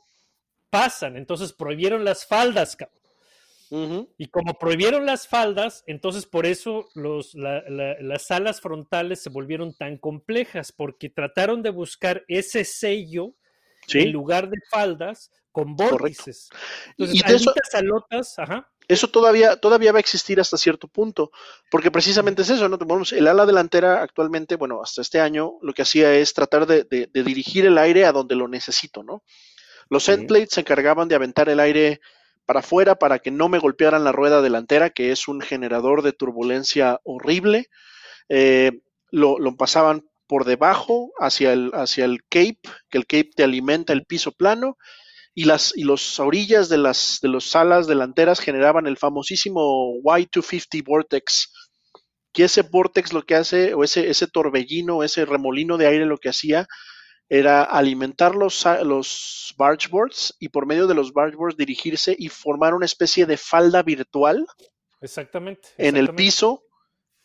pasan. 0.69 1.17
Entonces 1.17 1.53
prohibieron 1.53 2.03
las 2.05 2.25
faldas. 2.25 2.75
cabrón. 2.75 4.07
Y 4.17 4.27
como 4.27 4.57
prohibieron 4.57 5.05
las 5.05 5.27
faldas, 5.27 5.83
entonces 5.87 6.25
por 6.25 6.45
eso 6.45 6.87
los, 6.95 7.35
la- 7.35 7.63
la- 7.69 7.97
las 7.99 8.31
alas 8.31 8.61
frontales 8.61 9.21
se 9.21 9.29
volvieron 9.29 9.73
tan 9.73 9.97
complejas, 9.97 10.71
porque 10.71 11.09
trataron 11.09 11.61
de 11.61 11.69
buscar 11.71 12.23
ese 12.29 12.63
sello 12.63 13.33
Sí. 13.85 13.99
en 13.99 14.11
lugar 14.13 14.49
de 14.49 14.57
faldas 14.71 15.31
con 15.51 15.75
vórtices. 15.75 16.49
Entonces, 16.91 17.15
Y 17.15 17.19
de 17.27 17.35
eso- 17.35 17.49
alitas 17.51 17.75
alotas, 17.75 18.39
ajá, 18.39 18.69
eso 18.87 19.09
todavía, 19.09 19.57
todavía 19.57 19.91
va 19.91 19.97
a 19.97 20.01
existir 20.01 20.39
hasta 20.39 20.57
cierto 20.57 20.87
punto, 20.87 21.31
porque 21.69 21.91
precisamente 21.91 22.41
es 22.43 22.49
eso, 22.49 22.69
¿no? 22.69 22.77
Vamos, 22.77 23.11
el 23.13 23.27
ala 23.27 23.45
delantera 23.45 24.01
actualmente, 24.01 24.55
bueno, 24.55 24.81
hasta 24.81 25.01
este 25.01 25.19
año, 25.19 25.53
lo 25.61 25.73
que 25.73 25.81
hacía 25.81 26.13
es 26.15 26.33
tratar 26.33 26.65
de, 26.65 26.83
de- 26.85 27.07
de 27.11 27.23
dirigir 27.23 27.65
el 27.65 27.77
aire 27.77 28.05
a 28.05 28.11
donde 28.13 28.35
lo 28.35 28.47
necesito, 28.47 29.03
¿no? 29.03 29.23
Los 29.89 30.05
Sí. 30.05 30.11
end 30.11 30.27
plates 30.27 30.51
se 30.53 30.61
encargaban 30.61 31.07
de 31.07 31.15
aventar 31.15 31.49
el 31.49 31.59
aire 31.59 31.99
para 32.45 32.61
afuera 32.61 32.95
para 32.95 33.19
que 33.19 33.31
no 33.31 33.49
me 33.49 33.59
golpearan 33.59 34.03
la 34.05 34.13
rueda 34.13 34.41
delantera, 34.41 34.89
que 34.89 35.11
es 35.11 35.27
un 35.27 35.41
generador 35.41 36.01
de 36.01 36.13
turbulencia 36.13 36.99
horrible. 37.03 37.67
Eh, 38.29 38.71
lo, 39.11 39.39
lo 39.39 39.55
pasaban 39.55 40.05
por 40.27 40.45
debajo 40.45 41.11
hacia 41.19 41.53
el, 41.53 41.71
hacia 41.73 42.05
el 42.05 42.23
cape, 42.23 42.59
que 42.89 42.97
el 42.97 43.05
cape 43.05 43.31
te 43.35 43.43
alimenta 43.43 43.93
el 43.93 44.05
piso 44.05 44.31
plano, 44.33 44.77
y 45.37 45.43
las 45.43 45.77
y 45.77 45.83
las 45.83 46.19
orillas 46.19 46.67
de 46.67 46.79
las 46.79 47.19
de 47.21 47.27
los 47.27 47.55
alas 47.55 47.85
delanteras 47.85 48.39
generaban 48.39 48.87
el 48.87 48.97
famosísimo 48.97 49.93
Y250 50.01 50.83
vortex 50.83 51.53
que 52.33 52.45
ese 52.45 52.63
vortex 52.63 53.13
lo 53.13 53.21
que 53.21 53.35
hace 53.35 53.75
o 53.75 53.83
ese 53.83 54.09
ese 54.09 54.25
torbellino 54.25 55.03
ese 55.03 55.25
remolino 55.25 55.77
de 55.77 55.85
aire 55.85 56.07
lo 56.07 56.17
que 56.17 56.29
hacía 56.29 56.65
era 57.29 57.61
alimentar 57.61 58.33
los, 58.33 58.65
los 58.83 59.53
bargeboards 59.59 60.35
y 60.39 60.49
por 60.49 60.65
medio 60.65 60.87
de 60.87 60.95
los 60.95 61.13
bargeboards 61.13 61.55
dirigirse 61.55 62.15
y 62.17 62.29
formar 62.29 62.73
una 62.73 62.87
especie 62.87 63.27
de 63.27 63.37
falda 63.37 63.83
virtual 63.83 64.43
exactamente. 65.01 65.69
en 65.77 65.97
el 65.97 66.05
exactamente. 66.05 66.23
piso 66.23 66.63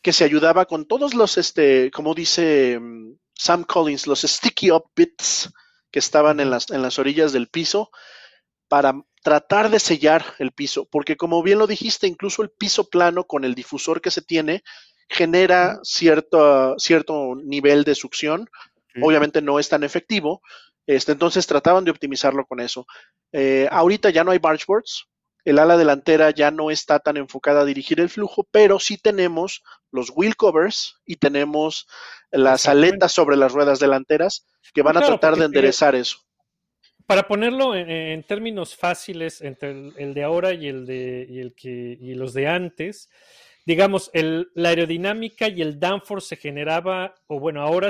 que 0.03 0.13
se 0.13 0.23
ayudaba 0.23 0.65
con 0.65 0.85
todos 0.85 1.15
los, 1.15 1.37
este, 1.39 1.89
como 1.89 2.13
dice 2.13 2.77
mm, 2.79 3.13
Sam 3.33 3.63
Collins, 3.63 4.05
los 4.05 4.21
sticky 4.21 4.69
up 4.69 4.83
bits 4.95 5.49
que 5.93 5.99
estaban 5.99 6.41
en 6.41 6.49
las, 6.49 6.69
en 6.71 6.81
las 6.81 6.99
orillas 6.99 7.31
del 7.31 7.47
piso 7.47 7.91
para 8.67 8.95
tratar 9.23 9.69
de 9.69 9.79
sellar 9.79 10.25
el 10.39 10.51
piso, 10.51 10.85
porque 10.91 11.15
como 11.15 11.43
bien 11.43 11.59
lo 11.59 11.67
dijiste, 11.67 12.07
incluso 12.07 12.41
el 12.41 12.49
piso 12.49 12.89
plano 12.89 13.25
con 13.25 13.45
el 13.45 13.55
difusor 13.55 14.01
que 14.01 14.11
se 14.11 14.21
tiene 14.23 14.63
genera 15.07 15.79
cierto, 15.83 16.75
cierto 16.79 17.35
nivel 17.35 17.83
de 17.85 17.95
succión, 17.95 18.49
Sí. 18.93 19.01
obviamente 19.03 19.41
no 19.41 19.59
es 19.59 19.69
tan 19.69 19.83
efectivo, 19.83 20.41
este, 20.87 21.13
entonces 21.13 21.47
trataban 21.47 21.83
de 21.85 21.91
optimizarlo 21.91 22.45
con 22.45 22.59
eso. 22.59 22.85
Eh, 23.31 23.67
ahorita 23.71 24.09
ya 24.09 24.23
no 24.23 24.31
hay 24.31 24.39
bargeboards, 24.39 25.05
el 25.45 25.59
ala 25.59 25.77
delantera 25.77 26.31
ya 26.31 26.51
no 26.51 26.71
está 26.71 26.99
tan 26.99 27.17
enfocada 27.17 27.61
a 27.61 27.65
dirigir 27.65 27.99
el 27.99 28.09
flujo, 28.09 28.47
pero 28.51 28.79
sí 28.79 28.97
tenemos 28.97 29.63
los 29.91 30.11
wheel 30.15 30.35
covers 30.35 30.97
y 31.05 31.17
tenemos 31.17 31.87
las 32.31 32.67
aletas 32.67 33.11
sobre 33.11 33.37
las 33.37 33.51
ruedas 33.51 33.79
delanteras 33.79 34.45
que 34.73 34.81
van 34.81 34.97
a 34.97 35.01
tratar 35.01 35.35
de 35.35 35.45
enderezar 35.45 35.95
eso. 35.95 36.19
Para 37.05 37.27
ponerlo 37.27 37.75
en, 37.75 37.89
en 37.89 38.23
términos 38.23 38.75
fáciles 38.75 39.41
entre 39.41 39.71
el, 39.71 39.93
el 39.97 40.13
de 40.13 40.23
ahora 40.23 40.53
y 40.53 40.67
el 40.67 40.85
de 40.85 41.27
y 41.29 41.39
el 41.39 41.53
que 41.53 41.97
y 41.99 42.13
los 42.15 42.33
de 42.33 42.47
antes, 42.47 43.09
digamos, 43.65 44.09
el, 44.13 44.49
la 44.55 44.69
aerodinámica 44.69 45.47
y 45.47 45.61
el 45.61 45.79
downforce 45.79 46.29
se 46.29 46.35
generaba, 46.37 47.15
o 47.27 47.39
bueno, 47.39 47.61
ahora 47.61 47.89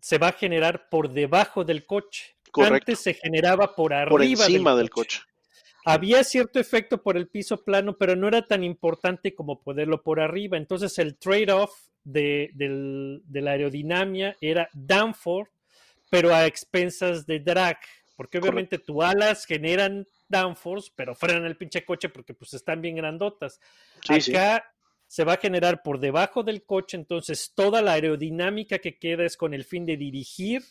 se 0.00 0.18
va 0.18 0.28
a 0.28 0.32
generar 0.32 0.88
por 0.88 1.10
debajo 1.10 1.64
del 1.64 1.84
coche. 1.84 2.36
Correcto. 2.50 2.74
Antes 2.74 3.00
se 3.00 3.14
generaba 3.14 3.74
por 3.74 3.92
arriba 3.92 4.10
Por 4.10 4.22
encima 4.22 4.74
del 4.74 4.90
coche. 4.90 5.20
Había 5.84 6.24
cierto 6.24 6.60
efecto 6.60 7.02
por 7.02 7.16
el 7.16 7.28
piso 7.28 7.64
plano, 7.64 7.96
pero 7.96 8.16
no 8.16 8.28
era 8.28 8.46
tan 8.46 8.64
importante 8.64 9.34
como 9.34 9.62
poderlo 9.62 10.02
por 10.02 10.20
arriba. 10.20 10.56
Entonces 10.56 10.98
el 10.98 11.16
trade-off 11.16 11.72
de, 12.04 12.50
la 13.30 13.50
aerodinámica 13.52 14.36
era 14.40 14.68
downforce, 14.72 15.52
pero 16.10 16.34
a 16.34 16.46
expensas 16.46 17.26
de 17.26 17.40
drag. 17.40 17.78
Porque 18.16 18.38
obviamente 18.38 18.78
tus 18.78 19.02
alas 19.02 19.46
generan 19.46 20.06
downforce, 20.28 20.90
pero 20.94 21.14
frenan 21.14 21.46
el 21.46 21.56
pinche 21.56 21.84
coche 21.84 22.10
porque 22.10 22.34
pues 22.34 22.52
están 22.52 22.82
bien 22.82 22.96
grandotas. 22.96 23.58
Sí, 24.06 24.20
sí. 24.20 24.36
Acá 24.36 24.70
se 25.06 25.24
va 25.24 25.32
a 25.32 25.38
generar 25.38 25.82
por 25.82 25.98
debajo 25.98 26.42
del 26.42 26.62
coche, 26.64 26.96
entonces 26.96 27.52
toda 27.54 27.82
la 27.82 27.94
aerodinámica 27.94 28.78
que 28.78 28.96
queda 28.98 29.24
es 29.24 29.36
con 29.36 29.54
el 29.54 29.64
fin 29.64 29.84
de 29.84 29.96
dirigir 29.96 30.62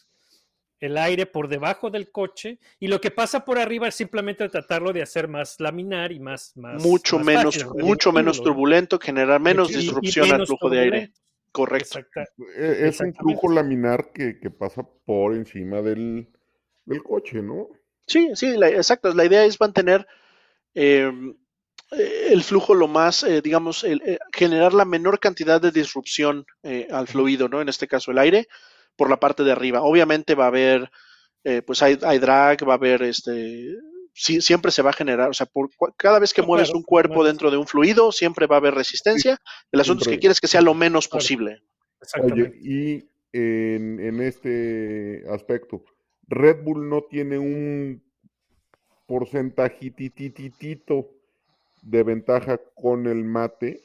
el 0.80 0.98
aire 0.98 1.26
por 1.26 1.48
debajo 1.48 1.90
del 1.90 2.12
coche 2.12 2.60
y 2.80 2.88
lo 2.88 3.02
que 3.02 3.12
pasa 3.12 3.44
por 3.44 3.60
arriba 3.60 3.88
es 3.88 3.96
simplemente 3.96 4.48
tratarlo 4.50 4.94
de 4.94 5.02
hacer 5.02 5.28
más 5.28 5.60
laminar 5.60 6.12
y 6.12 6.20
más, 6.20 6.56
más 6.56 6.82
mucho 6.82 7.18
más 7.18 7.26
menos, 7.26 7.58
fácil, 7.58 7.84
mucho 7.84 8.12
menos 8.12 8.42
turbulento, 8.42 9.00
generar 9.00 9.40
menos 9.42 9.70
Y- 9.70 9.74
y 9.74 9.78
disrupción 9.78 10.32
al 10.32 10.46
flujo 10.46 10.70
de 10.70 10.80
aire. 10.80 11.12
Correcto. 11.52 12.00
Exacta- 12.00 12.28
Eh, 12.56 12.88
Es 12.88 13.00
un 13.02 13.14
flujo 13.14 13.50
laminar 13.52 14.12
que, 14.14 14.40
que 14.40 14.50
pasa 14.52 14.84
por 15.06 15.34
encima 15.34 15.82
del, 15.82 16.30
del 16.86 17.04
coche, 17.04 17.42
¿no? 17.42 17.70
Sí, 18.08 18.30
sí, 18.36 18.56
la, 18.56 18.70
exacto. 18.70 19.14
La 19.14 19.26
idea 19.26 19.44
es 19.46 19.60
mantener 19.60 20.08
eh, 20.76 21.12
eh, 21.92 22.28
el 22.30 22.44
flujo 22.44 22.76
lo 22.76 22.88
más, 22.88 23.24
eh, 23.24 23.42
digamos, 23.42 23.84
el, 23.84 24.02
eh, 24.06 24.20
generar 24.32 24.74
la 24.74 24.86
menor 24.86 25.20
cantidad 25.20 25.60
de 25.60 25.72
disrupción 25.72 26.46
eh, 26.64 26.88
al 26.92 27.08
fluido, 27.08 27.50
¿no? 27.50 27.62
En 27.62 27.70
este 27.70 27.88
caso 27.88 28.12
el 28.12 28.20
aire, 28.20 28.48
por 29.00 29.10
la 29.10 29.20
parte 29.20 29.44
de 29.44 29.52
arriba. 29.54 29.82
Obviamente 29.82 30.36
va 30.36 30.46
a 30.46 30.50
haber, 30.50 30.92
eh, 31.46 31.62
pues 31.64 31.82
hay, 31.82 31.98
hay 32.04 32.20
drag, 32.20 32.68
va 32.68 32.74
a 32.74 32.78
haber, 32.78 33.02
este, 33.04 33.74
sí, 34.14 34.42
siempre 34.42 34.72
se 34.72 34.82
va 34.84 34.90
a 34.92 35.00
generar, 35.02 35.30
o 35.30 35.34
sea, 35.34 35.46
por, 35.48 35.70
cada 35.98 36.20
vez 36.20 36.34
que 36.34 36.42
No, 36.42 36.48
mueves 36.48 36.68
claro, 36.68 36.80
un 36.80 36.84
cuerpo 36.84 37.14
claro. 37.16 37.28
dentro 37.30 37.50
de 37.52 37.58
un 37.58 37.66
fluido, 37.68 38.12
siempre 38.12 38.46
va 38.46 38.58
a 38.58 38.60
haber 38.60 38.76
resistencia. 38.76 39.40
El 39.72 39.80
asunto 39.80 40.04
es 40.04 40.10
que 40.10 40.20
quieres 40.20 40.42
que 40.42 40.48
sea 40.48 40.62
lo 40.62 40.74
menos 40.74 41.08
Claro. 41.08 41.20
posible. 41.22 41.52
Oye, 42.22 42.42
Exactamente. 42.42 42.60
y 42.62 43.10
en, 43.34 44.00
en 44.02 44.22
este 44.22 45.24
aspecto, 45.30 45.84
Red 46.28 46.64
Bull 46.64 46.90
no 46.90 47.04
tiene 47.10 47.38
un 47.40 48.04
porcentajitititito 49.08 51.10
de 51.82 52.04
ventaja 52.04 52.60
con 52.76 53.08
el 53.08 53.24
mate 53.24 53.82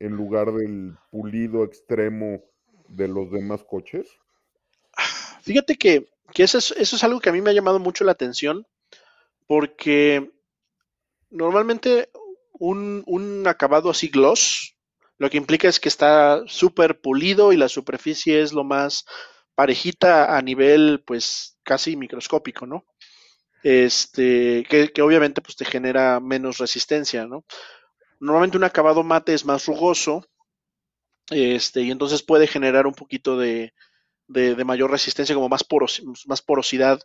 en 0.00 0.12
lugar 0.12 0.52
del 0.52 0.94
pulido 1.10 1.64
extremo 1.64 2.42
de 2.88 3.08
los 3.08 3.30
demás 3.30 3.64
coches. 3.64 4.06
Fíjate 5.44 5.76
que, 5.76 6.08
eso, 6.36 6.58
es, 6.58 7.04
algo 7.04 7.20
que 7.20 7.28
a 7.28 7.32
mí 7.32 7.42
me 7.42 7.50
ha 7.50 7.54
llamado 7.54 7.78
mucho 7.78 8.02
la 8.02 8.12
atención, 8.12 8.66
porque 9.46 10.32
normalmente 11.28 12.08
un, 12.52 13.02
un 13.06 13.46
acabado 13.46 13.90
así 13.90 14.08
gloss, 14.08 14.74
lo 15.18 15.28
que 15.28 15.36
implica 15.36 15.68
es 15.68 15.80
que 15.80 15.90
está 15.90 16.42
súper 16.46 16.98
pulido 17.02 17.52
y 17.52 17.58
la 17.58 17.68
superficie 17.68 18.40
es 18.40 18.54
lo 18.54 18.64
más 18.64 19.04
parejita 19.54 20.34
a 20.34 20.40
nivel, 20.40 21.04
pues, 21.06 21.58
casi 21.62 21.94
microscópico, 21.94 22.66
¿no? 22.66 22.86
Este, 23.62 24.64
que, 24.68 24.92
que 24.92 25.02
obviamente 25.02 25.42
pues 25.42 25.56
te 25.56 25.66
genera 25.66 26.20
menos 26.20 26.56
resistencia, 26.56 27.26
¿no? 27.26 27.44
Normalmente 28.18 28.56
un 28.56 28.64
acabado 28.64 29.02
mate 29.02 29.34
es 29.34 29.44
más 29.44 29.66
rugoso, 29.66 30.26
este, 31.28 31.82
y 31.82 31.90
entonces 31.90 32.22
puede 32.22 32.46
generar 32.46 32.86
un 32.86 32.94
poquito 32.94 33.38
de, 33.38 33.74
de, 34.26 34.54
de 34.54 34.64
mayor 34.64 34.90
resistencia, 34.90 35.34
como 35.34 35.48
más, 35.48 35.64
poros, 35.64 36.02
más 36.26 36.42
porosidad. 36.42 37.00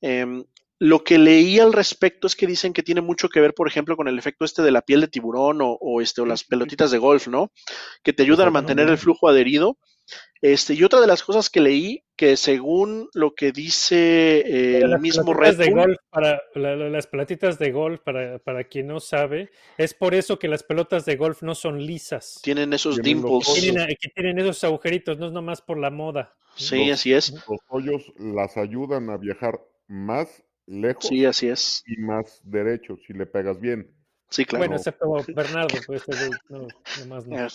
Eh, 0.00 0.44
lo 0.80 1.04
que 1.04 1.18
leí 1.18 1.58
al 1.60 1.74
respecto 1.74 2.26
es 2.26 2.34
que 2.34 2.46
dicen 2.46 2.72
que 2.72 2.82
tiene 2.82 3.02
mucho 3.02 3.28
que 3.28 3.40
ver, 3.40 3.52
por 3.52 3.68
ejemplo, 3.68 3.96
con 3.96 4.08
el 4.08 4.18
efecto 4.18 4.46
este 4.46 4.62
de 4.62 4.70
la 4.70 4.80
piel 4.80 5.02
de 5.02 5.08
tiburón 5.08 5.60
o, 5.60 5.72
o 5.72 6.00
este, 6.00 6.22
o 6.22 6.26
las 6.26 6.42
pelotitas 6.44 6.90
de 6.90 6.96
golf, 6.96 7.28
¿no? 7.28 7.52
Que 8.02 8.14
te 8.14 8.22
ayudan 8.22 8.48
a 8.48 8.50
mantener 8.50 8.88
el 8.88 8.96
flujo 8.96 9.28
adherido. 9.28 9.78
Este, 10.40 10.72
y 10.72 10.82
otra 10.82 11.00
de 11.00 11.06
las 11.06 11.22
cosas 11.22 11.50
que 11.50 11.60
leí, 11.60 12.02
que 12.20 12.36
según 12.36 13.08
lo 13.14 13.34
que 13.34 13.50
dice 13.50 14.40
eh, 14.40 14.82
el 14.82 14.98
mismo 15.00 15.32
Red 15.32 15.56
de 15.56 15.70
Bull, 15.70 15.80
golf 15.80 15.96
para 16.10 16.42
la- 16.54 16.76
la- 16.76 16.90
las 16.90 17.06
pelotitas 17.06 17.58
de 17.58 17.72
golf 17.72 18.00
para, 18.02 18.38
para 18.38 18.64
quien 18.64 18.88
no 18.88 19.00
sabe 19.00 19.50
es 19.78 19.94
por 19.94 20.14
eso 20.14 20.38
que 20.38 20.46
las 20.46 20.62
pelotas 20.62 21.06
de 21.06 21.16
golf 21.16 21.42
no 21.42 21.54
son 21.54 21.78
lisas 21.86 22.40
tienen 22.42 22.74
esos 22.74 23.00
dimples. 23.00 23.48
hoyos. 23.48 23.60
tienen, 23.62 23.86
que 23.98 24.08
tienen 24.10 24.38
esos 24.38 24.62
agujeritos 24.64 25.18
no 25.18 25.28
es 25.28 25.32
nomás 25.32 25.62
por 25.62 25.78
la 25.78 25.90
moda 25.90 26.34
Sí, 26.56 26.88
Los- 26.88 26.98
así 26.98 27.14
es. 27.14 27.32
Los 27.32 27.60
hoyos 27.68 28.12
las 28.18 28.58
ayudan 28.58 29.08
a 29.08 29.16
viajar 29.16 29.58
más 29.88 30.42
lejos 30.66 31.06
Sí, 31.06 31.24
así 31.24 31.48
es. 31.48 31.82
y 31.86 31.96
más 32.02 32.42
derecho 32.44 32.98
si 33.06 33.14
le 33.14 33.24
pegas 33.24 33.58
bien. 33.58 33.90
Sí, 34.30 34.44
claro. 34.44 34.60
bueno 34.60 34.76
excepto 34.76 35.12
Bernardo 35.34 35.76
pues 35.86 36.04
no, 36.48 36.68
nomás 37.00 37.26
no. 37.26 37.50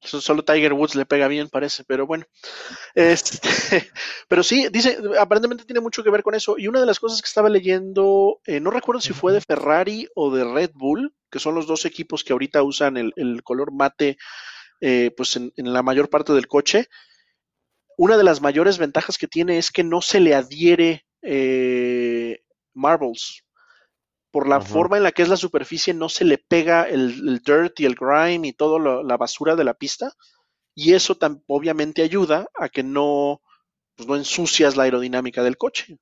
Solo 0.00 0.44
Tiger 0.44 0.72
Woods 0.72 0.96
le 0.96 1.06
pega 1.06 1.28
bien, 1.28 1.48
parece, 1.48 1.84
pero 1.84 2.08
bueno. 2.08 2.24
Este, 2.94 3.38
pero 4.28 4.42
sí, 4.42 4.66
dice, 4.72 4.98
aparentemente 5.18 5.64
tiene 5.64 5.80
mucho 5.80 6.02
que 6.02 6.10
ver 6.10 6.24
con 6.24 6.34
eso. 6.34 6.56
Y 6.58 6.66
una 6.66 6.80
de 6.80 6.86
las 6.86 6.98
cosas 6.98 7.22
que 7.22 7.28
estaba 7.28 7.48
leyendo, 7.48 8.40
eh, 8.46 8.58
no 8.58 8.70
recuerdo 8.70 9.00
si 9.00 9.12
fue 9.12 9.32
de 9.32 9.40
Ferrari 9.40 10.08
o 10.16 10.34
de 10.34 10.42
Red 10.42 10.72
Bull, 10.74 11.14
que 11.30 11.38
son 11.38 11.54
los 11.54 11.68
dos 11.68 11.84
equipos 11.84 12.24
que 12.24 12.32
ahorita 12.32 12.64
usan 12.64 12.96
el, 12.96 13.12
el 13.14 13.44
color 13.44 13.72
mate, 13.72 14.16
eh, 14.80 15.12
pues 15.16 15.36
en, 15.36 15.52
en 15.56 15.72
la 15.72 15.84
mayor 15.84 16.10
parte 16.10 16.32
del 16.32 16.48
coche. 16.48 16.88
Una 17.96 18.16
de 18.16 18.24
las 18.24 18.40
mayores 18.40 18.78
ventajas 18.78 19.18
que 19.18 19.28
tiene 19.28 19.58
es 19.58 19.70
que 19.70 19.84
no 19.84 20.00
se 20.00 20.18
le 20.18 20.34
adhiere 20.34 21.04
eh, 21.22 22.40
marbles. 22.74 23.44
Por 24.38 24.48
la 24.48 24.60
Ajá. 24.60 24.62
forma 24.62 24.96
en 24.98 25.02
la 25.02 25.12
que 25.12 25.22
es 25.22 25.28
la 25.28 25.36
superficie, 25.36 25.92
no 25.94 26.08
se 26.08 26.24
le 26.24 26.38
pega 26.38 26.84
el, 26.84 27.28
el 27.28 27.38
dirt 27.40 27.80
y 27.80 27.86
el 27.86 27.96
grime 27.96 28.48
y 28.48 28.52
toda 28.52 29.02
la 29.02 29.16
basura 29.16 29.56
de 29.56 29.64
la 29.64 29.74
pista. 29.74 30.12
Y 30.74 30.94
eso 30.94 31.18
obviamente 31.48 32.02
ayuda 32.02 32.48
a 32.54 32.68
que 32.68 32.82
no, 32.84 33.42
pues 33.96 34.08
no 34.08 34.16
ensucias 34.16 34.76
la 34.76 34.84
aerodinámica 34.84 35.42
del 35.42 35.58
coche. 35.58 35.98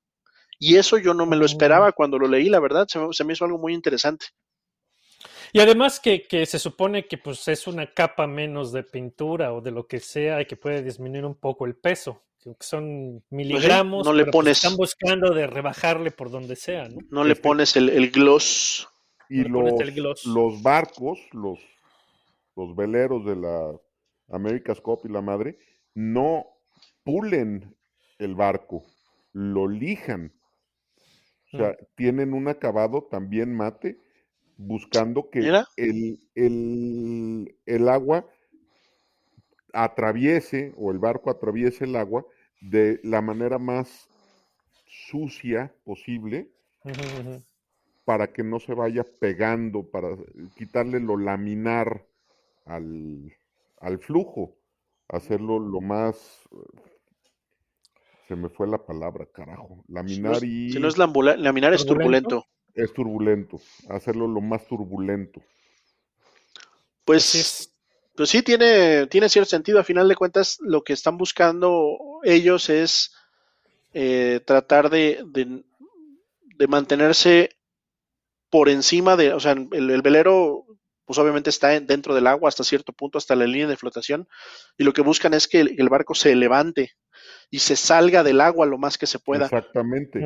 Y 0.59 0.77
eso 0.77 0.97
yo 0.99 1.13
no 1.15 1.25
me 1.25 1.37
lo 1.37 1.45
esperaba 1.45 1.93
cuando 1.93 2.19
lo 2.19 2.27
leí, 2.27 2.49
la 2.49 2.59
verdad, 2.59 2.87
se 2.89 2.99
me, 2.99 3.13
se 3.13 3.23
me 3.25 3.33
hizo 3.33 3.45
algo 3.45 3.59
muy 3.59 3.73
interesante. 3.73 4.27
y 5.53 5.59
además 5.59 5.99
que, 5.99 6.23
que 6.23 6.45
se 6.45 6.59
supone 6.59 7.07
que 7.07 7.17
pues 7.17 7.47
es 7.47 7.67
una 7.67 7.93
capa 7.93 8.27
menos 8.27 8.71
de 8.71 8.83
pintura 8.83 9.53
o 9.53 9.61
de 9.61 9.71
lo 9.71 9.87
que 9.87 9.99
sea 9.99 10.41
y 10.41 10.45
que 10.45 10.57
puede 10.57 10.83
disminuir 10.83 11.25
un 11.25 11.35
poco 11.35 11.65
el 11.65 11.75
peso 11.75 12.23
que 12.43 12.55
son 12.59 13.23
miligramos 13.29 14.05
no 14.05 14.13
le 14.13 14.23
pero, 14.23 14.31
pues, 14.31 14.43
pones- 14.45 14.57
están 14.57 14.77
buscando 14.77 15.33
de 15.33 15.47
rebajarle 15.47 16.11
por 16.11 16.29
donde 16.31 16.55
sea 16.55 16.87
no 16.89 16.97
No 17.09 17.23
le 17.23 17.33
Este- 17.33 17.43
pones 17.43 17.75
el, 17.75 17.89
el 17.89 18.11
gloss. 18.11 18.87
Y 19.29 19.43
los, 19.43 19.79
el 19.81 19.91
gloss. 19.93 20.25
los 20.25 20.61
barcos, 20.63 21.19
los, 21.33 21.59
los 22.55 22.75
veleros 22.75 23.25
de 23.25 23.35
la 23.35 23.71
America's 24.29 24.79
Cup 24.79 25.01
y 25.03 25.09
la 25.09 25.21
madre, 25.21 25.57
no 25.93 26.45
pulen 27.03 27.75
el 28.19 28.35
barco, 28.35 28.85
lo 29.33 29.67
lijan. 29.67 30.33
O 31.53 31.57
sea, 31.57 31.75
tienen 31.95 32.33
un 32.33 32.47
acabado 32.47 33.03
también 33.09 33.53
mate, 33.55 33.99
buscando 34.57 35.29
que 35.29 35.39
el, 35.77 36.19
el, 36.35 37.57
el 37.65 37.89
agua 37.89 38.25
atraviese 39.73 40.73
o 40.77 40.91
el 40.91 40.99
barco 40.99 41.29
atraviese 41.29 41.85
el 41.85 41.95
agua 41.95 42.25
de 42.61 42.99
la 43.03 43.21
manera 43.21 43.57
más 43.59 44.07
sucia 44.87 45.73
posible 45.83 46.49
para 48.05 48.31
que 48.31 48.43
no 48.43 48.59
se 48.59 48.73
vaya 48.73 49.03
pegando, 49.19 49.83
para 49.83 50.15
quitarle 50.55 50.99
lo 50.99 51.17
laminar 51.17 52.05
al, 52.65 53.33
al 53.81 53.99
flujo, 53.99 54.55
hacerlo 55.09 55.59
lo 55.59 55.81
más... 55.81 56.41
Se 58.27 58.35
me 58.35 58.49
fue 58.49 58.67
la 58.67 58.77
palabra, 58.85 59.25
carajo. 59.25 59.83
Si 59.87 59.91
no 59.93 60.01
Laminar 60.01 60.35
es, 60.37 60.43
y 60.43 60.71
si 60.71 60.79
no 60.79 60.87
es 60.89 60.97
lambula- 60.97 61.37
laminar, 61.37 61.73
es 61.73 61.85
¿Turbulento? 61.85 62.29
turbulento. 62.29 62.47
es 62.75 62.93
turbulento, 62.93 63.59
hacerlo 63.89 64.27
lo 64.27 64.41
más 64.41 64.67
turbulento. 64.67 65.41
Pues, 67.05 67.25
Así 67.29 67.37
es. 67.39 67.73
Pues 68.17 68.29
sí, 68.29 68.41
tiene, 68.41 69.07
tiene 69.07 69.29
cierto 69.29 69.49
sentido. 69.49 69.79
A 69.79 69.83
final 69.83 70.07
de 70.07 70.15
cuentas, 70.15 70.57
lo 70.61 70.83
que 70.83 70.93
están 70.93 71.17
buscando 71.17 71.97
ellos 72.23 72.69
es 72.69 73.13
eh, 73.93 74.41
tratar 74.45 74.89
de, 74.89 75.23
de- 75.27 75.63
de 76.57 76.67
mantenerse 76.67 77.51
por 78.49 78.69
encima 78.69 79.15
de, 79.15 79.33
o 79.33 79.39
sea, 79.39 79.51
el, 79.53 79.89
el 79.91 80.01
velero, 80.01 80.65
pues 81.05 81.19
obviamente 81.19 81.49
está 81.51 81.75
en- 81.75 81.85
dentro 81.85 82.15
del 82.15 82.27
agua 82.27 82.49
hasta 82.49 82.63
cierto 82.63 82.91
punto, 82.93 83.17
hasta 83.17 83.35
la 83.35 83.45
línea 83.45 83.67
de 83.67 83.77
flotación, 83.77 84.27
y 84.77 84.83
lo 84.83 84.93
que 84.93 85.01
buscan 85.01 85.33
es 85.33 85.47
que 85.47 85.59
el, 85.61 85.75
el 85.79 85.89
barco 85.89 86.15
se 86.15 86.35
levante 86.35 86.93
y 87.51 87.59
se 87.59 87.75
salga 87.75 88.23
del 88.23 88.41
agua 88.41 88.65
lo 88.65 88.77
más 88.77 88.97
que 88.97 89.05
se 89.07 89.19
pueda. 89.19 89.45
Exactamente. 89.45 90.19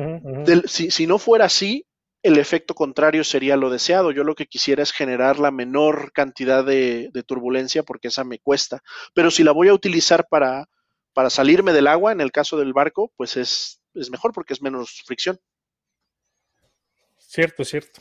Del- 0.44 0.68
si, 0.68 0.90
si 0.90 1.06
no 1.06 1.18
fuera 1.18 1.44
así, 1.46 1.86
el 2.22 2.38
efecto 2.38 2.74
contrario 2.74 3.24
sería 3.24 3.56
lo 3.56 3.70
deseado. 3.70 4.12
Yo 4.12 4.24
lo 4.24 4.34
que 4.34 4.46
quisiera 4.46 4.82
es 4.82 4.92
generar 4.92 5.38
la 5.38 5.50
menor 5.50 6.12
cantidad 6.12 6.64
de, 6.64 7.10
de 7.12 7.22
turbulencia 7.22 7.82
porque 7.82 8.08
esa 8.08 8.24
me 8.24 8.38
cuesta. 8.38 8.82
Pero 9.14 9.30
si 9.30 9.42
la 9.42 9.52
voy 9.52 9.68
a 9.68 9.74
utilizar 9.74 10.26
para, 10.28 10.68
para 11.12 11.30
salirme 11.30 11.72
del 11.72 11.88
agua, 11.88 12.12
en 12.12 12.20
el 12.20 12.32
caso 12.32 12.56
del 12.56 12.72
barco, 12.72 13.12
pues 13.16 13.36
es, 13.36 13.82
es 13.94 14.10
mejor 14.10 14.32
porque 14.32 14.52
es 14.52 14.62
menos 14.62 15.02
fricción. 15.04 15.38
Cierto, 17.18 17.64
cierto. 17.64 18.00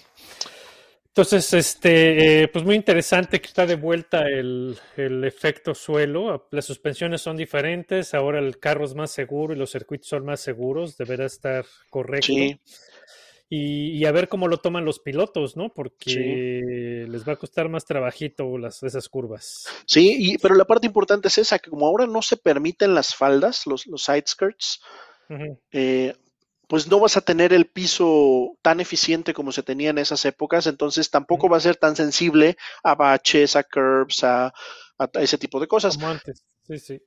Entonces, 1.07 1.53
este, 1.53 2.43
eh, 2.43 2.47
pues 2.47 2.63
muy 2.63 2.75
interesante 2.75 3.41
que 3.41 3.47
está 3.47 3.65
de 3.65 3.75
vuelta 3.75 4.21
el, 4.21 4.77
el 4.95 5.25
efecto 5.25 5.75
suelo. 5.75 6.47
Las 6.51 6.63
suspensiones 6.63 7.21
son 7.21 7.35
diferentes, 7.35 8.13
ahora 8.13 8.39
el 8.39 8.59
carro 8.59 8.85
es 8.85 8.95
más 8.95 9.11
seguro 9.11 9.53
y 9.53 9.57
los 9.57 9.71
circuitos 9.71 10.07
son 10.07 10.23
más 10.23 10.39
seguros, 10.39 10.95
deberá 10.95 11.25
estar 11.25 11.65
correcto. 11.89 12.27
Sí. 12.27 12.57
Y, 13.53 13.97
y 13.97 14.05
a 14.05 14.13
ver 14.13 14.29
cómo 14.29 14.47
lo 14.47 14.59
toman 14.59 14.85
los 14.85 14.99
pilotos, 14.99 15.57
¿no? 15.57 15.73
Porque 15.73 17.05
les 17.05 17.27
va 17.27 17.33
a 17.33 17.35
costar 17.35 17.67
más 17.67 17.83
trabajito 17.83 18.57
las, 18.57 18.81
esas 18.81 19.09
curvas. 19.09 19.65
Sí, 19.85 20.15
y, 20.17 20.37
pero 20.37 20.55
la 20.55 20.63
parte 20.63 20.87
importante 20.87 21.27
es 21.27 21.37
esa, 21.37 21.59
que 21.59 21.69
como 21.69 21.85
ahora 21.85 22.07
no 22.07 22.21
se 22.21 22.37
permiten 22.37 22.95
las 22.95 23.13
faldas, 23.13 23.67
los, 23.67 23.87
los 23.87 24.03
side 24.03 24.23
skirts, 24.25 24.81
eh, 25.73 26.13
pues 26.69 26.87
no 26.87 27.01
vas 27.01 27.17
a 27.17 27.21
tener 27.21 27.51
el 27.51 27.65
piso 27.65 28.57
tan 28.61 28.79
eficiente 28.79 29.33
como 29.33 29.51
se 29.51 29.63
tenía 29.63 29.89
en 29.89 29.97
esas 29.97 30.23
épocas, 30.23 30.65
entonces 30.65 31.09
tampoco 31.09 31.49
va 31.49 31.57
a 31.57 31.59
ser 31.59 31.75
tan 31.75 31.97
sensible 31.97 32.55
a 32.83 32.95
baches, 32.95 33.57
a 33.57 33.63
curves, 33.63 34.23
a, 34.23 34.53
a 34.97 35.09
ese 35.19 35.37
tipo 35.37 35.59
de 35.59 35.67
cosas. 35.67 35.95
Como 35.95 36.07
antes. 36.07 36.45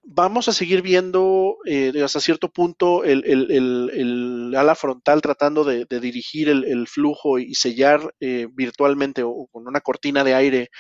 Vamos 0.03 0.49
a 0.49 0.53
seguir 0.53 0.83
viendo 0.83 1.57
eh, 1.65 1.93
hasta 2.03 2.21
cierto 2.21 2.51
punto 2.51 3.03
el, 3.05 4.55
ala 4.57 4.75
frontal 4.75 5.23
tratando 5.23 5.65
de, 5.65 5.87
de 5.87 6.01
dirigir 6.01 6.49
el, 6.49 6.87
flujo 6.87 7.39
y 7.39 7.55
sellar 7.55 8.15
eh, 8.21 8.47
virtualmente 8.53 9.23
o 9.23 9.49
con 9.51 9.67
una 9.67 9.81
cortina 9.81 10.23
de 10.23 10.35
aire 10.35 10.71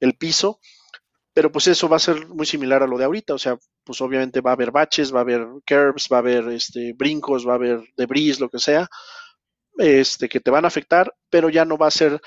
el 0.00 0.14
piso, 0.14 0.60
pero 1.32 1.50
pues 1.50 1.66
eso 1.66 1.88
va 1.88 1.96
a 1.96 2.00
ser 2.00 2.28
muy 2.28 2.46
similar 2.46 2.82
a 2.82 2.86
lo 2.86 2.98
de 2.98 3.04
ahorita, 3.04 3.34
o 3.34 3.38
sea, 3.38 3.58
pues 3.84 4.00
obviamente 4.00 4.40
va 4.40 4.50
a 4.50 4.54
haber 4.54 4.70
baches, 4.70 5.14
va 5.14 5.18
a 5.18 5.22
haber 5.22 5.46
curbs, 5.66 6.08
va 6.10 6.16
a 6.16 6.20
haber 6.20 6.48
este, 6.48 6.92
brincos, 6.94 7.46
va 7.46 7.52
a 7.52 7.56
haber 7.56 7.80
debris, 7.96 8.40
lo 8.40 8.48
que 8.48 8.58
sea, 8.58 8.88
este, 9.78 10.28
que 10.28 10.40
te 10.40 10.50
van 10.50 10.64
a 10.64 10.68
afectar, 10.68 11.12
pero 11.30 11.48
ya 11.48 11.64
no 11.64 11.76
va 11.76 11.88
a 11.88 11.90
ser 11.90 12.20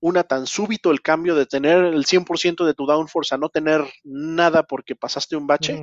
una 0.00 0.24
tan 0.24 0.46
súbito 0.46 0.90
el 0.90 1.02
cambio 1.02 1.34
de 1.34 1.46
tener 1.46 1.84
el 1.84 2.04
100% 2.04 2.64
de 2.64 2.74
tu 2.74 2.86
downforce 2.86 3.34
a 3.34 3.38
no 3.38 3.48
tener 3.48 3.82
nada 4.04 4.62
porque 4.62 4.94
pasaste 4.94 5.36
un 5.36 5.46
bache 5.46 5.82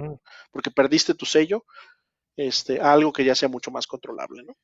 porque 0.51 0.71
perdiste 0.71 1.13
tu 1.13 1.25
sello, 1.25 1.65
este, 2.35 2.79
a 2.79 2.93
algo 2.93 3.11
que 3.11 3.25
ya 3.25 3.35
sea 3.35 3.49
mucho 3.49 3.71
más 3.71 3.87
controlable, 3.87 4.43
¿no? 4.43 4.57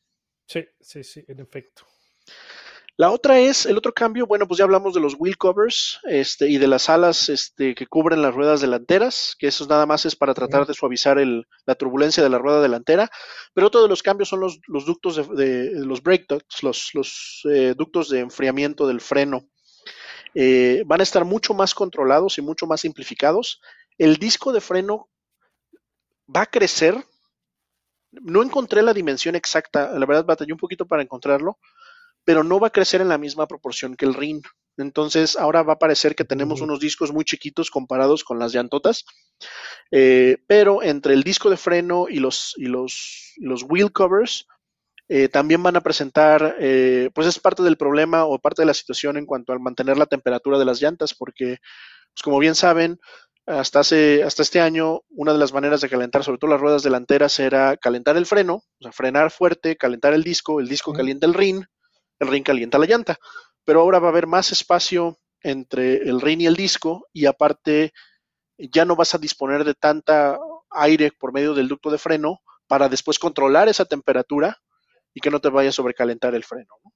Sí, 0.47 0.65
sí, 0.79 1.03
sí, 1.03 1.23
en 1.27 1.39
efecto. 1.39 1.85
La 3.01 3.09
otra 3.09 3.39
es, 3.39 3.65
el 3.65 3.79
otro 3.79 3.93
cambio, 3.93 4.27
bueno, 4.27 4.47
pues 4.47 4.59
ya 4.59 4.63
hablamos 4.63 4.93
de 4.93 4.99
los 4.99 5.15
wheel 5.17 5.35
covers 5.35 5.99
este, 6.03 6.47
y 6.49 6.59
de 6.59 6.67
las 6.67 6.87
alas 6.87 7.29
este, 7.29 7.73
que 7.73 7.87
cubren 7.87 8.21
las 8.21 8.35
ruedas 8.35 8.61
delanteras, 8.61 9.35
que 9.39 9.47
eso 9.47 9.65
nada 9.65 9.87
más 9.87 10.05
es 10.05 10.15
para 10.15 10.35
tratar 10.35 10.67
de 10.67 10.75
suavizar 10.75 11.17
el- 11.17 11.47
la 11.65 11.73
turbulencia 11.73 12.21
de 12.21 12.29
la 12.29 12.37
rueda 12.37 12.61
delantera, 12.61 13.09
pero 13.55 13.65
otro 13.65 13.81
de 13.81 13.87
los 13.89 14.03
cambios 14.03 14.29
son 14.29 14.41
los, 14.41 14.59
los 14.67 14.85
ductos 14.85 15.15
de, 15.15 15.23
de- 15.73 15.83
los 15.83 16.03
brake 16.03 16.27
ducts, 16.29 16.61
los, 16.61 16.91
los 16.93 17.41
eh, 17.51 17.73
ductos 17.75 18.07
de 18.09 18.19
enfriamiento 18.19 18.85
del 18.85 19.01
freno. 19.01 19.47
Eh, 20.35 20.83
van 20.85 20.99
a 20.99 21.03
estar 21.03 21.25
mucho 21.25 21.55
más 21.55 21.73
controlados 21.73 22.37
y 22.37 22.43
mucho 22.43 22.67
más 22.67 22.81
simplificados. 22.81 23.61
El 23.97 24.17
disco 24.17 24.53
de 24.53 24.61
freno 24.61 25.09
va 26.27 26.41
a 26.43 26.45
crecer. 26.45 27.03
No 28.11 28.43
encontré 28.43 28.83
la 28.83 28.93
dimensión 28.93 29.35
exacta, 29.35 29.97
la 29.97 30.05
verdad 30.05 30.25
batallé 30.25 30.53
un 30.53 30.59
poquito 30.59 30.85
para 30.85 31.01
encontrarlo, 31.01 31.57
pero 32.24 32.43
no 32.43 32.59
va 32.59 32.67
a 32.67 32.72
crecer 32.72 33.01
en 33.01 33.09
la 33.09 33.17
misma 33.17 33.47
proporción 33.47 33.95
que 33.95 34.05
el 34.05 34.13
RIN. 34.13 34.41
Entonces 34.78 35.36
ahora 35.36 35.63
va 35.63 35.74
a 35.74 35.80
parecer 35.80 36.15
que 36.15 36.24
tenemos 36.24 36.61
unos 36.61 36.80
discos 36.80 37.11
muy 37.11 37.26
chiquitos 37.26 37.69
comparados 37.69 38.24
con 38.24 38.39
las 38.39 38.53
llantotas, 38.53 39.05
eh, 39.91 40.38
pero 40.47 40.82
entre 40.82 41.13
el 41.13 41.24
disco 41.24 41.49
de 41.49 41.57
freno 41.57 42.07
y 42.09 42.19
los, 42.19 42.53
y 42.57 42.65
los, 42.65 43.34
y 43.38 43.45
los 43.45 43.63
wheel 43.63 43.91
covers 43.91 44.47
eh, 45.09 45.28
también 45.28 45.61
van 45.61 45.76
a 45.76 45.82
presentar, 45.82 46.55
eh, 46.59 47.09
pues 47.13 47.28
es 47.28 47.38
parte 47.38 47.63
del 47.63 47.76
problema 47.76 48.26
o 48.26 48.39
parte 48.39 48.61
de 48.61 48.67
la 48.67 48.74
situación 48.74 49.17
en 49.17 49.26
cuanto 49.26 49.51
al 49.51 49.59
mantener 49.59 49.97
la 49.97 50.05
temperatura 50.05 50.57
de 50.57 50.65
las 50.65 50.82
llantas, 50.82 51.13
porque 51.13 51.57
pues 52.13 52.24
como 52.24 52.39
bien 52.39 52.55
saben, 52.55 52.97
hasta, 53.45 53.82
hace, 53.82 54.24
hasta 54.24 54.43
este 54.43 54.61
año, 54.61 55.01
una 55.09 55.34
de 55.34 55.39
las 55.39 55.51
maneras 55.51 55.82
de 55.82 55.89
calentar, 55.89 56.24
sobre 56.24 56.38
todo 56.38 56.51
las 56.51 56.61
ruedas 56.61 56.84
delanteras, 56.84 57.39
era 57.39 57.76
calentar 57.76 58.15
el 58.15 58.26
freno, 58.26 58.55
o 58.55 58.82
sea, 58.84 58.91
frenar 58.91 59.32
fuerte, 59.32 59.76
calentar 59.76 60.13
el 60.13 60.24
disco, 60.24 60.59
el 60.59 60.67
disco 60.67 60.93
calienta 60.93 61.26
el 61.26 61.34
rin, 61.34 61.65
el 62.22 62.28
rin 62.28 62.43
calienta 62.43 62.78
la 62.78 62.86
llanta. 62.86 63.19
Pero 63.65 63.82
ahora 63.82 63.99
va 63.99 64.07
a 64.07 64.11
haber 64.11 64.28
más 64.28 64.51
espacio 64.51 65.19
entre 65.41 65.97
el 65.97 66.22
rin 66.22 66.41
y 66.41 66.45
el 66.45 66.55
disco, 66.55 67.07
y 67.11 67.26
aparte 67.26 67.93
ya 68.57 68.86
no 68.86 68.95
vas 68.95 69.15
a 69.15 69.17
disponer 69.17 69.63
de 69.63 69.74
tanta 69.74 70.38
aire 70.69 71.11
por 71.11 71.34
medio 71.34 71.53
del 71.53 71.67
ducto 71.67 71.89
de 71.89 71.97
freno 71.97 72.41
para 72.67 72.88
después 72.88 73.17
controlar 73.17 73.67
esa 73.67 73.86
temperatura 73.86 74.61
y 75.13 75.19
que 75.19 75.32
no 75.32 75.41
te 75.41 75.49
vaya 75.49 75.69
a 75.69 75.74
sobrecalentar 75.74 76.36
el 76.36 76.43
freno. 76.43 76.76
¿no? 76.84 76.93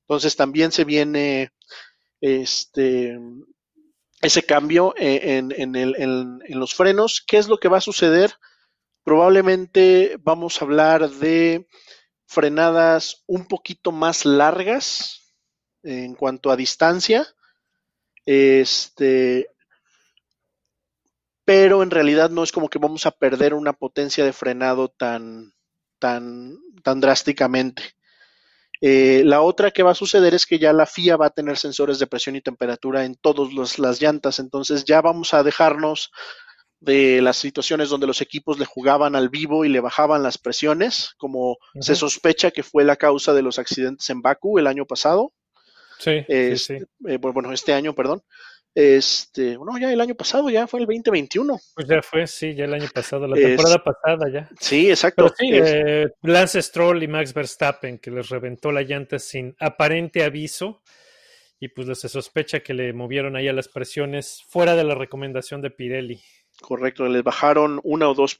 Entonces 0.00 0.36
también 0.36 0.70
se 0.70 0.84
viene 0.84 1.50
este 2.20 3.18
ese 4.20 4.44
cambio 4.44 4.94
eh, 4.96 5.38
en, 5.38 5.74
en, 5.74 6.60
los 6.60 6.74
frenos. 6.74 7.24
¿Qué 7.26 7.38
es 7.38 7.48
lo 7.48 7.58
que 7.58 7.68
va 7.68 7.78
a 7.78 7.80
suceder? 7.80 8.32
Probablemente 9.02 10.16
vamos 10.20 10.60
a 10.60 10.64
hablar 10.64 11.10
de 11.10 11.66
frenadas 12.32 13.22
un 13.26 13.46
poquito 13.46 13.92
más 13.92 14.24
largas 14.24 15.34
en 15.82 16.14
cuanto 16.14 16.50
a 16.50 16.56
distancia. 16.56 17.26
Este, 18.24 19.48
pero 21.44 21.82
en 21.82 21.90
realidad 21.90 22.30
no 22.30 22.42
es 22.42 22.52
como 22.52 22.68
que 22.68 22.78
vamos 22.78 23.06
a 23.06 23.10
perder 23.10 23.54
una 23.54 23.72
potencia 23.72 24.24
de 24.24 24.32
frenado 24.32 24.88
tan, 24.88 25.52
tan, 25.98 26.56
tan 26.82 27.00
drásticamente. 27.00 27.82
Eh, 28.80 29.22
la 29.24 29.42
otra 29.42 29.70
que 29.70 29.84
va 29.84 29.92
a 29.92 29.94
suceder 29.94 30.34
es 30.34 30.44
que 30.44 30.58
ya 30.58 30.72
la 30.72 30.86
FIA 30.86 31.16
va 31.16 31.26
a 31.26 31.30
tener 31.30 31.56
sensores 31.56 32.00
de 32.00 32.08
presión 32.08 32.34
y 32.34 32.40
temperatura 32.40 33.04
en 33.04 33.14
todas 33.14 33.78
las 33.78 34.00
llantas, 34.00 34.40
entonces 34.40 34.84
ya 34.84 35.00
vamos 35.00 35.34
a 35.34 35.44
dejarnos 35.44 36.10
de 36.82 37.22
las 37.22 37.36
situaciones 37.36 37.88
donde 37.88 38.08
los 38.08 38.20
equipos 38.20 38.58
le 38.58 38.64
jugaban 38.64 39.14
al 39.14 39.28
vivo 39.28 39.64
y 39.64 39.68
le 39.68 39.80
bajaban 39.80 40.22
las 40.22 40.36
presiones, 40.36 41.14
como 41.16 41.52
uh 41.52 41.56
-huh. 41.74 41.82
se 41.82 41.94
sospecha 41.94 42.50
que 42.50 42.64
fue 42.64 42.84
la 42.84 42.96
causa 42.96 43.32
de 43.32 43.42
los 43.42 43.58
accidentes 43.58 44.10
en 44.10 44.20
Baku 44.20 44.58
el 44.58 44.66
año 44.66 44.84
pasado. 44.84 45.32
Sí, 45.98 46.24
este, 46.26 46.56
sí, 46.56 46.78
sí. 46.78 46.84
Eh, 47.06 47.18
bueno, 47.18 47.52
este 47.52 47.72
año, 47.72 47.94
perdón. 47.94 48.22
Este, 48.74 49.58
no, 49.58 49.78
ya 49.78 49.92
el 49.92 50.00
año 50.00 50.16
pasado, 50.16 50.50
ya 50.50 50.66
fue 50.66 50.80
el 50.80 50.86
2021. 50.86 51.60
Pues 51.74 51.86
ya 51.86 52.02
fue, 52.02 52.26
sí, 52.26 52.54
ya 52.54 52.64
el 52.64 52.74
año 52.74 52.88
pasado, 52.92 53.28
la 53.28 53.36
temporada 53.36 53.76
es, 53.76 53.82
pasada 53.82 54.32
ya. 54.32 54.48
Sí, 54.58 54.90
exacto. 54.90 55.24
Pero 55.24 55.34
sí, 55.38 55.56
es, 55.56 55.72
eh, 55.72 56.08
Lance 56.22 56.60
Stroll 56.60 57.02
y 57.02 57.06
Max 57.06 57.32
Verstappen, 57.32 57.98
que 57.98 58.10
les 58.10 58.28
reventó 58.28 58.72
la 58.72 58.82
llanta 58.82 59.20
sin 59.20 59.54
aparente 59.60 60.24
aviso, 60.24 60.82
y 61.60 61.68
pues 61.68 61.96
se 61.96 62.08
sospecha 62.08 62.60
que 62.60 62.74
le 62.74 62.92
movieron 62.92 63.36
ahí 63.36 63.46
a 63.46 63.52
las 63.52 63.68
presiones 63.68 64.42
fuera 64.48 64.74
de 64.74 64.82
la 64.82 64.96
recomendación 64.96 65.60
de 65.60 65.70
Pirelli. 65.70 66.20
Correcto, 66.62 67.06
les 67.08 67.22
bajaron 67.22 67.80
una 67.84 68.08
o 68.08 68.14
dos 68.14 68.34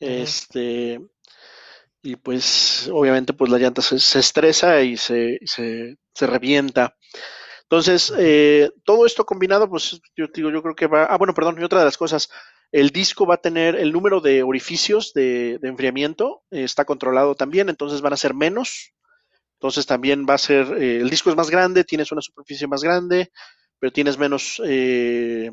uh 0.00 0.06
-huh. 0.06 0.32
este, 0.34 1.00
y 2.02 2.16
pues 2.16 2.88
obviamente 2.92 3.32
pues 3.32 3.50
la 3.50 3.58
llanta 3.58 3.82
se, 3.82 3.98
se 3.98 4.18
estresa 4.20 4.82
y 4.82 4.96
se, 4.96 5.38
se, 5.44 5.96
se 6.14 6.26
revienta. 6.26 6.96
Entonces, 7.62 8.12
eh, 8.18 8.70
todo 8.84 9.06
esto 9.06 9.26
combinado, 9.26 9.68
pues 9.70 10.00
yo 10.16 10.26
digo, 10.34 10.50
yo 10.50 10.62
creo 10.62 10.74
que 10.76 10.86
va. 10.88 11.04
Ah, 11.06 11.18
bueno, 11.18 11.34
perdón, 11.34 11.56
y 11.60 11.64
otra 11.64 11.80
de 11.80 11.86
las 11.86 11.98
cosas, 11.98 12.30
el 12.72 12.90
disco 12.90 13.26
va 13.26 13.36
a 13.36 13.42
tener 13.42 13.76
el 13.76 13.92
número 13.92 14.20
de 14.20 14.42
orificios 14.42 15.12
de, 15.14 15.58
de 15.60 15.68
enfriamiento, 15.68 16.44
eh, 16.50 16.64
está 16.64 16.84
controlado 16.84 17.34
también, 17.36 17.68
entonces 17.70 18.00
van 18.02 18.12
a 18.14 18.16
ser 18.18 18.34
menos. 18.34 18.92
Entonces 19.60 19.86
también 19.86 20.26
va 20.28 20.34
a 20.34 20.38
ser, 20.38 20.66
eh, 20.82 20.98
el 21.00 21.10
disco 21.10 21.30
es 21.30 21.36
más 21.36 21.50
grande, 21.50 21.84
tienes 21.84 22.12
una 22.12 22.20
superficie 22.22 22.66
más 22.68 22.82
grande, 22.84 23.30
pero 23.78 23.92
tienes 23.92 24.18
menos, 24.18 24.60
eh, 24.66 25.50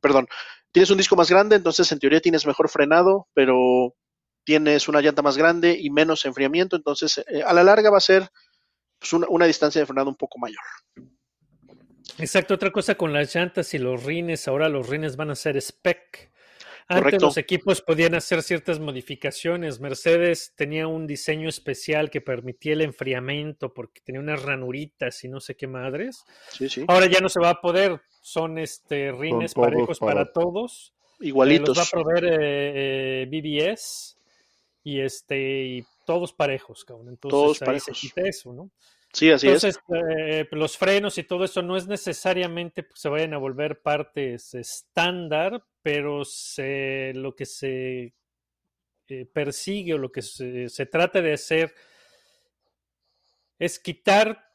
perdón, 0.00 0.26
tienes 0.72 0.90
un 0.90 0.98
disco 0.98 1.16
más 1.16 1.30
grande, 1.30 1.56
entonces 1.56 1.90
en 1.92 1.98
teoría 1.98 2.20
tienes 2.20 2.46
mejor 2.46 2.68
frenado, 2.68 3.28
pero 3.34 3.94
tienes 4.44 4.88
una 4.88 5.00
llanta 5.00 5.22
más 5.22 5.36
grande 5.36 5.76
y 5.78 5.90
menos 5.90 6.24
enfriamiento, 6.24 6.76
entonces 6.76 7.18
eh, 7.28 7.42
a 7.44 7.52
la 7.52 7.64
larga 7.64 7.90
va 7.90 7.98
a 7.98 8.00
ser 8.00 8.28
pues, 8.98 9.12
una, 9.12 9.26
una 9.28 9.46
distancia 9.46 9.80
de 9.80 9.86
frenado 9.86 10.08
un 10.08 10.16
poco 10.16 10.38
mayor. 10.38 10.62
Exacto, 12.18 12.54
otra 12.54 12.70
cosa 12.70 12.94
con 12.94 13.12
las 13.12 13.34
llantas 13.34 13.74
y 13.74 13.78
los 13.78 14.04
rines, 14.04 14.48
ahora 14.48 14.68
los 14.68 14.88
rines 14.88 15.16
van 15.16 15.30
a 15.30 15.34
ser 15.34 15.56
spec. 15.56 16.30
Antes 16.88 17.02
Correcto. 17.02 17.26
los 17.26 17.36
equipos 17.36 17.82
podían 17.82 18.14
hacer 18.14 18.44
ciertas 18.44 18.78
modificaciones. 18.78 19.80
Mercedes 19.80 20.52
tenía 20.54 20.86
un 20.86 21.04
diseño 21.08 21.48
especial 21.48 22.10
que 22.10 22.20
permitía 22.20 22.74
el 22.74 22.80
enfriamiento 22.80 23.74
porque 23.74 24.00
tenía 24.02 24.20
unas 24.20 24.40
ranuritas 24.42 25.24
y 25.24 25.28
no 25.28 25.40
sé 25.40 25.56
qué 25.56 25.66
madres. 25.66 26.22
Sí, 26.52 26.68
sí. 26.68 26.84
Ahora 26.86 27.06
ya 27.06 27.18
no 27.18 27.28
se 27.28 27.40
va 27.40 27.50
a 27.50 27.60
poder. 27.60 28.00
Son 28.28 28.58
este 28.58 29.12
rines 29.12 29.54
todos 29.54 29.66
parejos 29.68 29.98
para, 30.00 30.14
para- 30.24 30.32
todos. 30.32 30.92
Eh, 31.20 31.28
Igualitos. 31.28 31.68
los 31.68 31.78
va 31.78 31.82
a 31.84 31.86
proveer 32.02 32.24
eh, 32.24 33.22
eh, 33.22 33.26
BBS 33.30 34.18
y 34.82 35.00
este 35.00 35.38
y 35.64 35.84
todos 36.04 36.32
parejos, 36.32 36.84
cabrón. 36.84 37.10
Entonces 37.10 37.30
Todos 37.30 37.62
ahí 37.62 37.66
parejos. 37.66 37.84
se 37.84 37.92
quita 38.08 38.22
eso, 38.22 38.52
¿no? 38.52 38.70
Sí, 39.12 39.30
así 39.30 39.46
es. 39.46 39.62
Entonces, 39.62 39.80
eh, 39.94 40.48
los 40.50 40.76
frenos 40.76 41.16
y 41.18 41.22
todo 41.22 41.44
eso 41.44 41.62
no 41.62 41.76
es 41.76 41.86
necesariamente 41.86 42.82
que 42.84 42.90
se 42.96 43.08
vayan 43.08 43.32
a 43.32 43.38
volver 43.38 43.80
partes 43.80 44.54
estándar, 44.54 45.62
pero 45.80 46.24
se, 46.24 47.12
lo 47.14 47.32
que 47.36 47.46
se 47.46 48.12
eh, 49.06 49.26
persigue 49.32 49.94
o 49.94 49.98
lo 49.98 50.10
que 50.10 50.22
se, 50.22 50.68
se 50.68 50.86
trata 50.86 51.22
de 51.22 51.32
hacer 51.34 51.72
es 53.58 53.78
quitar 53.78 54.45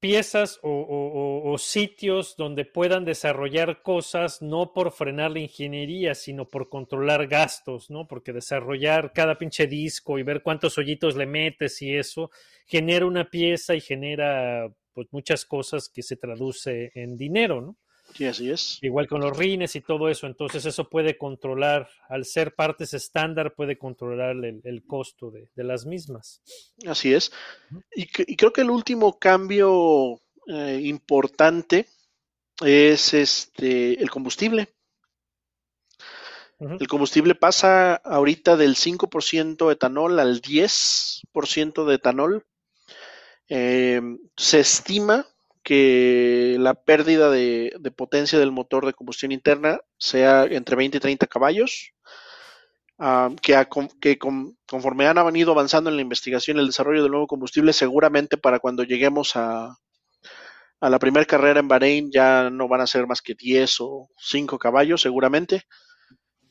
piezas 0.00 0.60
o, 0.62 1.56
sitios 1.58 2.36
donde 2.36 2.64
puedan 2.64 3.04
desarrollar 3.04 3.82
cosas 3.82 4.42
no 4.42 4.72
por 4.72 4.92
frenar 4.92 5.32
la 5.32 5.40
ingeniería, 5.40 6.14
sino 6.14 6.48
por 6.48 6.68
controlar 6.68 7.26
gastos, 7.26 7.90
¿no? 7.90 8.06
Porque 8.06 8.32
desarrollar 8.32 9.12
cada 9.12 9.38
pinche 9.38 9.66
disco 9.66 10.18
y 10.18 10.22
ver 10.22 10.42
cuántos 10.42 10.78
hoyitos 10.78 11.16
le 11.16 11.26
metes 11.26 11.82
y 11.82 11.96
eso 11.96 12.30
genera 12.66 13.06
una 13.06 13.28
pieza 13.28 13.74
y 13.74 13.80
genera 13.80 14.72
pues 14.92 15.08
muchas 15.10 15.44
cosas 15.44 15.88
que 15.88 16.02
se 16.02 16.16
traduce 16.16 16.92
en 16.94 17.16
dinero, 17.16 17.60
¿no? 17.60 17.76
Sí, 18.18 18.26
así 18.26 18.50
es. 18.50 18.78
Igual 18.80 19.06
con 19.06 19.20
los 19.20 19.36
rines 19.36 19.76
y 19.76 19.80
todo 19.82 20.08
eso, 20.08 20.26
entonces 20.26 20.66
eso 20.66 20.88
puede 20.90 21.16
controlar, 21.16 21.88
al 22.08 22.24
ser 22.24 22.56
partes 22.56 22.92
estándar, 22.92 23.54
puede 23.54 23.78
controlar 23.78 24.30
el, 24.44 24.60
el 24.64 24.84
costo 24.84 25.30
de, 25.30 25.48
de 25.54 25.62
las 25.64 25.86
mismas. 25.86 26.42
Así 26.86 27.14
es. 27.14 27.30
Y, 27.94 28.06
cre- 28.06 28.24
y 28.26 28.36
creo 28.36 28.52
que 28.52 28.62
el 28.62 28.70
último 28.70 29.18
cambio 29.18 30.20
eh, 30.48 30.80
importante 30.82 31.86
es 32.60 33.14
este 33.14 34.02
el 34.02 34.10
combustible. 34.10 34.68
El 36.80 36.88
combustible 36.88 37.34
pasa 37.34 37.94
ahorita 37.96 38.56
del 38.56 38.74
5% 38.74 39.70
etanol 39.70 40.18
al 40.18 40.40
10% 40.40 41.84
de 41.84 41.94
etanol. 41.96 42.46
Eh, 43.48 44.00
se 44.36 44.60
estima 44.60 45.26
que 45.68 46.56
la 46.58 46.74
pérdida 46.74 47.30
de, 47.30 47.72
de 47.78 47.90
potencia 47.90 48.38
del 48.38 48.52
motor 48.52 48.86
de 48.86 48.94
combustión 48.94 49.32
interna 49.32 49.80
sea 49.98 50.44
entre 50.44 50.76
20 50.76 50.96
y 50.98 51.00
30 51.00 51.26
caballos. 51.26 51.92
Ah, 53.00 53.30
que, 53.42 53.54
a- 53.54 53.68
con- 53.68 53.88
que 54.00 54.18
con- 54.18 54.56
conforme 54.66 55.06
han 55.06 55.24
venido 55.26 55.52
avanzando 55.52 55.88
en 55.90 55.96
la 55.96 56.02
investigación 56.02 56.56
y 56.56 56.60
el 56.60 56.66
desarrollo 56.66 57.02
del 57.02 57.12
nuevo 57.12 57.26
combustible, 57.28 57.72
seguramente 57.72 58.36
para 58.36 58.58
cuando 58.58 58.82
lleguemos 58.84 59.36
a, 59.36 59.76
a 60.80 60.90
la 60.90 60.98
primera 60.98 61.24
carrera 61.26 61.60
en 61.60 61.68
Bahrein 61.68 62.10
ya 62.12 62.50
no 62.50 62.68
van 62.68 62.80
a 62.80 62.86
ser 62.86 63.06
más 63.06 63.20
que 63.22 63.34
10 63.34 63.76
o 63.80 64.08
5 64.18 64.58
caballos, 64.58 65.02
seguramente. 65.02 65.62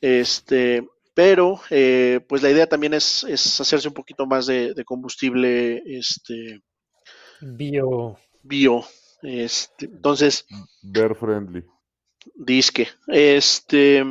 Este, 0.00 0.86
pero 1.14 1.60
eh, 1.70 2.20
pues 2.28 2.42
la 2.42 2.50
idea 2.50 2.68
también 2.68 2.94
es, 2.94 3.24
es 3.24 3.60
hacerse 3.60 3.88
un 3.88 3.94
poquito 3.94 4.26
más 4.26 4.46
de, 4.46 4.74
de 4.74 4.84
combustible 4.84 5.82
este, 5.86 6.60
Bio. 7.58 8.16
bio. 8.42 8.84
Este, 9.22 9.86
entonces, 9.86 10.46
Bear 10.82 11.14
friendly. 11.14 11.64
disque. 12.34 12.88
Este, 13.08 14.04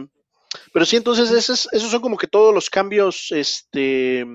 pero 0.73 0.85
sí, 0.85 0.97
entonces 0.97 1.31
esos, 1.31 1.67
esos 1.71 1.89
son 1.91 2.01
como 2.01 2.17
que 2.17 2.27
todos 2.27 2.53
los 2.53 2.69
cambios 2.69 3.31
este, 3.31 4.25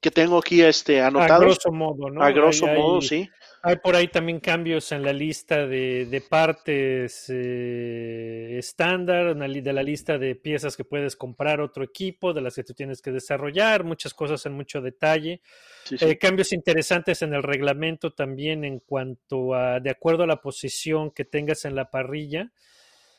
que 0.00 0.10
tengo 0.10 0.38
aquí 0.38 0.62
este, 0.62 1.00
A 1.00 1.08
anotados. 1.08 1.40
grosso 1.40 1.72
modo, 1.72 2.10
¿no? 2.10 2.22
A 2.22 2.30
grosso 2.30 2.66
modo, 2.66 3.00
sí. 3.00 3.28
Hay 3.66 3.76
por 3.76 3.96
ahí 3.96 4.08
también 4.08 4.40
cambios 4.40 4.92
en 4.92 5.02
la 5.02 5.14
lista 5.14 5.66
de, 5.66 6.04
de 6.04 6.20
partes 6.20 7.30
eh, 7.30 8.56
estándar, 8.58 9.34
de 9.34 9.72
la 9.72 9.82
lista 9.82 10.18
de 10.18 10.34
piezas 10.34 10.76
que 10.76 10.84
puedes 10.84 11.16
comprar 11.16 11.62
otro 11.62 11.82
equipo, 11.82 12.34
de 12.34 12.42
las 12.42 12.56
que 12.56 12.62
tú 12.62 12.74
tienes 12.74 13.00
que 13.00 13.10
desarrollar, 13.10 13.82
muchas 13.82 14.12
cosas 14.12 14.44
en 14.44 14.52
mucho 14.52 14.82
detalle. 14.82 15.40
sí, 15.84 15.96
sí. 15.96 16.04
Eh, 16.04 16.18
cambios 16.18 16.52
interesantes 16.52 17.22
en 17.22 17.32
el 17.32 17.42
reglamento 17.42 18.12
también 18.12 18.64
en 18.64 18.80
cuanto 18.80 19.54
a, 19.54 19.80
de 19.80 19.88
acuerdo 19.88 20.24
a 20.24 20.26
la 20.26 20.42
posición 20.42 21.10
que 21.10 21.24
tengas 21.24 21.64
en 21.64 21.74
la 21.74 21.88
parrilla, 21.88 22.52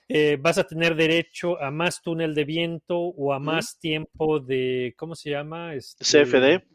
eh, 0.08 0.38
vas 0.40 0.60
a 0.60 0.66
tener 0.66 0.96
derecho 0.96 1.60
a 1.60 1.72
más 1.72 2.04
túnel 2.04 2.36
de 2.36 2.46
viento 2.46 3.00
o 3.00 3.34
a 3.34 3.40
más 3.40 3.80
tiempo 3.80 4.40
de, 4.40 4.94
¿cómo 4.96 5.16
se 5.16 5.32
llama? 5.32 5.74
Este, 5.74 6.06
CFD. 6.06 6.75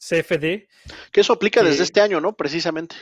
CFD, 0.00 0.66
Que 1.12 1.20
eso 1.20 1.32
aplica 1.34 1.62
desde 1.62 1.82
este 1.84 2.00
año, 2.00 2.20
¿no? 2.20 2.32
Precisamente. 2.34 2.96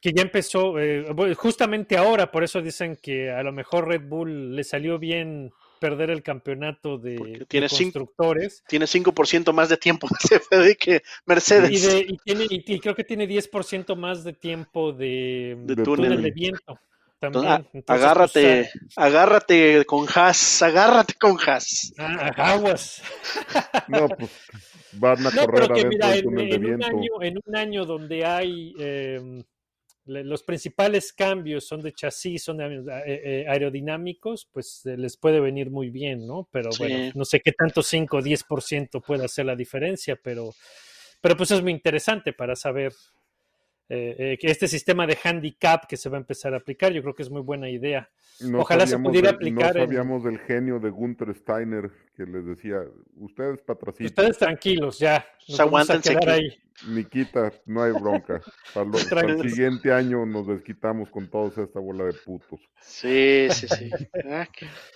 que 0.00 0.12
ya 0.12 0.22
empezó 0.22 0.78
eh, 0.78 1.04
justamente 1.36 1.96
ahora, 1.96 2.30
por 2.30 2.44
eso 2.44 2.62
dicen 2.62 2.96
que 3.02 3.30
a 3.30 3.42
lo 3.42 3.52
mejor 3.52 3.88
Red 3.88 4.02
Bull 4.08 4.54
le 4.54 4.62
salió 4.64 4.98
bien 4.98 5.50
perder 5.80 6.10
el 6.10 6.22
campeonato 6.22 6.96
de, 6.98 7.16
Porque 7.16 7.38
de 7.40 7.46
tiene 7.46 7.68
cinco- 7.68 7.98
constructores. 8.00 8.62
Tiene 8.68 8.86
5% 8.86 9.52
más 9.52 9.68
de 9.68 9.76
tiempo 9.76 10.06
de 10.08 10.16
CFD 10.38 10.76
que 10.78 11.02
Mercedes. 11.26 11.70
Y, 11.70 11.86
de- 11.86 12.06
y 12.08 12.16
tiene, 12.24 12.44
y, 12.48 12.74
y 12.74 12.80
creo 12.80 12.94
que 12.94 13.04
tiene 13.04 13.26
10% 13.28 13.94
más 13.96 14.24
de 14.24 14.32
tiempo 14.32 14.92
de, 14.92 15.56
túnel. 15.66 15.84
túnel 15.84 16.22
de 16.22 16.30
viento. 16.30 16.78
También. 17.18 17.44
Ah, 17.46 17.62
Entonces, 17.72 18.04
agárrate, 18.04 18.70
pues, 18.72 18.92
agárrate 18.98 19.84
con 19.86 20.06
Haas, 20.14 20.62
agárrate 20.62 21.14
con 21.14 21.36
Haas. 21.46 21.92
ah, 21.98 22.30
aguas. 22.36 23.02
No, 23.88 24.08
pues 24.08 24.30
van 24.96 25.26
a 25.26 25.30
No, 25.30 25.46
correr 25.46 25.62
pero 25.62 25.66
que 25.74 25.80
adentro 25.80 25.88
mira, 25.88 26.08
del 26.10 26.18
en, 26.18 26.24
túnel 26.24 26.48
de 26.48 26.54
en 26.56 26.66
un 26.74 26.84
año, 26.84 27.22
en 27.22 27.38
un 27.46 27.56
año 27.56 27.84
donde 27.84 28.24
hay 28.24 28.74
eh, 28.78 29.42
los 30.06 30.42
principales 30.42 31.12
cambios 31.12 31.66
son 31.66 31.80
de 31.82 31.92
chasis, 31.92 32.42
son 32.44 32.58
de- 32.58 32.64
eh, 33.06 33.20
eh, 33.24 33.46
aerodinámicos, 33.48 34.46
pues 34.52 34.84
eh, 34.86 34.96
les 34.98 35.16
puede 35.16 35.40
venir 35.40 35.70
muy 35.70 35.90
bien, 35.90 36.26
¿no? 36.26 36.46
Pero 36.52 36.70
Sí. 36.72 36.78
bueno, 36.80 36.98
no 37.14 37.24
sé 37.24 37.40
qué 37.40 37.52
tanto 37.52 37.82
5 37.82 38.18
o 38.18 38.22
10% 38.22 39.00
puede 39.00 39.24
hacer 39.24 39.46
la 39.46 39.56
diferencia, 39.56 40.16
pero, 40.22 40.50
pero 41.20 41.36
pues 41.36 41.50
es 41.52 41.62
muy 41.62 41.72
interesante 41.72 42.32
para 42.34 42.54
saber 42.54 42.92
eh, 43.88 44.16
eh, 44.18 44.38
que 44.40 44.48
este 44.50 44.66
sistema 44.68 45.06
de 45.06 45.18
handicap 45.22 45.86
que 45.86 45.96
se 45.96 46.08
va 46.08 46.16
a 46.16 46.20
empezar 46.20 46.54
a 46.54 46.58
aplicar, 46.58 46.92
yo 46.92 47.02
creo 47.02 47.14
que 47.14 47.22
es 47.22 47.30
muy 47.30 47.42
buena 47.42 47.68
idea. 47.68 48.10
No 48.40 48.60
Ojalá 48.60 48.84
se 48.86 48.98
pudiera 48.98 49.30
aplicar 49.30 49.74
No 49.76 49.82
en- 49.82 49.86
sabíamos 49.86 50.24
del 50.24 50.38
genio 50.40 50.80
de 50.80 50.90
Gunther 50.90 51.34
Steiner 51.36 51.90
que 52.16 52.24
les 52.24 52.44
decía, 52.44 52.78
ustedes 53.16 53.60
patrocinan, 53.62 54.06
Ustedes 54.08 54.38
tranquilos, 54.38 54.98
ya. 54.98 55.24
nos 55.48 55.58
vamos 55.58 55.90
a 55.90 56.00
quedar 56.00 56.24
que- 56.24 56.30
ahí. 56.30 56.58
Niquita, 56.88 57.52
no 57.66 57.84
hay 57.84 57.92
bronca. 57.92 58.40
Para, 58.72 58.86
lo- 58.86 58.92
para 59.10 59.30
el 59.32 59.48
siguiente 59.48 59.92
año 59.92 60.26
nos 60.26 60.48
desquitamos 60.48 61.08
con 61.10 61.28
todos 61.28 61.56
esta 61.58 61.78
bola 61.78 62.04
de 62.06 62.12
putos. 62.14 62.60
Sí, 62.80 63.46
sí, 63.50 63.68
sí. 63.68 63.90
Ah, 64.28 64.48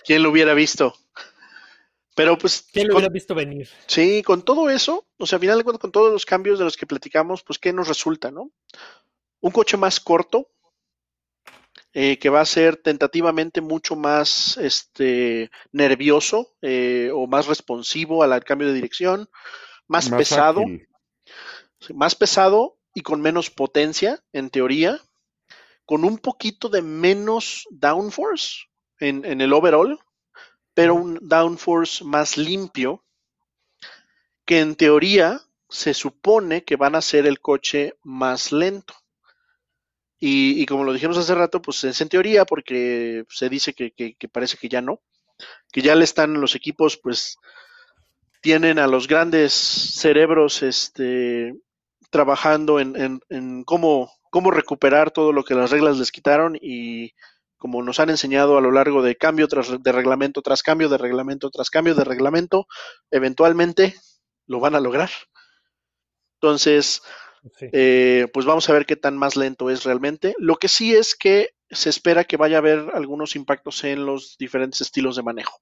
¿Quién 0.05 0.23
lo 0.23 0.31
hubiera 0.31 0.53
visto? 0.53 0.93
Pero 2.19 2.37
pues, 2.37 2.67
¿Quién 2.73 2.87
lo 2.87 2.93
con- 2.93 2.99
hubiera 3.01 3.13
visto 3.13 3.33
venir? 3.33 3.69
sí, 3.87 4.21
con 4.23 4.41
todo 4.43 4.69
eso, 4.69 5.07
o 5.17 5.25
sea, 5.25 5.37
al 5.37 5.41
final 5.41 5.57
de 5.57 5.63
cuentas, 5.63 5.79
con 5.81 5.91
todos 5.91 6.11
los 6.11 6.25
cambios 6.25 6.59
de 6.59 6.65
los 6.65 6.75
que 6.75 6.85
platicamos, 6.85 7.43
pues, 7.43 7.57
¿qué 7.59 7.71
nos 7.71 7.87
resulta, 7.87 8.29
no? 8.29 8.51
Un 9.39 9.51
coche 9.51 9.77
más 9.77 9.99
corto, 10.01 10.49
eh, 11.93 12.19
que 12.19 12.29
va 12.29 12.41
a 12.41 12.45
ser 12.45 12.75
tentativamente 12.77 13.61
mucho 13.61 13.95
más 13.95 14.57
este, 14.57 15.49
nervioso 15.71 16.55
eh, 16.61 17.09
o 17.13 17.25
más 17.25 17.47
responsivo 17.47 18.21
al 18.21 18.43
cambio 18.43 18.67
de 18.67 18.73
dirección, 18.73 19.29
más, 19.87 20.09
pesado, 20.09 20.61
ágil. 20.61 20.87
más 21.95 22.15
pesado 22.15 22.77
y 22.93 23.01
con 23.01 23.21
menos 23.21 23.49
potencia, 23.49 24.21
en 24.33 24.49
teoría, 24.49 25.01
con 25.85 26.03
un 26.03 26.17
poquito 26.17 26.69
de 26.69 26.81
menos 26.81 27.65
downforce 27.71 28.65
en, 28.99 29.23
en 29.25 29.41
el 29.41 29.53
overall, 29.53 29.97
pero 30.73 30.95
un 30.95 31.19
downforce 31.21 32.03
más 32.03 32.37
limpio, 32.37 33.03
que 34.45 34.59
en 34.59 34.75
teoría 34.75 35.39
se 35.69 35.93
supone 35.93 36.65
que 36.65 36.75
van 36.75 36.95
a 36.95 37.01
ser 37.01 37.25
el 37.25 37.39
coche 37.39 37.95
más 38.03 38.51
lento. 38.51 38.93
Y, 40.19 40.61
y 40.61 40.65
como 40.65 40.83
lo 40.83 40.91
dijimos 40.93 41.17
hace 41.17 41.33
rato, 41.35 41.61
pues 41.61 41.83
es 41.85 42.01
en 42.01 42.09
teoría, 42.09 42.45
porque 42.45 43.23
se 43.29 43.47
dice 43.49 43.73
que, 43.73 43.91
que- 43.91 44.15
parece 44.29 44.57
que 44.57 44.67
ya 44.69 44.81
no, 44.81 45.01
que 45.71 45.81
ya 45.81 45.95
le 45.95 46.05
están 46.05 46.41
los 46.41 46.55
equipos, 46.55 46.97
pues 46.97 47.37
tienen 48.41 48.79
a 48.79 48.87
los 48.87 49.07
grandes 49.07 49.53
cerebros 49.53 50.63
este, 50.63 51.53
trabajando 52.09 52.79
en, 52.79 52.95
en- 52.95 53.21
en 53.29 53.63
cómo, 53.63 54.11
cómo 54.31 54.51
recuperar 54.51 55.11
todo 55.11 55.33
lo 55.33 55.43
que 55.43 55.55
las 55.55 55.71
reglas 55.71 55.97
les 55.97 56.11
quitaron 56.11 56.57
y 56.61 57.13
como 57.59 57.83
nos 57.83 57.99
han 57.99 58.09
enseñado 58.09 58.57
a 58.57 58.61
lo 58.61 58.71
largo 58.71 59.03
de 59.03 59.15
cambio 59.15 59.47
tras 59.47 59.83
de 59.83 59.91
reglamento 59.91 60.41
tras 60.41 60.63
cambio 60.63 60.89
de 60.89 60.97
reglamento 60.97 61.51
tras 61.51 61.69
cambio 61.69 61.93
de 61.93 62.03
reglamento, 62.05 62.65
eventualmente 63.11 63.95
lo 64.47 64.59
van 64.59 64.73
a 64.75 64.79
lograr. 64.79 65.11
Entonces, 66.41 67.01
Sí. 67.57 67.67
eh, 67.71 68.27
pues 68.33 68.45
vamos 68.45 68.69
a 68.69 68.73
ver 68.73 68.85
qué 68.85 68.95
tan 68.95 69.17
más 69.17 69.35
lento 69.37 69.69
es 69.69 69.83
realmente. 69.83 70.35
Lo 70.39 70.57
que 70.57 70.67
sí 70.67 70.93
es 70.95 71.15
que 71.15 71.51
se 71.69 71.89
espera 71.89 72.23
que 72.25 72.37
vaya 72.37 72.57
a 72.57 72.59
haber 72.59 72.89
algunos 72.93 73.35
impactos 73.35 73.83
en 73.83 74.05
los 74.05 74.35
diferentes 74.37 74.81
estilos 74.81 75.15
de 75.15 75.23
manejo. 75.23 75.57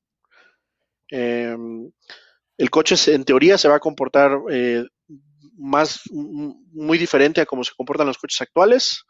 Eh, 1.11 1.55
el 2.57 2.69
coche 2.69 2.95
en 3.13 3.25
teoría 3.25 3.57
se 3.57 3.67
va 3.67 3.75
a 3.75 3.79
comportar 3.79 4.39
eh, 4.49 4.85
más 5.57 6.01
muy 6.11 6.97
diferente 6.97 7.41
a 7.41 7.45
cómo 7.45 7.63
se 7.63 7.73
comportan 7.75 8.07
los 8.07 8.17
coches 8.17 8.41
actuales. 8.41 9.03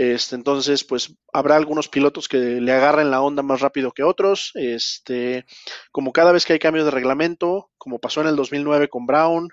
Este, 0.00 0.34
entonces, 0.34 0.82
pues 0.82 1.14
habrá 1.30 1.56
algunos 1.56 1.90
pilotos 1.90 2.26
que 2.26 2.38
le 2.38 2.72
agarren 2.72 3.10
la 3.10 3.20
onda 3.20 3.42
más 3.42 3.60
rápido 3.60 3.92
que 3.92 4.02
otros. 4.02 4.50
Este, 4.54 5.44
como 5.92 6.10
cada 6.10 6.32
vez 6.32 6.46
que 6.46 6.54
hay 6.54 6.58
cambios 6.58 6.86
de 6.86 6.90
reglamento, 6.90 7.70
como 7.76 7.98
pasó 7.98 8.22
en 8.22 8.28
el 8.28 8.36
2009 8.36 8.88
con 8.88 9.04
Brown, 9.04 9.50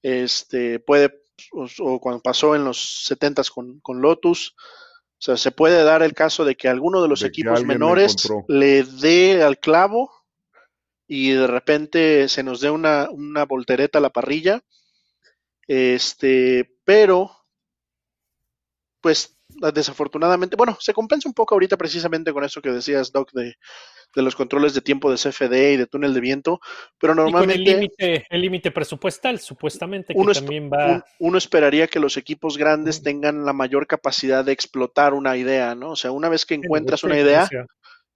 este, 0.00 0.78
puede, 0.78 1.24
o, 1.50 1.66
o 1.80 2.00
cuando 2.00 2.22
pasó 2.22 2.54
en 2.54 2.64
los 2.64 3.10
70s 3.10 3.50
con, 3.50 3.80
con 3.80 4.00
Lotus, 4.00 4.54
o 4.54 5.18
sea, 5.18 5.36
se 5.36 5.50
puede 5.50 5.82
dar 5.82 6.04
el 6.04 6.14
caso 6.14 6.44
de 6.44 6.54
que 6.54 6.68
alguno 6.68 7.02
de 7.02 7.08
los 7.08 7.22
De 7.22 7.26
equipos 7.26 7.64
menores 7.64 8.14
le 8.46 8.84
dé 8.84 9.42
al 9.42 9.58
clavo 9.58 10.12
y 11.08 11.32
de 11.32 11.48
repente 11.48 12.28
se 12.28 12.44
nos 12.44 12.60
dé 12.60 12.70
una, 12.70 13.10
una 13.10 13.46
voltereta 13.46 13.98
a 13.98 14.02
la 14.02 14.10
parrilla. 14.10 14.62
Este, 15.66 16.72
pero, 16.84 17.32
pues 19.00 19.41
desafortunadamente, 19.74 20.56
bueno, 20.56 20.76
se 20.80 20.92
compensa 20.94 21.28
un 21.28 21.34
poco 21.34 21.54
ahorita 21.54 21.76
precisamente 21.76 22.32
con 22.32 22.44
eso 22.44 22.60
que 22.62 22.70
decías, 22.70 23.12
Doc, 23.12 23.30
de, 23.32 23.54
de 24.14 24.22
los 24.22 24.34
controles 24.36 24.74
de 24.74 24.80
tiempo 24.80 25.10
de 25.10 25.16
CFD 25.16 25.72
y 25.72 25.76
de 25.76 25.86
túnel 25.86 26.12
de 26.14 26.20
viento, 26.20 26.60
pero 26.98 27.14
normalmente 27.14 27.90
el 28.30 28.40
límite 28.40 28.70
presupuestal, 28.70 29.38
supuestamente, 29.40 30.14
que 30.14 30.20
uno, 30.20 30.32
también 30.32 30.70
va. 30.70 30.86
un- 30.96 31.02
uno 31.18 31.38
esperaría 31.38 31.86
que 31.88 32.00
los 32.00 32.16
equipos 32.16 32.58
grandes 32.58 33.02
tengan 33.02 33.44
la 33.44 33.52
mayor 33.52 33.86
capacidad 33.86 34.44
de 34.44 34.52
explotar 34.52 35.14
una 35.14 35.36
idea, 35.36 35.74
¿no? 35.74 35.92
O 35.92 35.96
sea, 35.96 36.10
una 36.10 36.28
vez 36.28 36.44
que 36.46 36.54
encuentras 36.54 37.04
una 37.04 37.18
idea, 37.18 37.48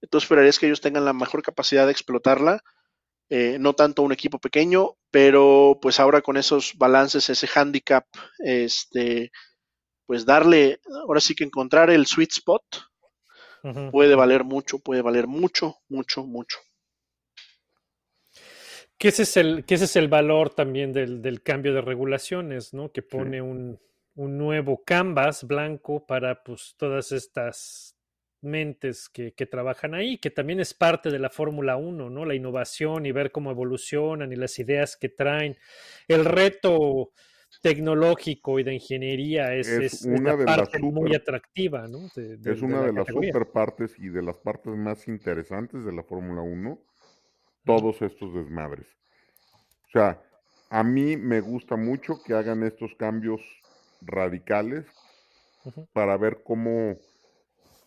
tú 0.09 0.17
esperarías 0.19 0.59
que 0.59 0.67
ellos 0.67 0.81
tengan 0.81 1.05
la 1.05 1.13
mejor 1.13 1.41
capacidad 1.41 1.85
de 1.85 1.91
explotarla, 1.91 2.61
eh, 3.29 3.57
no 3.59 3.73
tanto 3.73 4.03
un 4.03 4.11
equipo 4.13 4.39
pequeño, 4.39 4.91
pero 5.11 5.79
pues 5.81 5.99
ahora 5.99 6.21
con 6.21 6.37
esos 6.37 6.73
balances, 6.77 7.29
ese 7.29 7.47
handicap, 7.53 8.05
este, 8.39 9.31
pues 10.07 10.25
darle, 10.25 10.79
ahora 11.03 11.19
sí 11.19 11.35
que 11.35 11.43
encontrar 11.43 11.91
el 11.91 12.07
sweet 12.07 12.31
spot 12.31 12.63
puede 13.91 14.15
valer 14.15 14.45
mucho, 14.45 14.79
puede 14.79 15.01
valer 15.01 15.27
mucho, 15.27 15.75
mucho, 15.89 16.23
mucho. 16.25 16.57
Que 18.97 19.09
ese 19.09 19.23
es 19.23 19.37
el, 19.37 19.65
que 19.65 19.75
ese 19.75 19.85
es 19.85 19.95
el 19.97 20.07
valor 20.07 20.49
también 20.49 20.93
del, 20.93 21.21
del 21.21 21.43
cambio 21.43 21.73
de 21.73 21.81
regulaciones, 21.81 22.73
¿no? 22.73 22.91
Que 22.91 23.01
pone 23.01 23.41
un, 23.41 23.77
un 24.15 24.37
nuevo 24.37 24.81
canvas 24.83 25.43
blanco 25.43 26.05
para 26.07 26.41
pues 26.41 26.75
todas 26.77 27.11
estas 27.11 27.95
mentes 28.41 29.09
que, 29.09 29.33
que 29.33 29.45
trabajan 29.45 29.93
ahí, 29.93 30.17
que 30.17 30.31
también 30.31 30.61
es 30.61 30.73
parte 30.73 31.09
de 31.09 31.19
la 31.19 31.29
Fórmula 31.29 31.75
1, 31.75 32.09
¿no? 32.09 32.25
La 32.25 32.33
innovación 32.33 33.05
y 33.05 33.11
ver 33.11 33.31
cómo 33.31 33.51
evolucionan 33.51 34.31
y 34.31 34.37
las 34.37 34.57
ideas 34.57 34.95
que 34.95 35.09
traen. 35.09 35.57
El 36.07 36.23
reto 36.23 37.11
tecnológico 37.61 38.59
y 38.59 38.63
de 38.63 38.73
ingeniería 38.75 39.53
es, 39.55 39.67
Es 39.69 39.79
es- 39.79 40.01
es 40.01 40.05
una 40.05 40.35
de 40.37 40.45
las 40.45 40.69
parte 40.69 40.79
muy 40.79 41.13
atractiva, 41.15 41.87
¿no? 41.87 42.09
De- 42.15 42.37
de- 42.37 42.51
Es 42.53 42.61
una 42.61 42.81
la 42.81 42.87
de 42.87 42.93
las 42.93 43.07
super 43.07 43.51
partes 43.51 43.95
y 43.99 44.09
de 44.09 44.21
las 44.21 44.37
partes 44.37 44.73
más 44.75 45.07
interesantes 45.07 45.83
de 45.85 45.91
la 45.93 46.03
Fórmula 46.03 46.41
1, 46.41 46.79
todos 47.65 48.01
estos 48.01 48.33
desmadres. 48.33 48.87
O 49.87 49.91
sea, 49.91 50.21
a 50.69 50.83
mí 50.83 51.17
me 51.17 51.41
gusta 51.41 51.75
mucho 51.75 52.21
que 52.23 52.33
hagan 52.33 52.63
estos 52.63 52.95
cambios 52.95 53.41
radicales 54.01 54.85
para 55.93 56.17
ver 56.17 56.43
cómo 56.43 56.97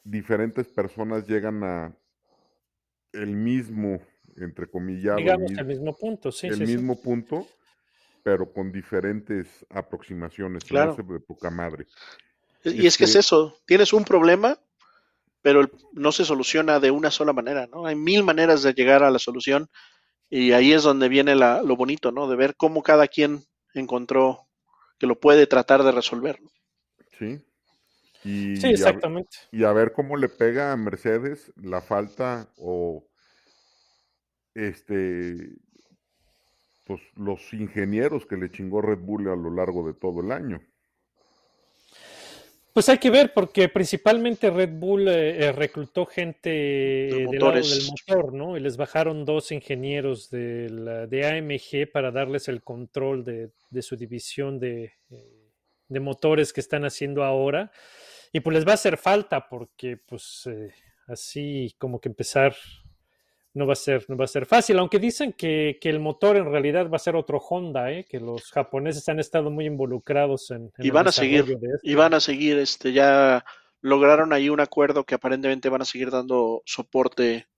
diferentes 0.04 0.68
personas 0.68 1.26
llegan 1.26 1.64
a 1.64 1.96
el 3.12 3.36
mismo, 3.36 4.00
entre 4.36 4.68
comillas, 4.68 5.16
Digamos 5.16 5.52
al 5.58 5.66
mismo 5.66 5.96
punto, 5.96 6.32
sí, 6.32 6.48
el 6.48 6.56
sí, 6.56 6.66
sí. 6.66 6.76
mismo 6.76 7.00
punto, 7.02 7.46
pero 8.22 8.52
con 8.52 8.70
diferentes 8.72 9.64
aproximaciones. 9.70 10.64
Claro. 10.64 10.94
de 10.96 11.20
poca 11.20 11.50
madre. 11.50 11.86
Y 12.64 12.86
es 12.86 12.98
que 12.98 13.04
es 13.04 13.10
Este- 13.10 13.18
eso, 13.20 13.56
tienes 13.66 13.92
un 13.92 14.04
problema, 14.04 14.58
pero 15.42 15.60
el- 15.60 15.70
no 15.92 16.12
se 16.12 16.24
soluciona 16.24 16.78
de 16.80 16.90
una 16.90 17.10
sola 17.10 17.32
manera, 17.32 17.66
¿no? 17.66 17.86
Hay 17.86 17.96
mil 17.96 18.22
maneras 18.22 18.62
de 18.62 18.74
llegar 18.74 19.02
a 19.02 19.10
la 19.10 19.18
solución 19.18 19.68
y 20.28 20.52
ahí 20.52 20.72
es 20.72 20.82
donde 20.82 21.08
viene 21.08 21.34
la- 21.34 21.62
lo 21.62 21.76
bonito, 21.76 22.12
¿no? 22.12 22.28
De 22.28 22.36
ver 22.36 22.54
cómo 22.56 22.82
cada 22.82 23.08
quien 23.08 23.44
encontró 23.74 24.46
que 24.98 25.06
lo 25.06 25.18
puede 25.18 25.46
tratar 25.46 25.82
de 25.82 25.92
resolver. 25.92 26.40
¿no? 26.42 26.50
Sí. 27.18 27.40
Y, 28.22 28.56
Sí, 28.58 28.66
a- 28.66 28.70
exactamente. 28.70 29.38
y 29.50 29.64
a 29.64 29.72
ver 29.72 29.92
cómo 29.94 30.18
le 30.18 30.28
pega 30.28 30.72
a 30.72 30.76
Mercedes 30.76 31.50
la 31.56 31.80
falta 31.80 32.48
o 32.58 33.06
este 34.54 35.56
pues 36.90 37.02
los 37.14 37.52
ingenieros 37.52 38.26
que 38.26 38.36
le 38.36 38.50
chingó 38.50 38.82
Red 38.82 38.98
Bull 38.98 39.28
a 39.28 39.36
lo 39.36 39.48
largo 39.54 39.86
de 39.86 39.94
todo 39.94 40.22
el 40.22 40.32
año. 40.32 40.60
Pues 42.72 42.88
hay 42.88 42.98
que 42.98 43.10
ver, 43.10 43.32
porque 43.32 43.68
principalmente 43.68 44.50
Red 44.50 44.70
Bull 44.72 45.06
eh, 45.06 45.44
eh, 45.46 45.52
reclutó 45.52 46.04
gente 46.04 46.50
De 46.50 47.26
del 47.30 47.38
lado 47.38 47.52
del 47.52 47.82
motor, 47.90 48.32
¿no? 48.32 48.56
Y 48.56 48.60
les 48.60 48.76
bajaron 48.76 49.24
dos 49.24 49.52
ingenieros 49.52 50.30
de, 50.30 50.68
la- 50.68 51.06
de 51.06 51.26
AMG 51.26 51.92
para 51.92 52.10
darles 52.10 52.48
el 52.48 52.64
control 52.64 53.24
de, 53.24 53.50
de 53.70 53.82
su 53.82 53.94
división 53.96 54.58
de, 54.58 54.94
eh, 55.10 55.52
de 55.88 56.00
motores 56.00 56.52
que 56.52 56.60
están 56.60 56.84
haciendo 56.84 57.22
ahora. 57.22 57.70
Y 58.32 58.40
pues 58.40 58.54
les 58.54 58.66
va 58.66 58.72
a 58.72 58.74
hacer 58.74 58.96
falta, 58.96 59.48
porque 59.48 59.96
pues 59.96 60.48
eh, 60.50 60.72
así 61.06 61.72
como 61.78 62.00
que 62.00 62.08
empezar 62.08 62.56
no 63.54 63.66
va 63.66 63.72
a 63.72 63.76
ser, 63.76 64.04
no 64.08 64.16
va 64.16 64.24
a 64.24 64.28
ser 64.28 64.46
fácil, 64.46 64.78
aunque 64.78 64.98
dicen 64.98 65.32
que, 65.32 65.78
que 65.80 65.88
el 65.88 65.98
motor 66.00 66.36
en 66.36 66.50
realidad 66.50 66.88
va 66.88 66.96
a 66.96 67.00
ser 67.00 67.16
otro 67.16 67.38
Honda, 67.38 67.90
¿eh? 67.90 68.04
que 68.08 68.20
los 68.20 68.50
japoneses 68.52 69.08
han 69.08 69.18
estado 69.18 69.50
muy 69.50 69.66
involucrados 69.66 70.50
en, 70.52 70.64
en 70.78 70.84
Y 70.84 70.86
el 70.88 70.92
van 70.92 71.08
a 71.08 71.12
seguir, 71.12 71.44
de 71.46 71.54
esto. 71.54 71.78
y 71.82 71.94
van 71.94 72.14
a 72.14 72.20
seguir, 72.20 72.58
este, 72.58 72.92
ya 72.92 73.44
lograron 73.80 74.32
ahí 74.32 74.48
un 74.50 74.60
acuerdo 74.60 75.04
que 75.04 75.14
aparentemente 75.16 75.68
van 75.68 75.82
a 75.82 75.86
seguir 75.86 76.10
dando 76.10 76.62
soporte 76.64 77.48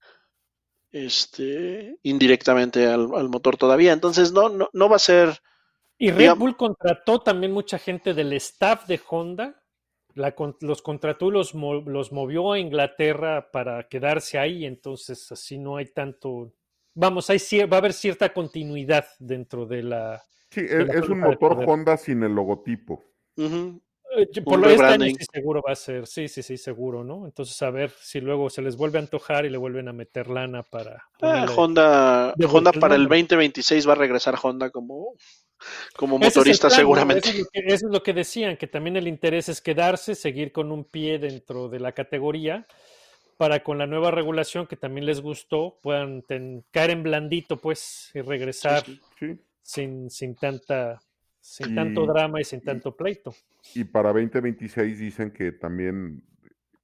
este, 0.90 1.96
indirectamente 2.02 2.86
al, 2.86 3.08
al 3.14 3.28
motor 3.28 3.56
todavía. 3.56 3.92
Entonces, 3.92 4.32
no, 4.32 4.48
no, 4.48 4.68
no 4.72 4.88
va 4.88 4.96
a 4.96 5.00
ser, 5.00 5.38
Y 5.98 6.10
Red 6.10 6.18
Digamos- 6.18 6.38
Bull 6.38 6.56
contrató 6.56 7.20
también 7.20 7.52
mucha 7.52 7.78
gente 7.78 8.14
del 8.14 8.32
staff 8.34 8.86
de 8.86 9.00
Honda. 9.08 9.61
La 10.14 10.34
los 10.60 10.82
contrató 10.82 11.28
y 11.28 11.32
los, 11.32 11.54
los 11.54 12.12
movió 12.12 12.52
a 12.52 12.58
Inglaterra 12.58 13.50
para 13.50 13.88
quedarse 13.88 14.38
ahí. 14.38 14.64
Entonces, 14.64 15.30
así 15.32 15.58
no 15.58 15.76
hay 15.76 15.86
tanto. 15.86 16.52
Vamos, 16.94 17.30
hay 17.30 17.38
va 17.66 17.76
a 17.76 17.80
haber 17.80 17.92
cierta 17.92 18.32
continuidad 18.32 19.06
dentro 19.18 19.66
de 19.66 19.82
la. 19.82 20.22
Sí, 20.50 20.62
De 20.62 20.82
es, 20.82 20.86
la 20.88 20.94
es 21.00 21.08
un 21.08 21.20
motor. 21.20 21.64
Honda 21.66 21.96
sin 21.96 22.22
el 22.22 22.34
logotipo. 22.34 23.02
Eh, 24.14 24.42
Por 24.44 24.54
Un 24.56 24.60
lo 24.60 24.68
este 24.68 24.84
año 24.84 24.92
rebranding. 24.92 25.16
sí 25.16 25.24
seguro 25.32 25.62
va 25.66 25.72
a 25.72 25.76
ser. 25.76 26.06
Sí, 26.06 26.28
sí, 26.28 26.42
sí, 26.42 26.58
seguro, 26.58 27.02
¿no? 27.02 27.24
Entonces, 27.24 27.60
a 27.62 27.70
ver 27.70 27.90
si 27.90 28.20
luego 28.20 28.50
se 28.50 28.60
les 28.60 28.76
vuelve 28.76 28.98
a 28.98 29.02
antojar 29.02 29.46
y 29.46 29.50
le 29.50 29.56
vuelven 29.56 29.88
a 29.88 29.92
meter 29.94 30.28
lana 30.28 30.62
para. 30.62 31.02
ah, 31.22 31.46
Honda, 31.56 32.34
de 32.36 32.46
Honda 32.46 32.72
para 32.72 32.94
el 32.96 33.02
nombre. 33.02 33.20
2026 33.22 33.88
va 33.88 33.92
a 33.92 33.96
regresar 33.96 34.34
Honda 34.42 34.68
como, 34.70 35.14
como 35.96 36.16
es 36.18 36.24
motorista 36.36 36.70
seguramente. 36.70 37.28
Eso 37.28 37.38
es, 37.38 37.44
lo 37.44 37.48
que, 37.52 37.60
eso 37.66 37.86
es 37.86 37.92
lo 37.92 38.02
que 38.02 38.12
decían, 38.12 38.56
que 38.56 38.66
también 38.66 38.96
el 38.96 39.08
interés 39.08 39.48
es 39.48 39.60
quedarse, 39.60 40.14
seguir 40.14 40.52
con 40.52 40.70
un 40.72 40.84
pie 40.84 41.18
dentro 41.18 41.68
de 41.68 41.80
la 41.80 41.92
categoría, 41.92 42.66
para 43.36 43.62
con 43.62 43.78
la 43.78 43.86
nueva 43.86 44.10
regulación 44.10 44.66
que 44.66 44.76
también 44.76 45.06
les 45.06 45.20
gustó, 45.20 45.78
puedan 45.82 46.22
ten- 46.22 46.64
caer 46.70 46.90
en 46.90 47.02
blandito, 47.02 47.56
pues, 47.56 48.10
y 48.14 48.20
regresar 48.20 48.84
Sí, 48.84 49.00
Sí. 49.18 49.38
sin, 49.62 50.10
sin 50.10 50.34
tanta, 50.36 51.00
sin 51.40 51.72
Y- 51.72 51.74
tanto 51.74 52.06
drama 52.06 52.40
y 52.40 52.44
sin 52.44 52.60
tanto 52.60 52.94
pleito. 52.94 53.34
Y 53.74 53.84
para 53.84 54.12
2026 54.12 54.98
dicen 54.98 55.30
que 55.32 55.50
también 55.52 56.22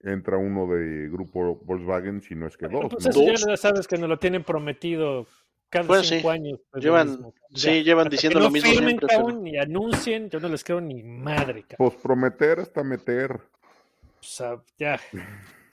entra 0.02 0.36
uno 0.36 0.66
de 0.72 1.08
grupo 1.08 1.56
Volkswagen, 1.64 2.22
si 2.22 2.34
no 2.34 2.46
es 2.46 2.56
que 2.56 2.66
dos. 2.68 2.86
Pues 2.90 3.04
¿no? 3.04 3.10
eso 3.10 3.22
ya 3.24 3.32
Dos. 3.32 3.44
ya 3.48 3.56
sabes 3.56 3.86
que 3.88 3.98
nos 3.98 4.08
lo 4.08 4.18
tienen 4.18 4.42
prometido 4.44 5.26
cada 5.70 5.86
Bueno, 5.86 6.02
cinco 6.04 6.28
sí. 6.30 6.34
años. 6.34 6.60
es 6.60 6.66
lo 6.72 6.80
Llevan- 6.80 7.08
mismo. 7.10 7.34
sí, 7.54 7.82
llevan 7.82 8.06
Hasta 8.06 8.10
que 8.10 8.16
diciendo 8.16 8.38
no 8.38 8.44
lo 8.46 8.50
mismo 8.50 8.70
firmen, 8.70 8.88
siempre, 8.88 9.06
pero- 9.08 9.20
cabrón, 9.22 9.42
ni 9.42 9.58
anuncien, 9.58 10.30
yo 10.30 10.40
no 10.40 10.48
les 10.48 10.64
creo 10.64 10.80
ni 10.80 11.02
madre, 11.02 11.62
cabrón. 11.68 11.90
Pues 11.90 12.02
prometer 12.02 12.60
hasta 12.60 12.82
meter. 12.82 13.32
O 13.32 14.22
sea, 14.22 14.60
ya, 14.78 15.00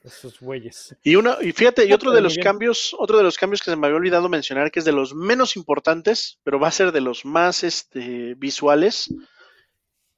esos 0.03 0.39
güeyes. 0.39 0.95
Y 1.03 1.15
uno, 1.15 1.37
y 1.41 1.51
fíjate, 1.51 1.85
y 1.85 1.93
otro 1.93 2.11
de 2.11 2.21
los 2.21 2.37
cambios, 2.37 2.95
otro 2.97 3.17
de 3.17 3.23
los 3.23 3.37
cambios 3.37 3.61
que 3.61 3.71
se 3.71 3.75
me 3.77 3.87
había 3.87 3.97
olvidado 3.97 4.29
mencionar, 4.29 4.69
que 4.71 4.79
es 4.79 4.85
de 4.85 4.91
los 4.91 5.15
menos 5.15 5.55
importantes, 5.55 6.39
pero 6.43 6.59
va 6.59 6.67
a 6.67 6.71
ser 6.71 6.91
de 6.91 7.01
los 7.01 7.25
más 7.25 7.63
este, 7.63 8.35
visuales. 8.35 9.13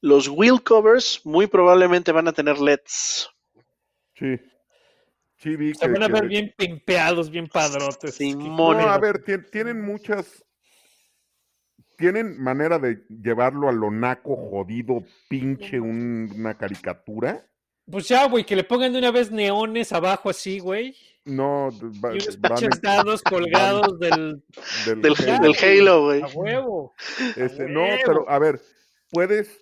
Los 0.01 0.27
wheel 0.27 0.61
covers 0.61 1.21
muy 1.23 1.47
probablemente 1.47 2.11
van 2.11 2.27
a 2.27 2.33
tener 2.33 2.59
LEDs. 2.59 3.29
Sí. 4.15 4.35
Sí, 5.37 5.55
vi 5.55 5.73
Se 5.73 5.85
que- 5.85 5.91
van 5.93 6.03
a 6.03 6.07
ver 6.07 6.27
bien 6.27 6.53
pimpeados, 6.57 7.29
bien 7.29 7.47
padrotes. 7.47 8.15
Simón. 8.15 8.77
No, 8.77 8.89
a 8.89 8.97
ver, 8.97 9.23
tien- 9.23 9.49
tienen 9.51 9.81
muchas. 9.81 10.43
Tienen 11.97 12.39
manera 12.41 12.77
de 12.77 13.03
llevarlo 13.09 13.69
a 13.69 13.71
lo 13.71 13.89
naco, 13.89 14.35
jodido, 14.35 15.03
pinche, 15.29 15.79
un- 15.79 16.31
una 16.35 16.55
caricatura. 16.55 17.43
Pues 17.89 18.07
ya, 18.07 18.27
güey, 18.27 18.45
que 18.45 18.55
le 18.55 18.63
pongan 18.63 18.91
de 18.93 18.99
una 18.99 19.11
vez 19.11 19.31
neones 19.31 19.91
abajo 19.93 20.29
así, 20.29 20.59
güey. 20.59 20.95
No, 21.25 21.69
va- 22.03 22.11
Y 22.13 22.17
unos 22.21 22.39
van 22.39 22.55
pinches 22.55 22.81
dados 22.81 23.21
colgados 23.23 23.99
del 23.99 24.43
del- 24.85 25.01
Del, 25.01 25.15
Ya, 25.15 25.39
del 25.39 25.53
güey. 25.53 25.79
Halo, 25.79 26.03
güey. 26.03 26.21
a 26.21 26.27
huevo. 26.27 26.93
Este, 27.35 27.67
no, 27.67 27.81
huevo. 27.83 27.97
pero 28.05 28.29
a 28.29 28.39
ver, 28.39 28.61
puedes, 29.09 29.59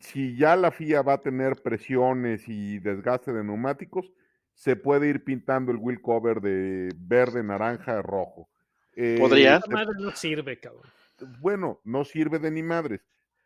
si 0.00 0.36
ya 0.36 0.56
la 0.56 0.70
FIA 0.70 1.02
va 1.02 1.14
a 1.14 1.20
tener 1.22 1.56
presiones 1.62 2.42
y 2.48 2.78
desgaste 2.78 3.32
de 3.32 3.44
neumáticos, 3.44 4.10
se 4.54 4.76
puede 4.76 5.08
ir 5.08 5.24
pintando 5.24 5.72
el 5.72 5.78
wheel 5.78 6.00
cover 6.00 6.40
de 6.40 6.90
verde, 6.96 7.42
naranja, 7.42 8.00
rojo. 8.02 8.48
Eh, 8.96 9.16
Podría. 9.18 9.56
Esta 9.56 9.70
madre 9.70 9.92
no 9.98 10.10
sirve, 10.12 10.58
cabrón. 10.58 10.82
bueno, 11.40 11.80
no 11.84 12.04
sirve 12.04 12.38
de 12.38 12.50
ni 12.50 12.62
madres. 12.62 13.00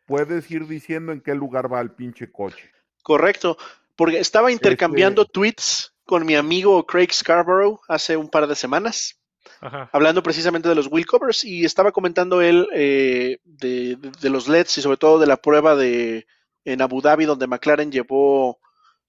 Puedes 0.05 0.49
ir 0.51 0.67
diciendo 0.67 1.11
en 1.11 1.21
qué 1.21 1.35
lugar 1.35 1.71
va 1.71 1.81
el 1.81 1.91
pinche 1.91 2.31
coche. 2.31 2.71
Correcto, 3.03 3.57
porque 3.95 4.19
estaba 4.19 4.51
intercambiando 4.51 5.23
Este- 5.23 5.33
tweets 5.33 5.93
con 6.05 6.25
mi 6.25 6.35
amigo 6.35 6.85
Craig 6.85 7.09
Scarborough 7.11 7.79
hace 7.87 8.17
un 8.17 8.29
par 8.29 8.47
de 8.47 8.55
semanas, 8.55 9.19
Ajá. 9.61 9.89
hablando 9.93 10.23
precisamente 10.23 10.67
de 10.69 10.75
los 10.75 10.87
wheel 10.87 11.05
covers 11.05 11.43
y 11.43 11.63
estaba 11.65 11.91
comentando 11.91 12.41
él 12.41 12.67
eh, 12.73 13.37
de, 13.43 13.95
de- 13.97 14.11
de 14.19 14.29
los 14.29 14.47
LEDs 14.47 14.77
y 14.79 14.81
sobre 14.81 14.97
todo 14.97 15.19
de 15.19 15.27
la 15.27 15.37
prueba 15.37 15.75
de 15.75 16.25
en 16.65 16.81
Abu 16.81 17.01
Dhabi 17.01 17.25
donde 17.25 17.47
McLaren 17.47 17.91
llevó 17.91 18.59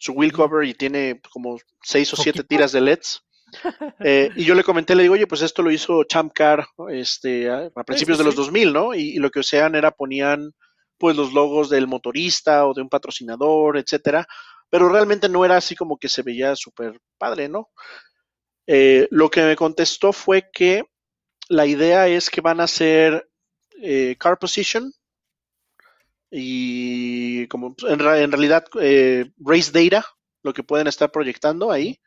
su 0.00 0.12
wheel 0.12 0.32
cover 0.32 0.66
y 0.66 0.74
tiene 0.74 1.20
como 1.30 1.58
seis 1.82 2.12
o 2.14 2.16
siete 2.16 2.42
tiras 2.42 2.72
de 2.72 2.80
LEDs. 2.80 3.22
Eh, 4.04 4.30
y 4.36 4.44
yo 4.44 4.54
le 4.54 4.62
comenté, 4.62 4.94
le 4.94 5.02
digo, 5.02 5.14
oye, 5.14 5.26
pues 5.26 5.42
esto 5.42 5.60
lo 5.62 5.72
hizo 5.72 6.04
Champ 6.04 6.32
Car 6.32 6.68
este, 6.88 7.50
a, 7.50 7.68
a 7.74 7.82
principios 7.82 8.16
sí, 8.16 8.22
de 8.22 8.24
los 8.24 8.34
sí. 8.34 8.42
2000, 8.42 8.72
¿no? 8.72 8.94
Y, 8.94 9.16
y 9.16 9.16
lo 9.16 9.28
que 9.28 9.40
hacían 9.40 9.74
era 9.74 9.90
ponían 9.90 10.52
pues 10.98 11.16
los 11.16 11.32
logos 11.32 11.68
del 11.68 11.88
motorista 11.88 12.64
o 12.66 12.74
de 12.74 12.82
un 12.82 12.88
patrocinador, 12.88 13.76
etcétera, 13.76 14.24
pero 14.70 14.88
realmente 14.88 15.28
no 15.28 15.44
era 15.44 15.56
así 15.56 15.74
como 15.74 15.98
que 15.98 16.08
se 16.08 16.22
veía 16.22 16.54
súper 16.54 17.00
padre, 17.18 17.48
¿no? 17.48 17.70
Eh, 18.66 19.08
lo 19.10 19.30
que 19.30 19.42
me 19.42 19.56
contestó 19.56 20.12
fue 20.12 20.48
que 20.52 20.84
la 21.48 21.66
idea 21.66 22.06
es 22.06 22.30
que 22.30 22.40
van 22.40 22.60
a 22.60 22.64
hacer 22.64 23.28
eh, 23.82 24.14
car 24.18 24.38
position 24.38 24.92
y 26.30 27.46
como 27.48 27.74
en, 27.88 27.98
ra- 27.98 28.20
en 28.20 28.30
realidad 28.32 28.64
eh, 28.80 29.30
Race 29.38 29.70
Data, 29.72 30.04
lo 30.42 30.52
que 30.52 30.62
pueden 30.62 30.86
estar 30.86 31.10
proyectando 31.10 31.70
ahí. 31.70 31.98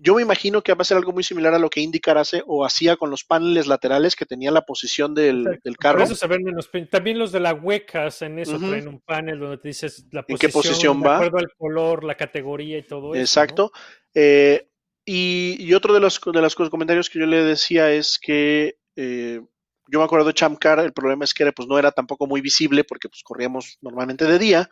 Yo 0.00 0.14
me 0.14 0.22
imagino 0.22 0.62
que 0.62 0.72
va 0.74 0.82
a 0.82 0.84
ser 0.84 0.96
algo 0.96 1.10
muy 1.12 1.24
similar 1.24 1.52
a 1.54 1.58
lo 1.58 1.68
que 1.68 1.80
IndyCar 1.80 2.18
hace 2.18 2.40
o 2.46 2.64
hacía 2.64 2.96
con 2.96 3.10
los 3.10 3.24
paneles 3.24 3.66
laterales 3.66 4.14
que 4.14 4.26
tenían 4.26 4.54
la 4.54 4.62
posición 4.62 5.12
del, 5.12 5.58
carro. 5.76 6.04
eso 6.04 6.14
se 6.14 6.26
ven 6.28 6.44
menos 6.44 6.70
pin- 6.70 6.88
También 6.88 7.18
los 7.18 7.32
de 7.32 7.40
la 7.40 7.52
hueca 7.52 8.06
hacen 8.06 8.38
eso, 8.38 8.54
Ujú. 8.54 8.66
traen 8.66 8.86
un 8.86 9.00
panel 9.00 9.40
donde 9.40 9.58
te 9.58 9.66
dices 9.68 10.06
la 10.12 10.20
¿En 10.20 10.26
posición, 10.26 10.38
qué 10.38 10.52
posición 10.52 11.00
de 11.00 11.08
va? 11.08 11.16
acuerdo 11.16 11.38
al 11.38 11.48
color, 11.56 12.04
la 12.04 12.16
categoría 12.16 12.78
y 12.78 12.82
todo 12.82 13.12
eso. 13.12 13.16
¿no? 13.16 13.20
Exacto. 13.20 13.72
Eh, 14.14 14.68
y, 15.04 15.56
y 15.58 15.74
otro 15.74 15.92
de 15.94 16.00
los, 16.00 16.20
de 16.32 16.40
los 16.42 16.54
comentarios 16.54 17.10
que 17.10 17.18
yo 17.18 17.26
le 17.26 17.42
decía 17.42 17.90
es 17.90 18.20
que 18.20 18.76
eh, 18.94 19.40
yo 19.88 20.00
me 20.00 20.04
acuerdo 20.06 20.26
de 20.28 20.34
Chamcar, 20.34 20.80
el 20.80 20.92
problema 20.94 21.24
es 21.24 21.34
que 21.34 21.44
era, 21.44 21.52
pues, 21.52 21.68
no 21.68 21.78
era 21.78 21.92
tampoco 21.92 22.26
muy 22.28 22.40
visible 22.42 22.84
porque 22.84 23.08
pues, 23.08 23.22
corríamos 23.24 23.78
normalmente 23.82 24.26
de 24.26 24.38
día 24.38 24.70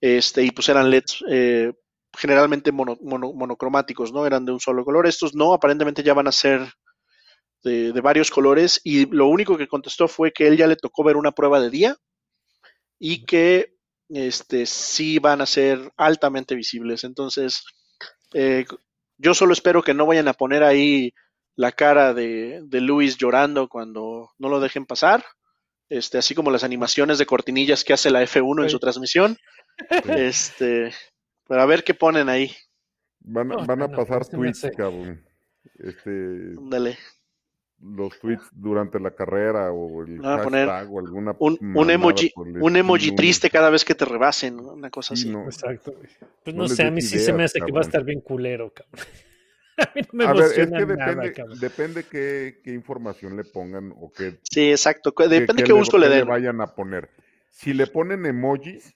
este, 0.00 0.42
y 0.44 0.50
pues 0.50 0.68
eran 0.68 0.86
LEDs 0.88 1.24
eh, 1.30 1.72
generalmente 2.16 2.72
mono- 2.72 2.98
mono- 3.02 3.32
monocromáticos, 3.34 4.12
¿no? 4.12 4.26
Eran 4.26 4.44
de 4.46 4.52
un 4.52 4.60
solo 4.60 4.84
color. 4.84 5.06
Estos 5.06 5.34
no, 5.34 5.52
aparentemente 5.54 6.02
ya 6.02 6.14
van 6.14 6.28
a 6.28 6.32
ser 6.32 6.62
de, 7.62 7.92
de 7.92 8.00
varios 8.00 8.30
colores 8.30 8.80
y 8.84 9.06
lo 9.06 9.28
único 9.28 9.56
que 9.56 9.68
contestó 9.68 10.08
fue 10.08 10.32
que 10.32 10.48
él 10.48 10.56
ya 10.56 10.66
le 10.66 10.76
tocó 10.76 11.04
ver 11.04 11.16
una 11.16 11.32
prueba 11.32 11.60
de 11.60 11.70
día 11.70 11.96
y 12.98 13.24
que 13.24 13.74
este, 14.08 14.66
sí 14.66 15.18
van 15.18 15.40
a 15.40 15.46
ser 15.46 15.92
altamente 15.96 16.54
visibles. 16.54 17.04
Entonces, 17.04 17.62
eh, 18.34 18.64
yo 19.18 19.34
solo 19.34 19.52
espero 19.52 19.82
que 19.82 19.94
no 19.94 20.06
vayan 20.06 20.28
a 20.28 20.34
poner 20.34 20.62
ahí 20.62 21.12
la 21.58 21.72
cara 21.72 22.14
de, 22.14 22.60
de 22.62 22.80
Luis 22.80 23.16
llorando 23.18 23.68
cuando 23.68 24.30
no 24.38 24.48
lo 24.48 24.60
dejen 24.60 24.86
pasar. 24.86 25.24
Este, 25.88 26.16
así 26.18 26.32
como 26.36 26.52
las 26.52 26.62
animaciones 26.62 27.18
de 27.18 27.26
cortinillas 27.26 27.82
que 27.82 27.92
hace 27.94 28.10
la 28.12 28.22
F1 28.22 28.62
en 28.62 28.70
su 28.70 28.78
transmisión. 28.78 29.36
Este, 30.08 30.92
para 31.48 31.66
ver 31.66 31.82
qué 31.82 31.94
ponen 31.94 32.28
ahí. 32.28 32.52
Van, 33.20 33.48
van 33.48 33.82
a 33.82 33.88
no, 33.88 33.96
pasar 33.96 34.24
tweets, 34.26 34.70
cabrón. 34.76 35.24
Este, 35.78 36.10
Ándale. 36.56 36.96
los 37.80 38.18
tweets 38.20 38.44
durante 38.52 39.00
la 39.00 39.10
carrera 39.10 39.72
o 39.72 40.02
el 40.04 40.18
Van 40.18 40.40
a 40.40 40.42
poner 40.44 40.68
hashtag 40.68 40.92
o 40.94 41.00
alguna 41.00 41.34
Un, 41.40 41.58
un 41.74 41.90
emoji, 41.90 42.32
un 42.36 42.76
emoji 42.76 43.12
triste 43.16 43.50
cada 43.50 43.70
vez 43.70 43.84
que 43.84 43.94
te 43.96 44.04
rebasen, 44.04 44.60
una 44.60 44.90
cosa 44.90 45.16
Sí, 45.16 45.22
así. 45.24 45.30
no. 45.32 45.44
Exacto. 45.44 45.92
Pues 46.44 46.54
No 46.54 46.68
sé, 46.68 46.84
a 46.86 46.90
mí 46.92 47.00
sí 47.02 47.18
se 47.18 47.32
me 47.32 47.44
hace 47.44 47.60
que 47.60 47.72
va 47.72 47.80
a 47.80 47.82
estar 47.82 48.04
bien 48.04 48.20
culero, 48.20 48.72
cabrón. 48.72 49.04
a 49.82 49.92
mí 49.94 50.02
no 50.02 50.08
me 50.12 50.24
A 50.24 50.32
ver, 50.32 50.42
es 50.44 50.52
que 50.70 50.86
nada, 50.86 51.32
depende, 51.60 52.04
qué, 52.04 52.60
qué 52.62 52.72
información 52.72 53.36
le 53.36 53.44
pongan 53.44 53.92
o 53.96 54.10
qué, 54.12 54.38
Sí, 54.42 54.70
exacto. 54.70 55.12
Depende 55.28 55.62
qué 55.62 55.64
qué 55.64 55.72
gusto 55.72 55.98
le 55.98 56.08
qué 56.08 56.14
den. 56.16 56.28
vayan 56.28 56.60
a 56.60 56.74
poner. 56.74 57.08
Si 57.50 57.72
le 57.74 57.86
ponen 57.86 58.24
emojis, 58.26 58.94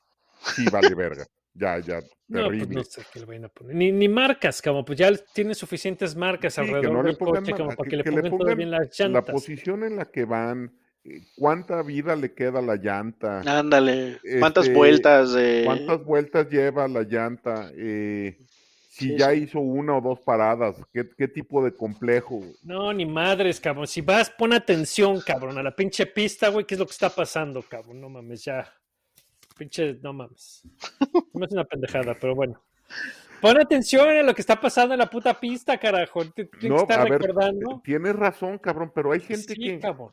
sí 0.54 0.64
vale 0.70 0.94
verga. 0.94 1.24
Ya, 1.54 1.78
ya, 1.80 2.00
No, 2.28 2.46
pues 2.46 2.60
terrible. 2.60 2.74
no 2.76 2.84
sé 2.84 3.02
qué 3.12 3.20
le 3.20 3.26
vayan 3.26 3.44
a 3.44 3.48
poner. 3.48 3.76
Ni, 3.76 3.92
ni 3.92 4.08
marcas, 4.08 4.62
como 4.62 4.84
pues 4.84 4.98
ya 4.98 5.10
tiene 5.34 5.54
suficientes 5.54 6.16
marcas 6.16 6.54
Sí, 6.54 6.62
que 6.62 6.66
alrededor 6.68 6.92
no 6.94 7.02
le 7.02 7.08
del 7.10 7.18
coche, 7.18 7.52
como 7.52 7.76
para 7.76 7.84
que, 7.84 7.90
que- 7.90 7.96
le 7.98 8.04
que 8.04 8.10
le 8.10 8.30
pongan, 8.30 8.70
las 8.70 8.98
La 9.00 9.06
llantas. 9.08 9.34
posición 9.34 9.84
en 9.84 9.96
la 9.96 10.06
que 10.06 10.24
van, 10.24 10.72
eh, 11.04 11.20
cuánta 11.36 11.82
vida 11.82 12.16
le 12.16 12.32
queda 12.32 12.60
a 12.60 12.62
la 12.62 12.76
llanta, 12.76 13.40
Ándale. 13.40 14.18
¿Cuántas 14.38 14.64
Este, 14.64 14.74
vueltas? 14.76 15.32
de 15.34 15.62
cuántas 15.66 16.04
vueltas 16.04 16.48
lleva 16.48 16.88
la 16.88 17.02
llanta, 17.02 17.70
eh, 17.76 18.38
si 18.94 19.08
Sí, 19.08 19.16
ya 19.18 19.30
sí. 19.30 19.38
hizo 19.38 19.58
una 19.60 19.96
o 19.96 20.00
dos 20.02 20.20
paradas, 20.20 20.76
qué, 20.92 21.08
qué 21.16 21.26
tipo 21.26 21.64
de 21.64 21.74
complejo. 21.74 22.40
No, 22.62 22.92
ni 22.92 23.06
madres, 23.06 23.58
cabrón. 23.58 23.86
Si 23.86 24.02
vas, 24.02 24.28
pon 24.28 24.52
atención, 24.52 25.20
cabrón, 25.22 25.56
a 25.56 25.62
la 25.62 25.74
pinche 25.74 26.04
pista, 26.06 26.48
güey, 26.50 26.66
¿qué 26.66 26.74
es 26.74 26.78
lo 26.78 26.84
que 26.86 26.92
está 26.92 27.08
pasando, 27.08 27.62
cabrón? 27.62 28.00
No 28.02 28.10
mames, 28.10 28.44
ya. 28.44 28.70
Pinche, 29.56 29.94
no 30.02 30.12
mames. 30.12 30.62
No 31.32 31.46
es 31.46 31.52
una 31.52 31.64
pendejada, 31.64 32.14
pero 32.20 32.34
bueno. 32.34 32.62
Pon 33.40 33.58
atención 33.58 34.08
a 34.10 34.22
lo 34.22 34.34
que 34.34 34.42
está 34.42 34.60
pasando 34.60 34.92
en 34.94 34.98
la 34.98 35.08
puta 35.08 35.40
pista, 35.40 35.78
carajo. 35.78 36.24
Tienes 36.26 36.52
que 36.60 36.68
No, 36.68 36.76
estar 36.82 37.08
ver, 37.08 37.18
recordando. 37.18 37.80
tienes 37.82 38.14
razón, 38.14 38.58
cabrón, 38.58 38.92
pero 38.94 39.12
hay 39.12 39.20
gente 39.20 39.54
Sí, 39.54 39.60
que, 39.60 39.78
cabrón. 39.80 40.12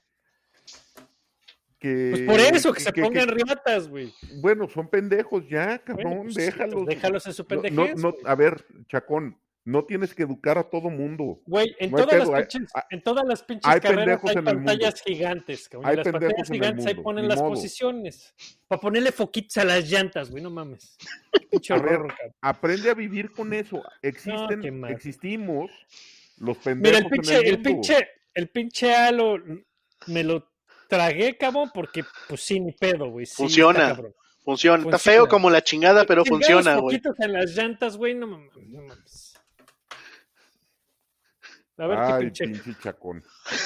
Que- 1.79 2.09
Pues 2.11 2.21
por 2.23 2.39
eso, 2.39 2.73
que, 2.73 2.79
se 2.81 2.91
pongan 2.93 3.27
que- 3.27 3.33
riatas, 3.33 3.87
güey. 3.87 4.13
Bueno, 4.41 4.67
son 4.69 4.87
pendejos 4.89 5.47
ya, 5.49 5.81
Bueno, 5.87 6.09
cabrón, 6.09 6.23
pues 6.23 6.35
déjalos. 6.35 6.85
déjalos 6.85 7.25
en 7.27 7.33
su 7.33 7.45
pendejez. 7.47 7.75
no, 7.75 7.87
no, 7.95 8.11
güey. 8.11 8.23
a 8.25 8.35
ver, 8.35 8.65
Chacón, 8.87 9.37
no 9.65 9.83
tienes 9.85 10.15
que 10.15 10.23
educar 10.23 10.57
a 10.57 10.63
todo 10.63 10.89
mundo. 10.89 11.41
Güey, 11.45 11.75
en, 11.79 11.91
no 11.91 11.97
todas 11.97 12.27
las 12.27 12.29
pinches, 12.47 12.71
hay- 12.73 12.81
en 12.89 13.03
todas 13.03 13.25
las 13.25 13.43
pinches 13.43 13.71
hay 13.71 13.79
carreras 13.79 14.19
hay 14.25 14.35
pantallas 14.41 15.01
gigantes, 15.03 15.69
cabrón. 15.69 15.89
Hay 15.89 15.95
las 15.97 16.07
pantallas 16.09 16.49
gigantes 16.49 16.85
ahí 16.87 16.95
ponen 16.95 17.23
ni 17.25 17.29
las 17.29 17.39
modo. 17.39 17.49
posiciones. 17.51 18.33
Para 18.67 18.81
ponerle 18.81 19.11
foquitos 19.11 19.57
a 19.57 19.65
las 19.65 19.87
llantas, 19.89 20.31
güey, 20.31 20.41
no 20.41 20.49
mames. 20.49 20.97
A 21.69 21.77
ver. 21.79 22.01
Aprende 22.41 22.89
a 22.89 22.93
vivir 22.93 23.31
con 23.31 23.53
eso. 23.53 23.83
Existen, 24.01 24.83
existimos 24.85 25.69
los 26.37 26.57
Mira, 26.65 26.99
pendejos 26.99 27.01
el 27.03 27.09
pinche, 27.09 27.37
en 27.37 27.45
el, 27.47 27.61
pinche, 27.61 28.07
el 28.33 28.49
pinche 28.49 28.95
halo 28.95 29.37
me 30.07 30.23
lo 30.23 30.48
tragué, 30.89 31.37
cabrón, 31.37 31.71
porque 31.73 32.03
pues 32.27 32.41
sí, 32.41 32.59
ni 32.59 32.73
pedo, 32.73 33.09
güey. 33.09 33.25
sí, 33.25 33.31
está 33.31 33.43
Funciona. 33.43 33.99
Funciona. 34.43 34.83
Está 34.83 34.97
feo 34.99 35.27
como 35.27 35.49
la 35.49 35.61
chingada, 35.63 36.05
pero 36.05 36.25
funciona, 36.25 36.75
güey. 36.77 36.99
en 37.19 37.33
las 37.33 37.55
llantas, 37.55 37.95
güey, 37.95 38.15
no 38.15 38.27
mames. 38.27 38.51
No 38.67 38.81
mames. 38.81 39.35
A 41.77 41.87
ver 41.87 41.99
qué 41.99 42.19
pinche 42.25 42.47
pinche 42.47 42.75
Chacón. 42.81 43.23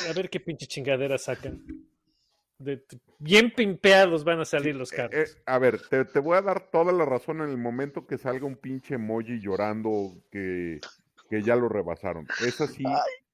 A 0.10 0.14
ver 0.14 0.30
qué 0.30 0.40
pinche 0.40 0.68
chingadera 0.68 1.18
sacan. 1.18 1.64
De- 2.60 2.84
bien 3.18 3.52
pimpeados 3.52 4.24
van 4.24 4.40
a 4.40 4.46
salir 4.46 4.76
los 4.76 4.94
Eh, 4.94 4.96
carros. 4.96 5.16
eh, 5.16 5.42
a 5.48 5.58
ver, 5.58 5.82
te, 5.90 6.06
te 6.06 6.20
voy 6.20 6.38
a 6.38 6.42
dar 6.42 6.70
toda 6.70 6.92
la 6.94 7.06
razón 7.06 7.42
en 7.42 7.50
el 7.50 7.58
momento 7.58 8.06
que 8.06 8.18
salga 8.20 8.46
un 8.46 8.56
pinche 8.58 8.96
emoji 8.96 9.40
llorando 9.42 10.14
que, 10.32 10.80
que 11.30 11.42
ya 11.42 11.56
lo 11.56 11.68
rebasaron. 11.70 12.28
Es 12.46 12.62
así. 12.62 12.84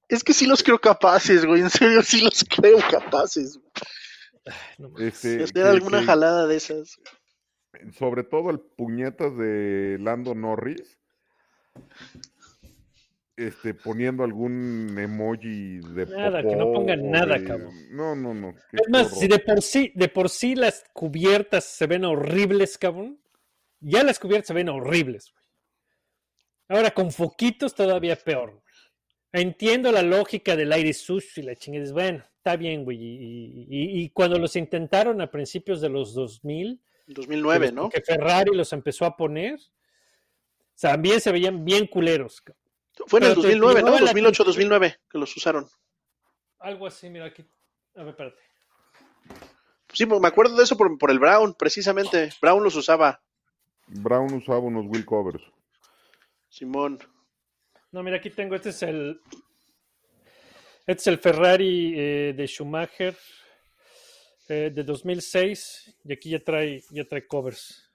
Es 0.10 0.24
que 0.24 0.34
sí 0.34 0.46
los 0.48 0.62
creo 0.64 0.80
capaces, 0.80 1.46
güey. 1.46 1.62
En 1.62 1.70
serio, 1.70 2.02
sí 2.04 2.22
los 2.22 2.44
creo 2.44 2.80
capaces. 2.90 3.58
güey. 3.58 3.72
No 4.80 4.90
mames. 4.90 5.14
Este, 5.14 5.38
De 5.38 5.44
hacer 5.44 5.54
que- 5.54 5.62
alguna 5.70 6.00
que- 6.00 6.06
jalada 6.06 6.48
de 6.48 6.56
esas. 6.58 7.00
sobre 7.98 8.24
todo 8.24 8.50
el 8.50 8.60
puñetas 8.60 9.38
de 9.38 9.98
Lando 10.00 10.34
Norris, 10.36 10.98
este, 13.38 13.74
poniendo 13.74 14.24
algún 14.24 14.96
emoji 14.98 15.80
de 15.80 16.06
Nada, 16.08 16.42
que 16.42 16.56
no 16.56 16.74
pongan 16.74 17.10
nada, 17.10 17.38
de- 17.38 17.46
cabrón. 17.46 17.74
No, 17.92 18.16
no, 18.16 18.34
no. 18.34 18.50
Es 18.74 18.90
más, 18.90 19.08
horror. 19.08 19.20
si 19.20 19.28
de 19.28 19.40
por 19.40 19.62
sí, 19.62 19.92
de 19.96 20.08
por 20.10 20.30
sí 20.30 20.56
las 20.56 20.84
cubiertas 20.94 21.64
se 21.66 21.88
ven 21.88 22.04
horribles, 22.04 22.78
cabrón. 22.78 23.22
Ya 23.80 24.04
las 24.04 24.20
cubiertas 24.20 24.48
se 24.48 24.54
ven 24.54 24.68
horribles, 24.68 25.32
güey. 25.32 25.46
Ahora 26.80 26.92
con 26.92 27.12
foquitos 27.12 27.74
todavía 27.74 28.16
peor. 28.18 28.62
Entiendo 29.32 29.92
la 29.92 30.02
lógica 30.02 30.56
del 30.56 30.72
aire 30.72 30.94
sucio 30.94 31.44
y 31.44 31.46
la 31.46 31.56
chingada. 31.56 31.92
Bueno, 31.94 32.24
está 32.38 32.56
bien, 32.56 32.84
güey. 32.84 32.98
Y, 32.98 33.66
y- 33.70 34.02
y 34.04 34.10
cuando 34.10 34.40
los 34.40 34.56
intentaron 34.56 35.22
a 35.22 35.30
principios 35.30 35.82
de 35.82 35.90
los 35.90 36.14
2000, 36.14 36.82
2009, 37.08 37.68
que 37.68 37.72
¿no? 37.74 37.90
Que 37.90 38.02
Ferrari 38.02 38.56
los 38.56 38.74
empezó 38.74 39.06
a 39.06 39.16
poner. 39.16 39.60
También 40.80 41.20
se 41.22 41.32
veían 41.32 41.64
bien 41.66 41.86
culeros. 41.88 42.42
Fue 43.08 43.20
en 43.20 43.26
el 43.26 43.30
pero 43.32 43.42
te 43.42 43.48
2009, 43.50 43.74
¿no? 43.82 43.88
llamaba 43.88 44.02
la 44.02 44.12
2008, 44.12 44.44
atención. 44.44 44.70
2009 44.70 45.00
que 45.10 45.18
los 45.18 45.36
usaron. 45.38 45.68
Algo 46.60 46.88
así, 46.88 47.10
mira 47.10 47.26
aquí. 47.26 47.46
A 47.96 48.00
ver, 48.00 48.10
espérate. 48.10 48.38
Sí, 49.94 50.06
me 50.06 50.28
acuerdo 50.28 50.56
de 50.56 50.64
eso 50.64 50.78
por, 50.78 50.98
por 50.98 51.10
el 51.12 51.20
Brown, 51.20 51.54
precisamente. 51.54 52.30
Brown 52.42 52.64
los 52.64 52.76
usaba, 52.76 53.22
Brown 53.88 54.34
usaba 54.34 54.60
unos 54.60 54.86
wheel 54.88 55.06
covers. 55.06 55.42
Simón. 56.48 57.00
No, 57.92 58.04
mira, 58.04 58.18
aquí 58.18 58.30
tengo. 58.30 58.56
Este 58.56 58.70
es 58.70 58.84
el. 58.84 59.20
Este 60.88 61.02
es 61.02 61.08
el 61.08 61.18
Ferrari 61.20 61.94
eh, 61.98 62.34
de 62.36 62.48
Schumacher 62.48 63.16
eh, 64.48 64.72
de 64.74 64.84
2006. 64.84 65.98
Y 66.06 66.14
aquí 66.14 66.30
ya 66.32 66.40
trae, 66.40 66.84
ya 66.92 67.06
trae 67.06 67.26
covers. 67.28 67.92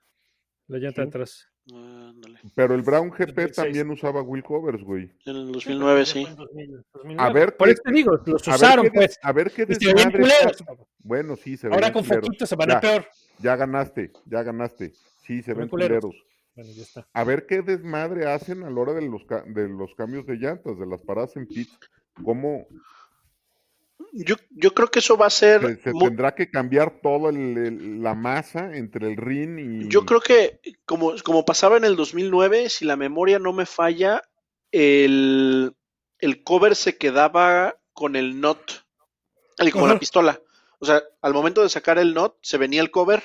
La 0.68 0.78
llanta 0.78 1.02
Sí. 1.02 1.02
de 1.02 1.08
atrás. 1.08 1.48
Ándale. 1.72 2.38
Pero 2.54 2.74
el 2.74 2.82
Brown 2.82 3.08
GP 3.10 3.18
2006. 3.34 3.56
también 3.56 3.90
usaba 3.90 4.20
wheel 4.22 4.44
covers, 4.44 4.82
güey. 4.82 5.10
En 5.24 5.36
el 5.36 5.52
2009, 5.52 6.00
Ya 6.00 6.06
sí. 6.06 6.20
fue 6.22 6.30
en 6.30 6.36
2000, 6.36 6.84
2009. 6.92 7.22
A 7.30 7.32
ver 7.32 7.56
Por 7.56 7.68
qué- 7.68 7.72
eso 7.72 7.82
te 7.84 7.92
digo, 7.92 8.12
los 8.26 8.48
A 8.48 8.50
ver 8.52 8.56
usaron, 8.58 8.84
qué 8.84 8.90
pues. 8.92 9.18
A 9.22 9.32
ver 9.32 9.50
qué 9.50 9.66
Y 9.68 9.74
se 9.74 9.92
culeros. 9.94 10.64
Bueno, 10.98 11.36
sí, 11.36 11.56
se 11.56 11.68
Ahora 11.68 11.90
con 11.92 12.02
culeros. 12.04 12.26
foquitos 12.26 12.48
se 12.48 12.56
van 12.56 12.68
Ya, 12.68 12.76
a 12.76 12.80
peor. 12.80 13.06
Ya 13.38 13.56
ganaste, 13.56 14.12
ya 14.26 14.42
ganaste. 14.42 14.92
Sí, 15.22 15.42
se 15.42 15.52
ven 15.52 15.60
ven 15.60 15.68
culeros. 15.68 16.00
culeros. 16.04 16.26
Bueno, 16.54 16.70
ya 16.72 16.82
está. 16.82 17.06
A 17.12 17.24
ver 17.24 17.46
qué 17.46 17.62
desmadre 17.62 18.26
hacen 18.26 18.62
a 18.62 18.70
la 18.70 18.80
hora 18.80 18.92
de 18.92 19.02
los, 19.02 19.22
de 19.46 19.68
los 19.68 19.94
cambios 19.94 20.26
de 20.26 20.36
llantas, 20.36 20.78
de 20.78 20.86
las 20.86 21.02
paradas 21.02 21.36
en 21.36 21.46
pit. 21.46 21.68
¿Cómo 22.24 22.66
Yo, 24.12 24.36
yo 24.50 24.72
creo 24.72 24.88
que 24.88 25.00
eso 25.00 25.16
va 25.16 25.26
a 25.26 25.30
ser. 25.30 25.80
se, 25.82 25.92
tendrá 25.92 26.34
que 26.34 26.48
cambiar 26.50 27.00
toda 27.00 27.32
la 27.32 28.14
masa 28.14 28.76
entre 28.76 29.08
el 29.08 29.16
ring 29.16 29.58
y... 29.58 29.88
Yo 29.88 30.06
creo 30.06 30.20
que, 30.20 30.60
como, 30.86 31.14
como 31.24 31.44
pasaba 31.44 31.76
en 31.76 31.84
el 31.84 31.96
2009, 31.96 32.68
si 32.70 32.84
la 32.84 32.96
memoria 32.96 33.38
no 33.40 33.52
me 33.52 33.66
falla, 33.66 34.22
el, 34.70 35.74
el 36.20 36.44
cover 36.44 36.76
se 36.76 36.96
quedaba 36.96 37.76
con 37.92 38.14
el 38.14 38.40
knot, 38.40 38.84
el- 39.58 39.72
como 39.72 39.88
la 39.88 39.98
pistola. 39.98 40.40
O 40.78 40.86
sea, 40.86 41.02
al 41.22 41.34
momento 41.34 41.62
de 41.62 41.68
sacar 41.68 41.98
el 41.98 42.12
knot, 42.14 42.36
se 42.42 42.58
venía 42.58 42.82
el 42.82 42.90
cover 42.90 43.22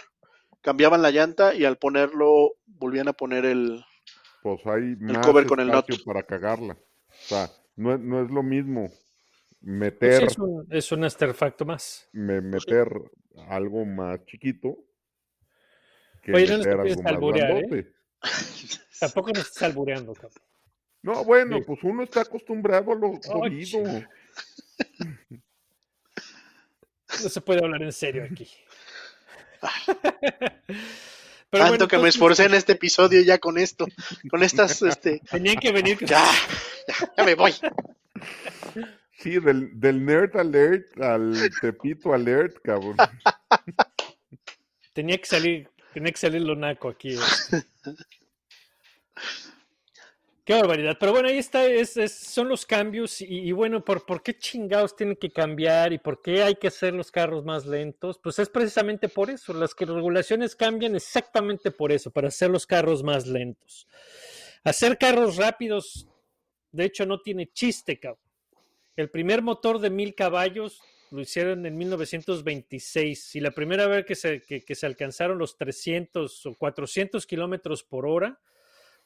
cambiaban 0.62 1.01
la 1.01 1.12
llanta 1.12 1.53
y 1.53 1.66
al 1.66 1.78
ponerlo 1.78 2.55
volvían 2.66 3.07
a 3.07 3.14
poner 3.14 3.45
el... 3.45 3.84
Pues 4.41 4.66
hay 4.66 4.95
más 4.97 5.26
cover 5.26 5.45
con 5.45 5.60
el 5.60 5.70
espacio 5.70 5.95
not. 5.97 6.05
para 6.05 6.24
cagarla. 6.24 6.74
O 6.74 7.14
sea, 7.28 7.49
no, 7.76 7.93
es- 7.93 7.99
no 7.99 8.24
es 8.24 8.32
lo 8.32 8.41
mismo 8.43 8.88
Pues 8.89 8.99
meter, 9.62 10.24
es, 10.24 10.38
un, 10.38 10.66
es 10.70 10.91
un 10.91 11.03
artefacto 11.03 11.66
más. 11.66 12.07
me- 12.14 12.41
meter 12.41 12.88
algo 13.49 13.86
más 13.86 14.24
chiquito 14.26 14.78
que 16.22 16.34
Oye, 16.34 16.57
meter 16.57 16.80
algo 17.05 17.32
más 17.34 17.41
¿eh? 17.41 17.93
Tampoco 18.99 19.30
nos 19.32 19.47
estás 19.47 19.64
albureando, 19.64 20.14
cabrón. 20.14 20.43
No, 21.01 21.24
bueno, 21.24 21.57
Sí. 21.60 21.64
pues 21.66 21.80
uno 21.84 22.03
está 22.03 22.22
acostumbrado 22.22 22.91
a 22.91 22.95
lo 22.95 23.14
jodido. 23.22 23.82
No 27.24 27.28
se 27.30 27.41
puede 27.41 27.64
hablar 27.64 27.82
en 27.82 27.91
serio 27.91 28.24
aquí. 28.24 28.47
Pero 31.51 31.64
Tanto 31.64 31.78
bueno, 31.78 31.88
que 31.88 31.97
me 31.97 32.10
esforcé 32.10 32.45
en 32.45 32.53
este 32.53 32.74
episodio 32.74 33.22
ya 33.22 33.39
con 33.39 33.57
esto, 33.57 33.88
con 34.30 34.43
estas, 34.43 34.82
este... 34.84 35.20
Tenían 35.32 35.55
que 35.55 35.72
venir. 35.72 35.97
Ya, 36.05 36.24
ya, 36.88 37.12
ya 37.18 37.24
me 37.24 37.34
voy. 37.34 37.53
Sí, 39.18 39.39
del, 39.39 39.80
del 39.80 40.05
nerd 40.05 40.38
alert 40.38 41.01
al 41.01 41.49
tepito 41.60 42.14
alert, 42.14 42.57
cabrón. 42.64 42.97
Tenía 44.93 45.18
que 45.18 45.26
salir, 45.26 45.70
tenía 45.93 46.12
que 46.12 46.18
salir 46.18 46.41
lo 46.41 46.55
naco 46.55 46.89
aquí. 46.89 47.18
este. 47.18 47.66
Qué 50.50 50.56
barbaridad. 50.56 50.97
Pero 51.00 51.12
bueno, 51.12 51.28
ahí 51.30 51.38
está, 51.38 51.68
es, 51.68 51.95
es- 51.95 52.12
son 52.12 52.50
los 52.50 52.66
cambios 52.66 53.22
y, 53.22 53.52
bueno, 53.52 53.86
¿por, 53.86 54.04
¿por 54.04 54.24
qué 54.24 54.36
chingados 54.36 54.95
tienen 54.95 55.16
que 55.16 55.30
cambiar 55.30 55.93
y 55.93 56.00
por 56.00 56.24
qué 56.24 56.41
hay 56.41 56.56
que 56.56 56.70
hacer 56.70 56.95
los 56.95 57.12
carros 57.12 57.45
más 57.45 57.68
lentos? 57.68 58.18
Pues 58.18 58.39
es 58.39 58.50
precisamente 58.50 59.10
por 59.10 59.30
eso. 59.30 59.54
Las 59.54 59.76
que 59.76 59.86
regulaciones 59.86 60.56
cambian 60.56 60.95
exactamente 60.95 61.70
por 61.70 61.91
eso, 61.91 62.10
para 62.10 62.30
hacer 62.30 62.50
los 62.50 62.66
carros 62.66 63.04
más 63.04 63.28
lentos. 63.28 63.88
Hacer 64.64 64.97
carros 64.97 65.36
rápidos, 65.38 66.08
de 66.72 66.86
hecho, 66.86 67.06
no 67.06 67.22
tiene 67.22 67.52
chiste, 67.54 68.00
cabrón. 68.00 68.24
El 68.95 69.12
primer 69.12 69.43
motor 69.43 69.78
de 69.78 69.91
mil 69.91 70.16
caballos 70.16 70.82
lo 71.12 71.22
hicieron 71.22 71.64
en 71.68 71.78
1926 71.78 73.36
y 73.36 73.39
la 73.39 73.52
primera 73.52 73.86
vez 73.86 74.04
que 74.04 74.16
se, 74.16 74.41
que 74.41 74.74
se 74.76 74.86
alcanzaron 74.88 75.38
los 75.38 75.58
300 75.58 76.43
o 76.47 76.56
400 76.56 77.28
kilómetros 77.28 77.84
por 77.84 78.08
hora 78.08 78.39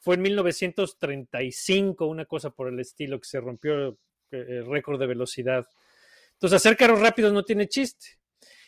fue 0.04 0.16
en 0.16 0.22
1935, 0.24 2.06
una 2.06 2.26
cosa 2.26 2.50
por 2.50 2.68
el 2.68 2.80
estilo, 2.80 3.20
que 3.20 3.28
se 3.28 3.40
rompió 3.40 3.90
eh, 3.90 3.96
el 4.32 4.66
récord 4.66 5.00
de 5.00 5.08
velocidad. 5.08 5.66
Entonces, 6.34 6.58
hacer 6.58 6.76
carros 6.78 7.00
rápidos 7.00 7.32
no 7.34 7.44
tiene 7.44 7.68
chiste. 7.68 8.08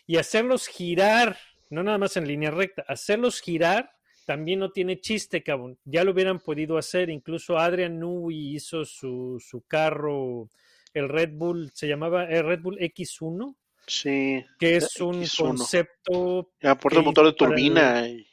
Y 0.08 0.18
hacerlos 0.18 0.68
girar, 0.68 1.38
no 1.70 1.84
nada 1.84 1.98
más 1.98 2.16
en 2.16 2.28
línea 2.28 2.52
recta, 2.52 2.86
hacerlos 2.88 3.42
girar 3.42 3.92
también 4.26 4.60
no 4.60 4.72
tiene 4.72 5.00
chiste, 5.02 5.44
cabrón. 5.44 5.78
Ya 5.84 6.04
lo 6.04 6.12
hubieran 6.12 6.40
podido 6.40 6.78
hacer. 6.78 7.10
Incluso 7.10 7.58
Adrian 7.60 8.00
Newey 8.00 8.56
hizo 8.56 8.84
su, 8.86 9.40
su 9.46 9.62
carro, 9.68 10.50
el 10.94 11.10
Red 11.10 11.32
Bull, 11.34 11.72
se 11.74 11.88
llamaba 11.88 12.24
el 12.26 12.46
Red 12.46 12.62
Bull 12.62 12.78
X1, 12.80 13.56
Sí, 13.88 14.44
que 14.58 14.78
es 14.78 15.00
un 15.02 15.22
X1. 15.22 15.38
concepto 15.38 16.52
aporta 16.64 17.00
el 17.00 17.06
motor 17.06 17.26
de 17.26 17.30
el- 17.32 17.36
turbina. 17.36 18.08
y- 18.08 18.26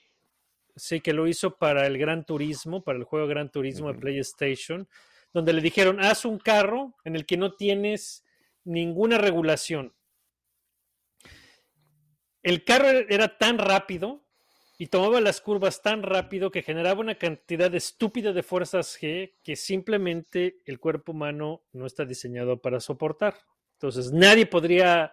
Sí, 0.76 1.00
que 1.00 1.12
lo 1.12 1.26
hizo 1.26 1.56
para 1.56 1.86
el 1.86 1.98
Gran 1.98 2.24
Turismo, 2.24 2.82
para 2.82 2.98
el 2.98 3.04
juego 3.04 3.26
Gran 3.26 3.50
Turismo 3.50 3.92
de. 3.92 4.00
PlayStation, 4.00 4.88
donde 5.32 5.52
le 5.52 5.60
dijeron, 5.60 6.00
haz 6.00 6.24
un 6.24 6.38
carro 6.38 6.94
en 7.04 7.16
el 7.16 7.26
que 7.26 7.36
no 7.36 7.54
tienes 7.54 8.24
ninguna 8.64 9.18
regulación. 9.18 9.94
El 12.42 12.64
carro 12.64 12.88
era 12.88 13.38
tan 13.38 13.58
rápido 13.58 14.24
y 14.78 14.88
tomaba 14.88 15.20
las 15.20 15.40
curvas 15.40 15.80
tan 15.80 16.02
rápido 16.02 16.50
que 16.50 16.62
generaba 16.62 17.00
una 17.00 17.14
cantidad 17.16 17.72
estúpida 17.74 18.32
de 18.32 18.42
fuerzas 18.42 18.98
G 19.00 19.34
que 19.44 19.54
simplemente 19.54 20.58
el 20.64 20.80
cuerpo 20.80 21.12
humano 21.12 21.62
no 21.72 21.86
está 21.86 22.04
diseñado 22.04 22.60
para 22.60 22.80
soportar. 22.80 23.36
Entonces, 23.74 24.10
nadie 24.10 24.46
podría 24.46 25.12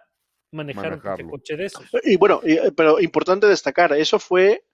manejar 0.50 0.94
un 0.94 1.30
coche 1.30 1.56
de 1.56 1.66
esos. 1.66 1.84
Y 2.02 2.16
bueno, 2.16 2.40
eh, 2.44 2.72
pero 2.76 3.00
importante 3.00 3.46
destacar, 3.46 3.92
eso 3.92 4.18
fue 4.18 4.64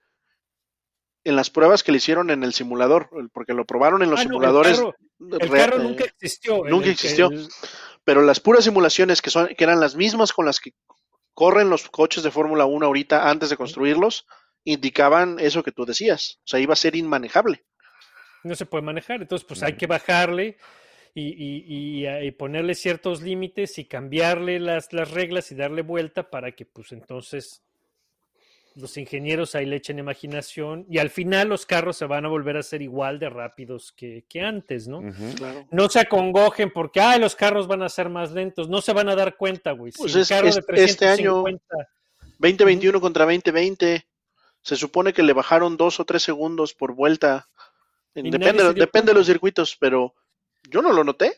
en 1.27 1.35
las 1.35 1.49
pruebas 1.49 1.83
que 1.83 1.91
le 1.91 1.97
hicieron 1.97 2.29
en 2.29 2.43
el 2.43 2.53
simulador, 2.53 3.09
porque 3.33 3.53
lo 3.53 3.65
probaron 3.65 4.01
en 4.03 4.09
los 4.09 4.19
Ah, 4.19 4.23
no, 4.23 4.29
el 4.29 4.33
simuladores. 4.33 4.77
carro- 4.79 4.95
El 5.41 5.49
re- 5.49 5.57
carro 5.59 5.77
nunca 5.79 6.03
existió. 6.05 6.63
nunca 6.65 6.89
existió. 6.89 7.29
el- 7.29 7.47
pero 8.03 8.21
las 8.21 8.39
puras 8.39 8.63
simulaciones 8.63 9.21
que 9.21 9.29
son 9.29 9.47
que 9.47 9.63
eran 9.63 9.79
las 9.79 9.95
mismas 9.95 10.31
con 10.31 10.45
las 10.45 10.59
que 10.59 10.71
corren 11.33 11.69
los 11.69 11.89
coches 11.89 12.23
de 12.23 12.31
Fórmula 12.31 12.65
1 12.65 12.85
ahorita 12.85 13.29
antes 13.29 13.49
de 13.49 13.57
construirlos, 13.57 14.25
indicaban 14.63 15.37
eso 15.39 15.63
que 15.63 15.71
tú 15.71 15.85
decías, 15.85 16.37
o 16.39 16.47
sea, 16.47 16.59
iba 16.59 16.73
a 16.73 16.77
ser 16.77 16.95
inmanejable. 16.95 17.63
no 18.43 18.55
se 18.55 18.65
puede 18.65 18.83
manejar. 18.83 19.21
Entonces, 19.21 19.45
pues 19.45 19.61
hay 19.63 19.73
que 19.75 19.87
bajarle 19.87 20.57
y, 21.13 21.23
y- 21.27 21.65
y- 22.05 22.07
y 22.27 22.31
ponerle 22.31 22.75
ciertos 22.75 23.21
límites 23.21 23.77
y 23.77 23.85
cambiarle 23.85 24.59
las, 24.59 24.93
las 24.93 25.11
reglas 25.11 25.51
y 25.51 25.55
darle 25.55 25.81
vuelta 25.81 26.29
para 26.29 26.53
que, 26.53 26.65
pues 26.65 26.91
entonces, 26.93 27.63
los 28.79 28.95
ingenieros 28.97 29.55
ahí 29.55 29.65
le 29.65 29.77
echen 29.77 29.97
imaginación 29.99 30.85
y 30.89 30.99
al 30.99 31.09
final 31.09 31.49
los 31.49 31.65
carros 31.65 31.97
se 31.97 32.05
van 32.05 32.25
a 32.25 32.29
volver 32.29 32.57
a 32.57 32.63
ser 32.63 32.81
igual 32.81 33.17
de 33.19 33.29
rápidos 33.29 33.91
que, 33.91 34.23
que 34.29 34.41
antes, 34.41 34.87
¿no? 34.87 35.01
Claro. 35.35 35.65
No 35.71 35.89
se 35.89 35.99
acongojen 35.99 36.71
porque, 36.71 36.99
ay, 37.01 37.19
los 37.19 37.35
carros 37.35 37.67
van 37.67 37.81
a 37.81 37.89
ser 37.89 38.09
más 38.09 38.31
lentos. 38.31 38.69
No 38.69 38.81
se 38.81 38.93
van 38.93 39.09
a 39.09 39.15
dar 39.15 39.35
cuenta, 39.35 39.71
güey. 39.71 39.91
Si 39.91 39.97
Pues 39.97 40.15
el 40.15 40.21
es- 40.21 40.29
carro 40.29 40.47
es- 40.47 40.55
de 40.55 40.83
este 40.83 41.07
año- 41.07 41.43
350 41.43 41.89
2021 42.39 43.01
contra 43.01 43.25
2020, 43.25 44.05
se 44.61 44.75
supone 44.75 45.11
que 45.11 45.23
le 45.23 45.33
bajaron 45.33 45.75
dos 45.75 45.99
o 45.99 46.05
tres 46.05 46.21
segundos 46.21 46.73
por 46.75 46.93
vuelta. 46.93 47.47
Depende, 48.13 48.73
depende 48.73 49.11
de 49.11 49.17
los 49.17 49.27
circuitos, 49.27 49.75
pero 49.79 50.13
yo 50.69 50.81
no 50.81 50.91
lo 50.93 51.03
noté. 51.03 51.35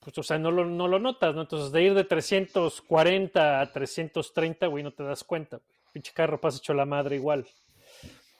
pues, 0.00 0.16
o 0.16 0.22
sea, 0.22 0.38
no 0.38 0.50
lo, 0.50 0.64
no 0.64 0.88
lo 0.88 0.98
notas, 0.98 1.34
¿no? 1.34 1.42
Entonces, 1.42 1.72
de 1.72 1.82
ir 1.82 1.94
de 1.94 2.04
340 2.04 3.60
a 3.60 3.70
330, 3.72 4.66
güey, 4.66 4.82
no 4.82 4.92
te 4.92 5.02
das 5.02 5.22
cuenta. 5.24 5.56
güey. 5.58 5.79
Pinche 5.92 6.12
carro 6.12 6.40
pasa 6.40 6.58
hecho 6.58 6.74
la 6.74 6.84
madre 6.86 7.16
igual. 7.16 7.46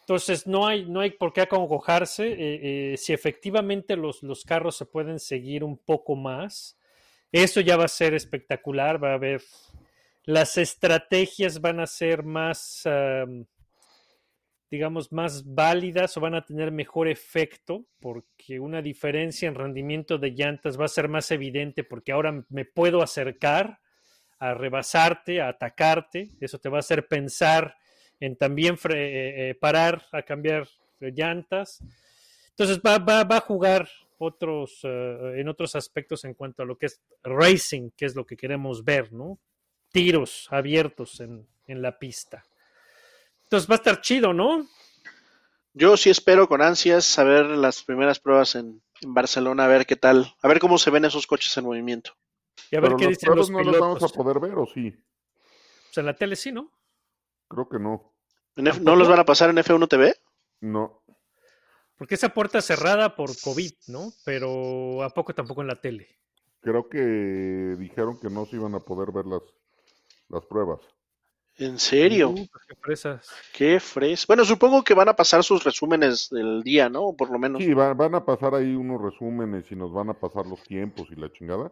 Entonces, 0.00 0.46
no 0.46 0.66
hay, 0.66 0.86
no 0.86 1.00
hay 1.00 1.10
por 1.10 1.32
qué 1.32 1.42
acongojarse. 1.42 2.32
eh, 2.32 2.92
eh, 2.92 2.96
si 2.96 3.12
efectivamente 3.12 3.96
los, 3.96 4.22
los 4.22 4.44
carros 4.44 4.76
se 4.76 4.86
pueden 4.86 5.18
seguir 5.18 5.62
un 5.62 5.78
poco 5.78 6.16
más, 6.16 6.76
eso 7.32 7.60
ya 7.60 7.76
va 7.76 7.84
a 7.84 7.88
ser 7.88 8.14
espectacular. 8.14 9.02
Va 9.02 9.12
a 9.12 9.14
haber. 9.14 9.42
Las 10.24 10.58
estrategias 10.58 11.60
van 11.60 11.80
a 11.80 11.86
ser 11.86 12.24
más. 12.24 12.86
am, 12.86 13.46
digamos, 14.70 15.10
más 15.10 15.44
válidas 15.44 16.16
o 16.16 16.20
van 16.20 16.34
a 16.34 16.44
tener 16.44 16.70
mejor 16.70 17.08
efecto 17.08 17.86
porque 17.98 18.60
una 18.60 18.80
diferencia 18.80 19.48
en 19.48 19.56
rendimiento 19.56 20.16
de 20.16 20.30
llantas 20.30 20.78
va 20.78 20.84
a 20.84 20.88
ser 20.88 21.08
más 21.08 21.30
evidente 21.32 21.82
porque 21.82 22.12
ahora 22.12 22.44
me 22.48 22.64
puedo 22.64 23.02
acercar 23.02 23.80
a 24.40 24.54
rebasarte, 24.54 25.40
a 25.40 25.48
atacarte, 25.48 26.28
eso 26.40 26.58
te 26.58 26.68
va 26.68 26.78
a 26.78 26.80
hacer 26.80 27.06
pensar 27.06 27.76
en 28.18 28.36
también 28.36 28.74
eh, 28.74 29.50
eh, 29.50 29.54
parar 29.54 30.02
a 30.12 30.22
cambiar 30.22 30.66
llantas. 30.98 31.78
Entonces 32.50 32.80
va, 32.84 32.98
va, 32.98 33.24
va 33.24 33.36
a 33.36 33.40
jugar 33.40 33.88
otros, 34.18 34.80
eh, 34.82 35.34
en 35.36 35.48
otros 35.48 35.76
aspectos 35.76 36.24
en 36.24 36.34
cuanto 36.34 36.62
a 36.62 36.66
lo 36.66 36.76
que 36.76 36.86
es 36.86 37.00
racing, 37.22 37.90
que 37.96 38.06
es 38.06 38.14
lo 38.14 38.26
que 38.26 38.36
queremos 38.36 38.82
ver, 38.84 39.12
¿no? 39.12 39.38
Tiros 39.92 40.48
abiertos 40.50 41.20
en, 41.20 41.46
en 41.66 41.82
la 41.82 41.98
pista. 41.98 42.42
Entonces 43.44 43.68
va 43.68 43.74
a 43.74 43.76
estar 43.76 44.00
chido, 44.00 44.32
¿no? 44.32 44.66
Yo 45.74 45.96
sí 45.96 46.10
espero 46.10 46.48
con 46.48 46.62
ansias 46.62 47.04
saber 47.04 47.46
las 47.46 47.82
primeras 47.82 48.18
pruebas 48.18 48.54
en, 48.54 48.82
en 49.02 49.14
Barcelona, 49.14 49.64
a 49.64 49.68
ver 49.68 49.86
qué 49.86 49.96
tal, 49.96 50.34
a 50.42 50.48
ver 50.48 50.60
cómo 50.60 50.78
se 50.78 50.90
ven 50.90 51.04
esos 51.04 51.26
coches 51.26 51.56
en 51.56 51.64
movimiento. 51.64 52.16
Y 52.70 52.76
a 52.76 52.80
ver 52.80 52.90
Pero 52.90 52.96
qué 52.98 53.06
dicen 53.08 53.26
pruebas 53.28 53.38
los 53.38 53.50
no 53.50 53.58
pilotos. 53.58 53.80
las 53.80 53.88
vamos 53.88 54.02
a 54.02 54.16
poder 54.16 54.40
ver, 54.40 54.58
¿o 54.58 54.66
sí? 54.66 54.90
Pues 54.90 55.98
en 55.98 56.06
la 56.06 56.14
tele 56.16 56.36
sí, 56.36 56.52
¿no? 56.52 56.70
Creo 57.48 57.68
que 57.68 57.78
no. 57.78 58.12
En 58.56 58.66
F- 58.66 58.80
¿No 58.80 58.94
los 58.96 59.08
van 59.08 59.18
a 59.20 59.24
pasar 59.24 59.50
en 59.50 59.56
F1 59.58 59.88
TV? 59.88 60.14
No. 60.60 61.02
Porque 61.96 62.14
esa 62.14 62.28
puerta 62.30 62.62
cerrada 62.62 63.14
por 63.16 63.30
COVID, 63.40 63.72
¿no? 63.88 64.12
Pero 64.24 65.02
a 65.02 65.10
poco 65.10 65.34
tampoco 65.34 65.60
en 65.62 65.66
la 65.68 65.80
tele. 65.80 66.08
Creo 66.60 66.88
que 66.88 66.98
dijeron 67.78 68.18
que 68.20 68.28
no 68.30 68.46
se 68.46 68.56
iban 68.56 68.74
a 68.74 68.80
poder 68.80 69.12
ver 69.12 69.26
las, 69.26 69.42
las 70.28 70.44
pruebas. 70.46 70.80
¿En 71.56 71.78
serio? 71.78 72.30
Uh, 72.30 72.34
pues 72.50 72.64
qué 72.68 72.74
fresas. 72.76 73.28
Qué 73.52 73.80
fres. 73.80 74.26
Bueno, 74.26 74.44
supongo 74.44 74.82
que 74.82 74.94
van 74.94 75.08
a 75.08 75.16
pasar 75.16 75.42
sus 75.44 75.62
resúmenes 75.64 76.28
del 76.30 76.62
día, 76.62 76.88
¿no? 76.88 77.14
Por 77.14 77.30
lo 77.30 77.38
menos. 77.38 77.62
Sí, 77.62 77.74
va- 77.74 77.92
van 77.94 78.14
a 78.14 78.24
pasar 78.24 78.54
ahí 78.54 78.74
unos 78.74 79.00
resúmenes 79.02 79.70
y 79.70 79.76
nos 79.76 79.92
van 79.92 80.08
a 80.10 80.14
pasar 80.14 80.46
los 80.46 80.62
tiempos 80.62 81.08
y 81.10 81.16
la 81.16 81.30
chingada. 81.32 81.70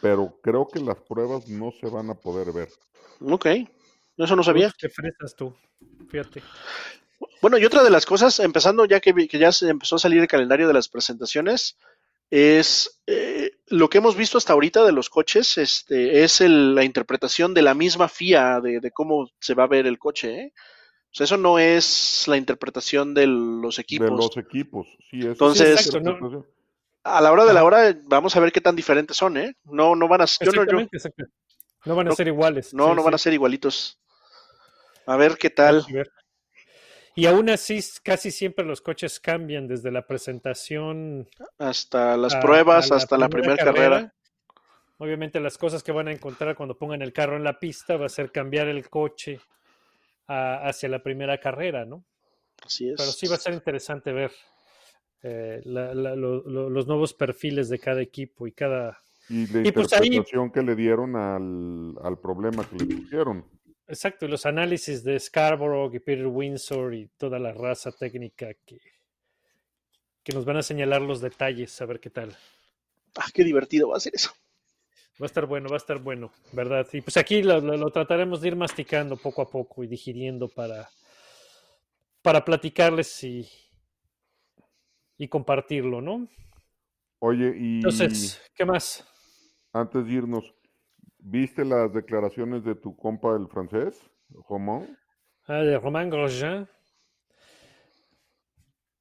Pero 0.00 0.38
creo 0.42 0.66
que 0.68 0.80
las 0.80 0.96
pruebas 1.00 1.48
no 1.48 1.70
se 1.72 1.88
van 1.88 2.10
a 2.10 2.14
poder 2.14 2.52
ver. 2.52 2.68
Ok, 3.20 3.46
eso 4.16 4.36
no 4.36 4.42
sabía. 4.42 4.72
Qué 4.78 4.88
fresas 4.88 5.34
tú. 5.34 5.54
Fíjate. 6.08 6.42
Bueno, 7.42 7.58
y 7.58 7.64
otra 7.64 7.82
de 7.82 7.90
las 7.90 8.06
cosas, 8.06 8.38
empezando 8.40 8.84
ya 8.84 9.00
que, 9.00 9.12
vi- 9.12 9.26
que 9.28 9.38
ya 9.38 9.50
se 9.52 9.68
empezó 9.68 9.96
a 9.96 9.98
salir 9.98 10.20
el 10.20 10.28
calendario 10.28 10.68
de 10.68 10.74
las 10.74 10.88
presentaciones, 10.88 11.76
es 12.30 13.00
eh, 13.06 13.52
lo 13.68 13.88
que 13.88 13.98
hemos 13.98 14.14
visto 14.16 14.38
hasta 14.38 14.52
ahorita 14.52 14.84
de 14.84 14.92
los 14.92 15.08
coches, 15.10 15.58
este, 15.58 16.22
es 16.22 16.40
el- 16.40 16.74
la 16.74 16.84
interpretación 16.84 17.54
de 17.54 17.62
la 17.62 17.74
misma 17.74 18.08
FIA 18.08 18.60
de, 18.60 18.80
de 18.80 18.90
cómo 18.92 19.28
se 19.40 19.54
va 19.54 19.64
a 19.64 19.68
ver 19.68 19.86
el 19.86 19.98
coche. 19.98 20.38
¿eh? 20.40 20.52
O 21.10 21.14
sea, 21.14 21.24
eso 21.24 21.36
no 21.38 21.58
es 21.58 22.24
la 22.28 22.36
interpretación 22.36 23.14
de 23.14 23.26
los 23.26 23.78
equipos. 23.78 24.10
De 24.10 24.16
los 24.16 24.36
equipos, 24.36 24.86
sí. 25.10 25.20
eso 25.20 25.30
Entonces- 25.30 25.66
sí 25.80 25.88
es 25.88 25.94
Exacto, 25.94 26.18
¿no? 26.20 26.46
A 27.10 27.20
la 27.22 27.32
hora 27.32 27.46
de 27.46 27.54
la 27.54 27.64
hora, 27.64 27.94
vamos 28.04 28.36
a 28.36 28.40
ver 28.40 28.52
qué 28.52 28.60
tan 28.60 28.76
diferentes 28.76 29.16
son, 29.16 29.36
¿eh? 29.38 29.54
No, 29.64 29.96
no 29.96 30.08
van 30.08 30.20
a 30.22 30.26
yo 30.26 30.52
no. 30.52 30.88
No 31.84 31.96
van 31.96 32.06
a 32.06 32.10
No, 32.10 32.16
ser 32.16 32.28
iguales. 32.28 32.74
no, 32.74 32.90
sí, 32.90 32.94
no 32.96 33.02
van 33.02 33.14
a 33.14 33.18
ser 33.18 33.32
igualitos. 33.32 33.98
A 35.06 35.16
ver 35.16 35.38
qué 35.38 35.48
tal. 35.48 35.86
Ver. 35.90 36.10
Y 37.14 37.26
aún 37.26 37.48
así, 37.50 37.80
casi 38.02 38.30
siempre 38.30 38.64
los 38.64 38.80
coches 38.80 39.18
cambian 39.18 39.66
desde 39.66 39.90
la 39.90 40.06
presentación 40.06 41.26
Hasta 41.58 42.16
las 42.16 42.34
a- 42.34 42.40
pruebas, 42.40 42.92
a 42.92 42.96
hasta 42.96 43.16
la 43.16 43.28
primera 43.28 43.56
carrera. 43.56 44.12
Obviamente 44.98 45.40
las 45.40 45.56
cosas 45.56 45.82
que 45.82 45.92
van 45.92 46.08
a 46.08 46.12
encontrar 46.12 46.56
cuando 46.56 46.76
pongan 46.76 47.02
el 47.02 47.12
carro 47.12 47.36
en 47.36 47.44
la 47.44 47.58
pista 47.58 47.96
va 47.96 48.06
a 48.06 48.10
ser 48.10 48.30
cambiar 48.30 48.68
el 48.68 48.88
coche 48.90 49.40
a- 50.26 50.68
hacia 50.68 50.88
la 50.88 51.02
primera 51.02 51.38
carrera, 51.38 51.84
¿no? 51.86 52.04
Así 52.64 52.90
es. 52.90 52.96
Pero 52.98 53.12
sí 53.12 53.26
va 53.28 53.36
a 53.36 53.38
ser 53.38 53.54
interesante 53.54 54.12
ver 54.12 54.30
eh, 55.22 55.60
la- 55.64 55.94
la- 55.94 56.14
lo- 56.16 56.42
lo- 56.48 56.70
los 56.70 56.86
nuevos 56.86 57.12
perfiles 57.14 57.68
de 57.68 57.78
cada 57.78 58.00
equipo 58.02 58.46
y 58.46 58.52
cada... 58.52 58.98
Y 59.28 59.46
la 59.48 59.68
Y 59.68 59.72
pues 59.72 59.92
ahí- 59.92 60.06
interpretación 60.06 60.50
que 60.50 60.62
le 60.62 60.74
dieron 60.74 61.16
al, 61.16 61.94
al 62.02 62.18
problema 62.18 62.66
que 62.68 62.76
le 62.76 62.96
pusieron. 62.96 63.44
Exacto, 63.86 64.26
y 64.26 64.28
los 64.28 64.46
análisis 64.46 65.02
de 65.04 65.18
Scarborough 65.18 65.94
y 65.94 65.98
Peter 65.98 66.26
Windsor 66.26 66.94
y 66.94 67.08
toda 67.18 67.38
la 67.38 67.52
raza 67.52 67.90
técnica 67.92 68.48
que, 68.66 68.78
que 70.22 70.32
nos 70.32 70.44
van 70.44 70.58
a 70.58 70.62
señalar 70.62 71.00
los 71.02 71.20
detalles, 71.20 71.80
a 71.80 71.86
ver 71.86 71.98
qué 72.00 72.10
tal. 72.10 72.36
Ah, 73.16 73.26
qué 73.34 73.44
divertido 73.44 73.88
va 73.88 73.96
a 73.96 74.00
ser 74.00 74.14
eso. 74.14 74.30
Va 75.20 75.24
a 75.24 75.26
estar 75.26 75.46
bueno, 75.46 75.68
va 75.68 75.76
a 75.76 75.78
estar 75.78 75.98
bueno, 75.98 76.32
¿verdad? 76.52 76.86
Y 76.92 77.00
pues 77.00 77.16
aquí 77.16 77.42
lo, 77.42 77.60
lo- 77.60 77.76
lo 77.76 77.90
trataremos 77.90 78.40
de 78.40 78.48
ir 78.48 78.56
masticando 78.56 79.16
poco 79.16 79.42
a 79.42 79.50
poco 79.50 79.82
y 79.82 79.88
digiriendo 79.88 80.48
para, 80.48 80.88
para 82.22 82.44
platicarles 82.44 83.24
y, 83.24 83.48
y 85.18 85.28
compartirlo, 85.28 86.00
¿no? 86.00 86.28
Oye, 87.20 87.54
y 87.58 87.76
Entonces, 87.76 88.40
¿qué 88.54 88.64
más? 88.64 89.04
antes 89.72 90.06
de 90.06 90.12
irnos, 90.12 90.54
¿viste 91.18 91.64
las 91.64 91.92
declaraciones 91.92 92.64
de 92.64 92.74
tu 92.74 92.96
compa 92.96 93.36
el 93.36 93.48
francés, 93.48 94.00
Román? 94.48 94.96
Ah, 95.46 95.62
de 95.62 95.78
Romain 95.78 96.10
Grosjean, 96.10 96.68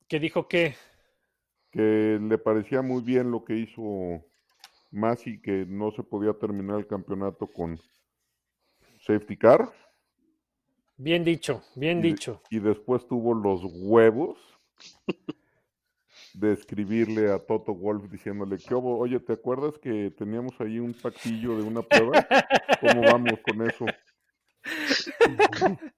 que 0.07 0.20
dijo 0.20 0.47
que 0.47 0.76
Que 1.72 2.20
le 2.22 2.38
parecía 2.38 2.82
muy 2.82 3.01
bien 3.01 3.32
lo 3.32 3.43
que 3.43 3.55
hizo 3.55 4.24
Masi, 4.91 5.41
que 5.41 5.65
no 5.68 5.91
se 5.91 6.03
podía 6.03 6.34
terminar 6.34 6.80
el 6.80 6.88
campeonato 6.88 7.47
con 7.47 7.80
safety 8.99 9.38
car. 9.38 9.72
bien 10.97 11.24
dicho, 11.24 11.63
bien 11.76 11.99
y, 11.99 12.01
dicho. 12.01 12.41
y 12.49 12.59
después 12.59 13.07
tuvo 13.07 13.34
los 13.34 13.61
huevos 13.63 14.38
de 16.34 16.53
escribirle 16.53 17.32
a 17.32 17.39
Toto 17.39 17.73
Wolf 17.73 18.09
diciéndole, 18.11 18.57
¿qué 18.57 18.75
hubo? 18.75 18.97
Oye, 18.97 19.19
¿te 19.19 19.34
acuerdas 19.34 19.78
que 19.80 20.11
teníamos 20.17 20.53
ahí 20.59 20.80
un 20.80 20.93
pactillo 20.93 21.57
de 21.57 21.63
una 21.63 21.82
prueba? 21.82 22.28
¿Cómo 22.82 23.01
vamos 23.01 23.39
con 23.43 23.67
eso? 23.67 23.86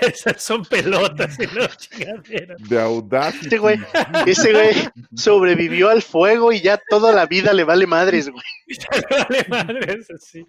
Esas 0.00 0.42
son 0.42 0.64
pelotas 0.64 1.38
y 1.38 1.46
no 1.46 1.66
chingaderas. 1.66 2.68
De 2.68 2.80
Audacity. 2.80 3.44
Este 3.44 3.58
güey, 3.58 3.78
ese 4.26 4.52
güey 4.52 4.74
sobrevivió 5.14 5.90
al 5.90 6.02
fuego 6.02 6.52
y 6.52 6.60
ya 6.60 6.80
toda 6.88 7.12
la 7.12 7.26
vida 7.26 7.52
le 7.52 7.64
vale 7.64 7.86
madres, 7.86 8.28
güey. 8.28 8.44
Vale 9.10 9.44
madres, 9.48 10.10
así. 10.10 10.46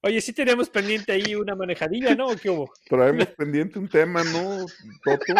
Oye, 0.00 0.20
sí 0.20 0.32
teníamos 0.32 0.70
pendiente 0.70 1.12
ahí 1.12 1.34
una 1.34 1.54
manejadilla, 1.54 2.14
¿no? 2.14 2.28
¿O 2.28 2.36
¿Qué 2.36 2.50
hubo? 2.50 2.72
Traemos 2.88 3.26
pendiente 3.36 3.78
un 3.78 3.88
tema, 3.88 4.24
¿no, 4.24 4.66
Toto? 5.04 5.34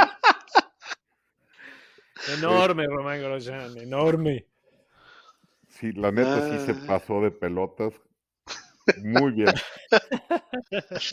Enorme, 2.29 2.87
Román 2.87 3.21
Grosjean, 3.21 3.77
enorme. 3.79 4.47
Sí, 5.69 5.93
la 5.93 6.13
neta 6.13 6.49
sí 6.59 6.67
se 6.67 6.73
Ah. 6.73 6.85
pasó 6.87 7.21
de 7.21 7.31
pelotas. 7.31 7.93
Muy 9.03 9.33
bien. 9.33 9.49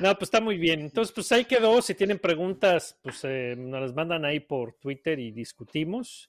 No, 0.00 0.12
pues 0.18 0.26
está 0.26 0.40
muy 0.40 0.58
bien. 0.58 0.80
Entonces, 0.80 1.14
pues 1.14 1.30
ahí 1.30 1.44
quedó. 1.44 1.80
Si 1.80 1.94
tienen 1.94 2.18
preguntas, 2.18 2.98
pues 3.00 3.20
eh, 3.22 3.54
nos 3.56 3.80
las 3.80 3.94
mandan 3.94 4.24
ahí 4.24 4.40
por 4.40 4.72
Twitter 4.74 5.20
y 5.20 5.30
discutimos. 5.30 6.28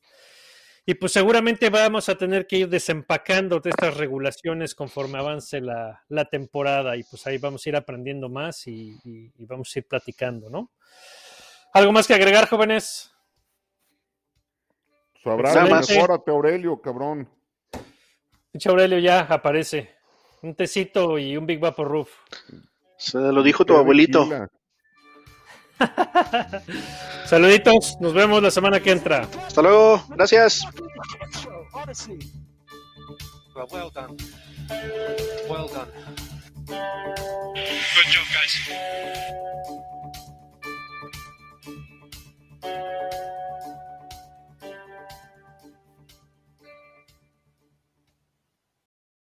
Y 0.86 0.94
pues 0.94 1.14
seguramente 1.14 1.72
vamos 1.72 2.08
a 2.08 2.16
tener 2.16 2.46
que 2.46 2.58
ir 2.60 2.70
desempacando 2.70 3.60
de 3.60 3.72
estas 3.72 3.98
regulaciones 3.98 4.76
conforme 4.76 5.18
avance 5.18 5.62
la, 5.62 6.04
la 6.10 6.26
temporada 6.26 6.96
y 6.96 7.02
pues 7.06 7.26
ahí 7.26 7.40
vamos 7.40 7.66
a 7.66 7.70
ir 7.70 7.76
aprendiendo 7.76 8.30
más 8.30 8.68
y, 8.68 9.00
y- 9.04 9.32
y 9.36 9.46
vamos 9.48 9.76
a 9.76 9.80
ir 9.80 9.88
platicando, 9.88 10.48
¿no? 10.52 10.72
¿Algo 11.74 11.92
más 11.92 12.06
que 12.06 12.14
agregar, 12.14 12.48
jóvenes? 12.48 13.15
Sobrado, 15.26 15.76
mejorate, 15.76 16.30
Aurelio, 16.30 16.80
cabrón. 16.80 17.28
Pinche 18.52 19.02
ya 19.02 19.22
aparece. 19.22 19.96
Un 20.44 20.54
tecito 20.54 21.18
y 21.18 21.36
un 21.36 21.48
Big 21.48 21.60
Vapor 21.60 21.88
Roof. 21.88 22.12
Se 22.96 23.18
lo 23.18 23.42
dijo 23.42 23.66
tu 23.66 23.76
abuelito. 23.76 24.30
Saluditos, 27.26 27.98
nos 28.00 28.14
vemos 28.14 28.44
la 28.44 28.52
semana 28.52 28.80
que 28.80 28.92
entra. 28.92 29.28
Hasta 29.48 29.64
luego, 29.64 30.06
gracias. 30.10 30.62
Good 37.96 38.08
job, 38.14 38.28
guys. 38.32 38.70